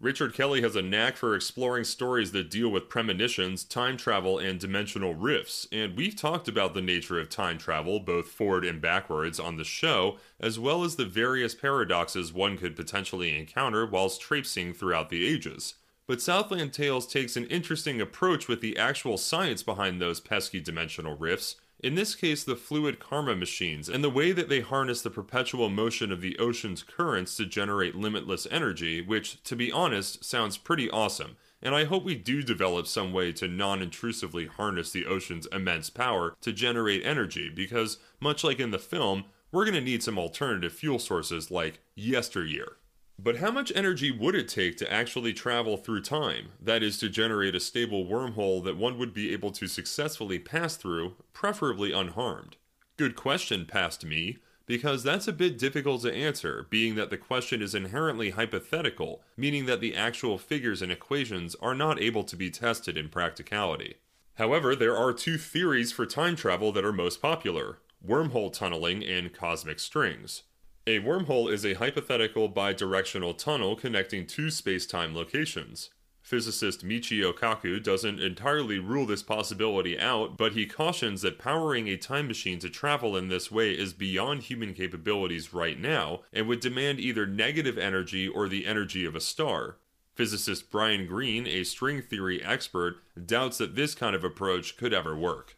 Richard 0.00 0.34
Kelly 0.34 0.62
has 0.62 0.74
a 0.74 0.82
knack 0.82 1.16
for 1.16 1.36
exploring 1.36 1.84
stories 1.84 2.32
that 2.32 2.50
deal 2.50 2.70
with 2.70 2.88
premonitions, 2.88 3.62
time 3.62 3.96
travel, 3.96 4.40
and 4.40 4.58
dimensional 4.58 5.14
rifts, 5.14 5.68
and 5.70 5.96
we've 5.96 6.16
talked 6.16 6.48
about 6.48 6.74
the 6.74 6.82
nature 6.82 7.20
of 7.20 7.28
time 7.28 7.58
travel, 7.58 8.00
both 8.00 8.26
forward 8.26 8.64
and 8.64 8.80
backwards, 8.80 9.38
on 9.38 9.58
the 9.58 9.64
show, 9.64 10.18
as 10.40 10.58
well 10.58 10.82
as 10.82 10.96
the 10.96 11.04
various 11.04 11.54
paradoxes 11.54 12.32
one 12.32 12.58
could 12.58 12.74
potentially 12.74 13.38
encounter 13.38 13.86
whilst 13.86 14.20
traipsing 14.20 14.74
throughout 14.74 15.08
the 15.08 15.24
ages. 15.24 15.74
But 16.08 16.22
Southland 16.22 16.72
Tales 16.72 17.06
takes 17.06 17.36
an 17.36 17.44
interesting 17.46 18.00
approach 18.00 18.48
with 18.48 18.62
the 18.62 18.78
actual 18.78 19.18
science 19.18 19.62
behind 19.62 20.00
those 20.00 20.20
pesky 20.20 20.58
dimensional 20.58 21.16
rifts, 21.16 21.56
in 21.80 21.94
this 21.94 22.14
case, 22.16 22.42
the 22.42 22.56
fluid 22.56 22.98
karma 22.98 23.36
machines, 23.36 23.88
and 23.88 24.02
the 24.02 24.10
way 24.10 24.32
that 24.32 24.48
they 24.48 24.60
harness 24.60 25.02
the 25.02 25.10
perpetual 25.10 25.68
motion 25.68 26.10
of 26.10 26.20
the 26.20 26.36
ocean's 26.38 26.82
currents 26.82 27.36
to 27.36 27.44
generate 27.44 27.94
limitless 27.94 28.48
energy, 28.50 29.00
which, 29.00 29.42
to 29.44 29.54
be 29.54 29.70
honest, 29.70 30.24
sounds 30.24 30.56
pretty 30.56 30.90
awesome. 30.90 31.36
And 31.62 31.74
I 31.74 31.84
hope 31.84 32.04
we 32.04 32.16
do 32.16 32.42
develop 32.42 32.86
some 32.86 33.12
way 33.12 33.30
to 33.32 33.46
non 33.46 33.82
intrusively 33.82 34.46
harness 34.46 34.90
the 34.90 35.06
ocean's 35.06 35.46
immense 35.52 35.90
power 35.90 36.36
to 36.40 36.52
generate 36.52 37.04
energy, 37.04 37.48
because, 37.48 37.98
much 38.18 38.42
like 38.42 38.58
in 38.58 38.70
the 38.70 38.78
film, 38.78 39.26
we're 39.52 39.64
going 39.64 39.74
to 39.74 39.80
need 39.80 40.02
some 40.02 40.18
alternative 40.18 40.72
fuel 40.72 40.98
sources 40.98 41.50
like 41.50 41.80
yesteryear. 41.94 42.77
But 43.20 43.38
how 43.38 43.50
much 43.50 43.72
energy 43.74 44.12
would 44.12 44.36
it 44.36 44.46
take 44.46 44.76
to 44.76 44.92
actually 44.92 45.32
travel 45.32 45.76
through 45.76 46.02
time? 46.02 46.50
That 46.60 46.84
is, 46.84 46.98
to 46.98 47.08
generate 47.08 47.56
a 47.56 47.60
stable 47.60 48.06
wormhole 48.06 48.62
that 48.64 48.76
one 48.76 48.96
would 48.98 49.12
be 49.12 49.32
able 49.32 49.50
to 49.52 49.66
successfully 49.66 50.38
pass 50.38 50.76
through, 50.76 51.16
preferably 51.32 51.92
unharmed? 51.92 52.56
Good 52.96 53.16
question, 53.16 53.66
past 53.66 54.04
me, 54.04 54.38
because 54.66 55.02
that's 55.02 55.26
a 55.26 55.32
bit 55.32 55.58
difficult 55.58 56.02
to 56.02 56.14
answer, 56.14 56.68
being 56.70 56.94
that 56.94 57.10
the 57.10 57.18
question 57.18 57.60
is 57.60 57.74
inherently 57.74 58.30
hypothetical, 58.30 59.22
meaning 59.36 59.66
that 59.66 59.80
the 59.80 59.96
actual 59.96 60.38
figures 60.38 60.80
and 60.80 60.92
equations 60.92 61.56
are 61.56 61.74
not 61.74 62.00
able 62.00 62.22
to 62.22 62.36
be 62.36 62.50
tested 62.50 62.96
in 62.96 63.08
practicality. 63.08 63.96
However, 64.34 64.76
there 64.76 64.96
are 64.96 65.12
two 65.12 65.38
theories 65.38 65.90
for 65.90 66.06
time 66.06 66.36
travel 66.36 66.70
that 66.70 66.84
are 66.84 66.92
most 66.92 67.20
popular 67.20 67.78
wormhole 68.06 68.52
tunneling 68.52 69.02
and 69.02 69.32
cosmic 69.32 69.80
strings. 69.80 70.44
A 70.88 71.00
wormhole 71.00 71.52
is 71.52 71.66
a 71.66 71.74
hypothetical 71.74 72.48
bidirectional 72.48 73.36
tunnel 73.36 73.76
connecting 73.76 74.26
two 74.26 74.50
space-time 74.50 75.14
locations. 75.14 75.90
Physicist 76.22 76.82
Michio 76.82 77.34
Kaku 77.34 77.82
doesn't 77.82 78.20
entirely 78.20 78.78
rule 78.78 79.04
this 79.04 79.22
possibility 79.22 80.00
out, 80.00 80.38
but 80.38 80.52
he 80.52 80.64
cautions 80.64 81.20
that 81.20 81.38
powering 81.38 81.88
a 81.88 81.98
time 81.98 82.26
machine 82.26 82.58
to 82.60 82.70
travel 82.70 83.18
in 83.18 83.28
this 83.28 83.52
way 83.52 83.72
is 83.72 83.92
beyond 83.92 84.44
human 84.44 84.72
capabilities 84.72 85.52
right 85.52 85.78
now 85.78 86.22
and 86.32 86.48
would 86.48 86.60
demand 86.60 87.00
either 87.00 87.26
negative 87.26 87.76
energy 87.76 88.26
or 88.26 88.48
the 88.48 88.64
energy 88.64 89.04
of 89.04 89.14
a 89.14 89.20
star. 89.20 89.76
Physicist 90.14 90.70
Brian 90.70 91.06
Greene, 91.06 91.46
a 91.46 91.64
string 91.64 92.00
theory 92.00 92.42
expert, 92.42 93.02
doubts 93.26 93.58
that 93.58 93.76
this 93.76 93.94
kind 93.94 94.16
of 94.16 94.24
approach 94.24 94.78
could 94.78 94.94
ever 94.94 95.14
work. 95.14 95.57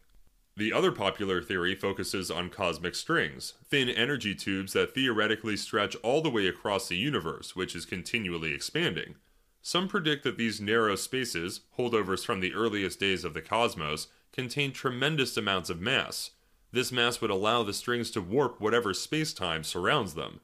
The 0.61 0.73
other 0.73 0.91
popular 0.91 1.41
theory 1.41 1.73
focuses 1.73 2.29
on 2.29 2.51
cosmic 2.51 2.93
strings, 2.93 3.55
thin 3.67 3.89
energy 3.89 4.35
tubes 4.35 4.73
that 4.73 4.93
theoretically 4.93 5.57
stretch 5.57 5.95
all 6.03 6.21
the 6.21 6.29
way 6.29 6.45
across 6.45 6.87
the 6.87 6.97
universe, 6.97 7.55
which 7.55 7.75
is 7.75 7.83
continually 7.83 8.53
expanding. 8.53 9.15
Some 9.63 9.87
predict 9.87 10.23
that 10.23 10.37
these 10.37 10.61
narrow 10.61 10.95
spaces, 10.95 11.61
holdovers 11.79 12.23
from 12.23 12.41
the 12.41 12.53
earliest 12.53 12.99
days 12.99 13.23
of 13.23 13.33
the 13.33 13.41
cosmos, 13.41 14.09
contain 14.31 14.71
tremendous 14.71 15.35
amounts 15.35 15.71
of 15.71 15.81
mass. 15.81 16.29
This 16.71 16.91
mass 16.91 17.21
would 17.21 17.31
allow 17.31 17.63
the 17.63 17.73
strings 17.73 18.11
to 18.11 18.21
warp 18.21 18.61
whatever 18.61 18.93
space-time 18.93 19.63
surrounds 19.63 20.13
them. 20.13 20.41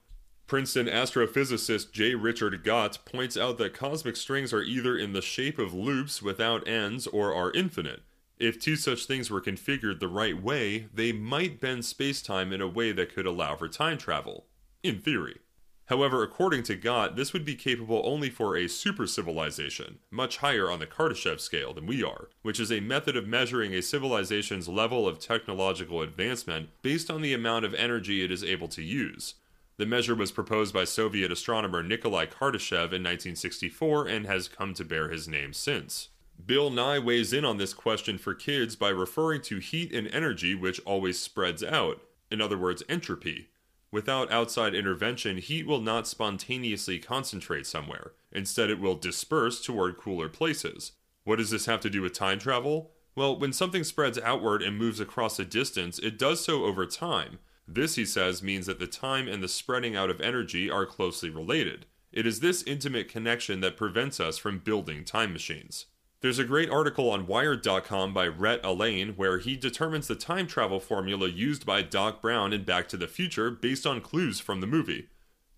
Princeton 0.47 0.87
astrophysicist 0.87 1.91
J. 1.91 2.15
Richard 2.15 2.63
Gott 2.63 2.97
points 3.05 3.37
out 3.37 3.59
that 3.59 3.75
cosmic 3.75 4.15
strings 4.15 4.51
are 4.51 4.63
either 4.63 4.97
in 4.97 5.13
the 5.13 5.21
shape 5.21 5.59
of 5.59 5.75
loops 5.75 6.23
without 6.23 6.67
ends 6.67 7.05
or 7.05 7.35
are 7.35 7.51
infinite. 7.51 8.01
If 8.39 8.59
two 8.59 8.75
such 8.75 9.05
things 9.05 9.31
were 9.31 9.41
configured 9.41 9.99
the 9.99 10.07
right 10.07 10.39
way, 10.41 10.87
they 10.93 11.11
might 11.11 11.59
bend 11.59 11.85
space-time 11.85 12.53
in 12.53 12.61
a 12.61 12.67
way 12.67 12.91
that 12.91 13.13
could 13.13 13.25
allow 13.25 13.55
for 13.55 13.67
time 13.67 13.97
travel. 13.97 14.45
In 14.83 14.99
theory. 14.99 15.39
However, 15.87 16.21
according 16.21 16.63
to 16.63 16.75
Gott, 16.75 17.15
this 17.15 17.31
would 17.31 17.45
be 17.45 17.55
capable 17.55 18.01
only 18.03 18.29
for 18.29 18.55
a 18.55 18.67
super 18.67 19.07
civilization, 19.07 19.99
much 20.11 20.37
higher 20.37 20.69
on 20.69 20.79
the 20.79 20.85
Kardashev 20.85 21.39
scale 21.39 21.73
than 21.73 21.87
we 21.87 22.03
are, 22.03 22.27
which 22.41 22.59
is 22.59 22.71
a 22.71 22.81
method 22.81 23.15
of 23.15 23.25
measuring 23.25 23.73
a 23.73 23.81
civilization's 23.81 24.67
level 24.67 25.07
of 25.07 25.17
technological 25.17 26.01
advancement 26.01 26.69
based 26.81 27.09
on 27.09 27.21
the 27.21 27.33
amount 27.33 27.63
of 27.63 27.73
energy 27.73 28.21
it 28.21 28.31
is 28.31 28.43
able 28.43 28.67
to 28.67 28.83
use. 28.83 29.35
The 29.77 29.85
measure 29.85 30.15
was 30.15 30.31
proposed 30.31 30.73
by 30.73 30.83
Soviet 30.83 31.31
astronomer 31.31 31.81
Nikolai 31.81 32.25
Kardashev 32.25 32.91
in 32.91 33.03
1964 33.03 34.07
and 34.07 34.25
has 34.25 34.49
come 34.49 34.73
to 34.73 34.83
bear 34.83 35.07
his 35.07 35.27
name 35.27 35.53
since. 35.53 36.09
Bill 36.45 36.69
Nye 36.69 36.99
weighs 36.99 37.33
in 37.33 37.43
on 37.43 37.57
this 37.57 37.73
question 37.73 38.17
for 38.17 38.33
kids 38.33 38.75
by 38.75 38.89
referring 38.89 39.41
to 39.43 39.59
heat 39.59 39.91
and 39.93 40.07
energy 40.07 40.55
which 40.55 40.79
always 40.85 41.19
spreads 41.19 41.63
out, 41.63 42.01
in 42.29 42.41
other 42.41 42.57
words, 42.57 42.83
entropy. 42.87 43.49
Without 43.91 44.31
outside 44.31 44.75
intervention, 44.75 45.37
heat 45.37 45.65
will 45.65 45.81
not 45.81 46.07
spontaneously 46.07 46.99
concentrate 46.99 47.65
somewhere. 47.65 48.13
Instead, 48.31 48.69
it 48.69 48.79
will 48.79 48.95
disperse 48.95 49.61
toward 49.61 49.97
cooler 49.97 50.29
places. 50.29 50.91
What 51.23 51.37
does 51.37 51.49
this 51.49 51.65
have 51.65 51.79
to 51.81 51.89
do 51.89 52.01
with 52.01 52.13
time 52.13 52.39
travel? 52.39 52.91
Well, 53.15 53.39
when 53.39 53.51
something 53.51 53.83
spreads 53.83 54.19
outward 54.19 54.61
and 54.61 54.77
moves 54.77 54.99
across 54.99 55.39
a 55.39 55.45
distance, 55.45 55.99
it 55.99 56.19
does 56.19 56.43
so 56.43 56.65
over 56.65 56.85
time. 56.85 57.39
This, 57.67 57.95
he 57.95 58.05
says, 58.05 58.43
means 58.43 58.67
that 58.67 58.79
the 58.79 58.87
time 58.87 59.27
and 59.27 59.41
the 59.41 59.47
spreading 59.47 59.95
out 59.95 60.09
of 60.09 60.21
energy 60.21 60.69
are 60.69 60.85
closely 60.85 61.29
related. 61.29 61.85
It 62.11 62.25
is 62.25 62.39
this 62.39 62.63
intimate 62.63 63.09
connection 63.09 63.59
that 63.61 63.75
prevents 63.75 64.19
us 64.19 64.37
from 64.37 64.59
building 64.59 65.03
time 65.03 65.33
machines. 65.33 65.87
There's 66.19 66.39
a 66.39 66.43
great 66.43 66.71
article 66.71 67.11
on 67.11 67.27
Wired.com 67.27 68.11
by 68.11 68.27
Rhett 68.27 68.61
Allain 68.63 69.09
where 69.17 69.37
he 69.37 69.55
determines 69.55 70.07
the 70.07 70.15
time 70.15 70.47
travel 70.47 70.79
formula 70.79 71.27
used 71.27 71.63
by 71.63 71.83
Doc 71.83 72.23
Brown 72.23 72.53
in 72.53 72.63
Back 72.63 72.87
to 72.89 72.97
the 72.97 73.07
Future 73.07 73.51
based 73.51 73.85
on 73.85 74.01
clues 74.01 74.39
from 74.39 74.59
the 74.59 74.65
movie. 74.65 75.09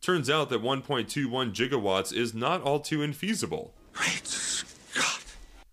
Turns 0.01 0.29
out 0.29 0.49
that 0.49 0.61
1.21 0.61 1.53
gigawatts 1.53 2.13
is 2.13 2.33
not 2.33 2.61
all 2.61 2.81
too 2.81 2.99
infeasible. 2.99 3.71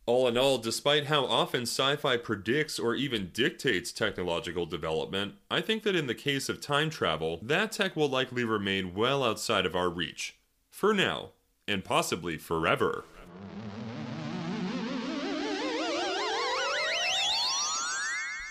All 0.07 0.29
in 0.29 0.39
all, 0.39 0.59
despite 0.59 1.07
how 1.07 1.25
often 1.25 1.63
sci 1.63 1.97
fi 1.97 2.17
predicts 2.17 2.79
or 2.79 2.95
even 2.95 3.31
dictates 3.35 3.91
technological 3.91 4.67
development, 4.67 5.35
I 5.51 5.63
think 5.63 5.83
that 5.83 5.97
in 5.97 6.07
the 6.07 6.15
case 6.15 6.49
of 6.49 6.61
time 6.61 6.91
travel, 6.91 7.41
that 7.43 7.73
tech 7.73 7.97
will 7.97 8.09
likely 8.09 8.45
remain 8.45 8.95
well 8.95 9.25
outside 9.25 9.67
of 9.67 9.75
our 9.75 9.91
reach. 9.91 10.37
For 10.71 10.95
now, 10.95 11.31
and 11.67 11.85
possibly 11.85 12.39
forever. 12.39 13.05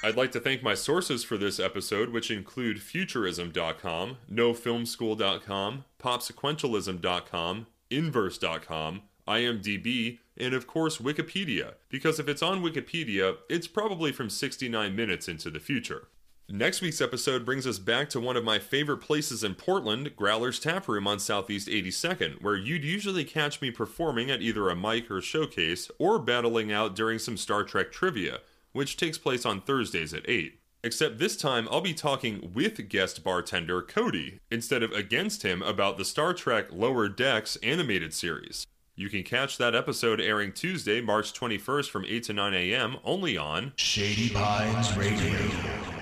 I'd 0.05 0.15
like 0.15 0.31
to 0.33 0.39
thank 0.39 0.61
my 0.61 0.75
sources 0.75 1.23
for 1.23 1.35
this 1.35 1.59
episode, 1.59 2.09
which 2.09 2.29
include 2.29 2.77
Futurism.com, 2.77 4.17
NoFilmSchool.com, 4.31 5.85
PopSequentialism.com, 5.99 7.67
Inverse.com, 7.89 9.01
IMDb, 9.27 10.19
and 10.37 10.53
of 10.53 10.67
course 10.67 10.99
Wikipedia, 10.99 11.73
because 11.89 12.19
if 12.19 12.27
it's 12.27 12.43
on 12.43 12.61
Wikipedia, 12.61 13.37
it's 13.49 13.65
probably 13.65 14.11
from 14.11 14.29
69 14.29 14.95
minutes 14.95 15.27
into 15.27 15.49
the 15.49 15.59
future. 15.59 16.07
Next 16.47 16.81
week's 16.81 17.01
episode 17.01 17.43
brings 17.43 17.65
us 17.65 17.79
back 17.79 18.07
to 18.09 18.19
one 18.19 18.37
of 18.37 18.43
my 18.43 18.59
favorite 18.59 18.99
places 18.99 19.43
in 19.43 19.55
Portland, 19.55 20.15
Growler's 20.15 20.59
Tap 20.59 20.87
Room 20.87 21.07
on 21.07 21.17
Southeast 21.17 21.67
82nd, 21.67 22.43
where 22.43 22.55
you'd 22.55 22.83
usually 22.83 23.25
catch 23.25 23.59
me 23.59 23.71
performing 23.71 24.29
at 24.29 24.43
either 24.43 24.69
a 24.69 24.75
mic 24.75 25.09
or 25.09 25.19
showcase, 25.19 25.89
or 25.97 26.19
battling 26.19 26.71
out 26.71 26.95
during 26.95 27.17
some 27.17 27.37
Star 27.37 27.63
Trek 27.63 27.91
trivia 27.91 28.41
which 28.75 28.97
takes 28.97 29.17
place 29.17 29.45
on 29.45 29.61
Thursdays 29.61 30.13
at 30.13 30.29
8. 30.29 30.59
Except 30.83 31.17
this 31.17 31.37
time 31.37 31.67
I'll 31.71 31.79
be 31.79 31.93
talking 31.93 32.51
with 32.53 32.89
guest 32.89 33.23
bartender 33.23 33.81
Cody, 33.81 34.39
instead 34.51 34.83
of 34.83 34.91
against 34.91 35.43
him 35.43 35.61
about 35.61 35.97
the 35.97 36.03
Star 36.03 36.33
Trek 36.33 36.67
Lower 36.71 37.07
Decks 37.07 37.55
animated 37.63 38.13
series. 38.13 38.67
You 38.93 39.09
can 39.09 39.23
catch 39.23 39.57
that 39.57 39.75
episode 39.75 40.19
airing 40.19 40.51
Tuesday, 40.51 40.99
March 40.99 41.33
21st 41.33 41.89
from 41.89 42.05
8 42.05 42.23
to 42.23 42.33
9 42.33 42.53
a.m. 42.53 42.97
only 43.05 43.37
on 43.37 43.71
Shady 43.77 44.29
Pines 44.29 44.95
Radio. 44.97 45.94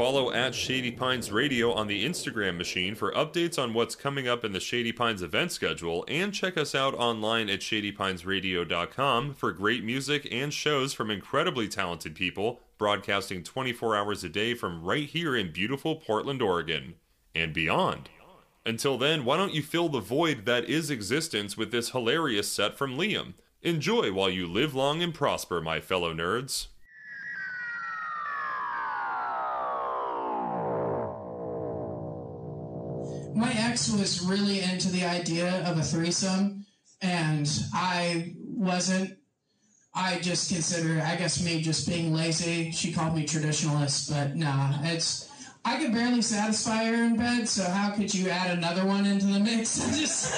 Follow 0.00 0.32
at 0.32 0.54
Shady 0.54 0.92
Pines 0.92 1.30
Radio 1.30 1.74
on 1.74 1.86
the 1.86 2.06
Instagram 2.06 2.56
machine 2.56 2.94
for 2.94 3.12
updates 3.12 3.62
on 3.62 3.74
what's 3.74 3.94
coming 3.94 4.26
up 4.26 4.46
in 4.46 4.52
the 4.52 4.58
Shady 4.58 4.92
Pines 4.92 5.20
event 5.20 5.52
schedule, 5.52 6.06
and 6.08 6.32
check 6.32 6.56
us 6.56 6.74
out 6.74 6.94
online 6.94 7.50
at 7.50 7.60
shadypinesradio.com 7.60 9.34
for 9.34 9.52
great 9.52 9.84
music 9.84 10.26
and 10.32 10.54
shows 10.54 10.94
from 10.94 11.10
incredibly 11.10 11.68
talented 11.68 12.14
people 12.14 12.60
broadcasting 12.78 13.42
24 13.42 13.94
hours 13.94 14.24
a 14.24 14.30
day 14.30 14.54
from 14.54 14.82
right 14.82 15.06
here 15.06 15.36
in 15.36 15.52
beautiful 15.52 15.96
Portland, 15.96 16.40
Oregon, 16.40 16.94
and 17.34 17.52
beyond. 17.52 18.08
Until 18.64 18.96
then, 18.96 19.26
why 19.26 19.36
don't 19.36 19.52
you 19.52 19.60
fill 19.60 19.90
the 19.90 20.00
void 20.00 20.46
that 20.46 20.64
is 20.64 20.88
existence 20.88 21.58
with 21.58 21.72
this 21.72 21.90
hilarious 21.90 22.50
set 22.50 22.78
from 22.78 22.96
Liam? 22.96 23.34
Enjoy 23.60 24.10
while 24.14 24.30
you 24.30 24.46
live 24.46 24.74
long 24.74 25.02
and 25.02 25.12
prosper, 25.12 25.60
my 25.60 25.78
fellow 25.78 26.14
nerds. 26.14 26.68
My 33.34 33.52
ex 33.52 33.90
was 33.90 34.22
really 34.22 34.60
into 34.60 34.88
the 34.88 35.04
idea 35.04 35.64
of 35.68 35.78
a 35.78 35.82
threesome, 35.82 36.66
and 37.00 37.48
I 37.72 38.34
wasn't. 38.38 39.16
I 39.94 40.20
just 40.20 40.52
consider, 40.52 41.02
I 41.02 41.16
guess, 41.16 41.42
me 41.42 41.60
just 41.62 41.88
being 41.88 42.14
lazy. 42.14 42.70
She 42.70 42.92
called 42.92 43.14
me 43.14 43.26
traditionalist, 43.26 44.10
but 44.10 44.36
nah, 44.36 44.78
it's. 44.82 45.28
I 45.64 45.78
could 45.78 45.92
barely 45.92 46.22
satisfy 46.22 46.84
her 46.84 47.04
in 47.04 47.16
bed, 47.16 47.48
so 47.48 47.64
how 47.64 47.90
could 47.90 48.14
you 48.14 48.30
add 48.30 48.56
another 48.56 48.86
one 48.86 49.04
into 49.04 49.26
the 49.26 49.40
mix? 49.40 49.76
just 49.98 50.34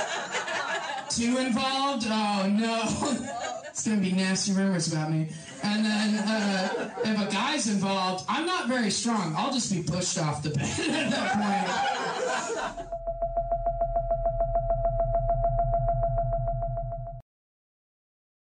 too 1.11 1.39
involved? 1.39 2.07
Oh 2.09 2.49
no. 2.51 3.63
it's 3.69 3.87
gonna 3.87 4.01
be 4.01 4.13
nasty 4.13 4.53
rumors 4.53 4.93
about 4.93 5.11
me. 5.11 5.31
And 5.63 5.85
then 5.85 6.15
uh, 6.17 6.91
if 7.05 7.29
a 7.29 7.33
guy's 7.33 7.69
involved, 7.69 8.25
I'm 8.29 8.47
not 8.47 8.69
very 8.69 8.91
strong. 8.91 9.35
I'll 9.37 9.53
just 9.53 9.73
be 9.73 9.83
pushed 9.83 10.19
off 10.19 10.43
the 10.43 10.51
bed 10.51 10.79
at 10.81 11.11
that 11.11 12.77
point. 12.77 12.89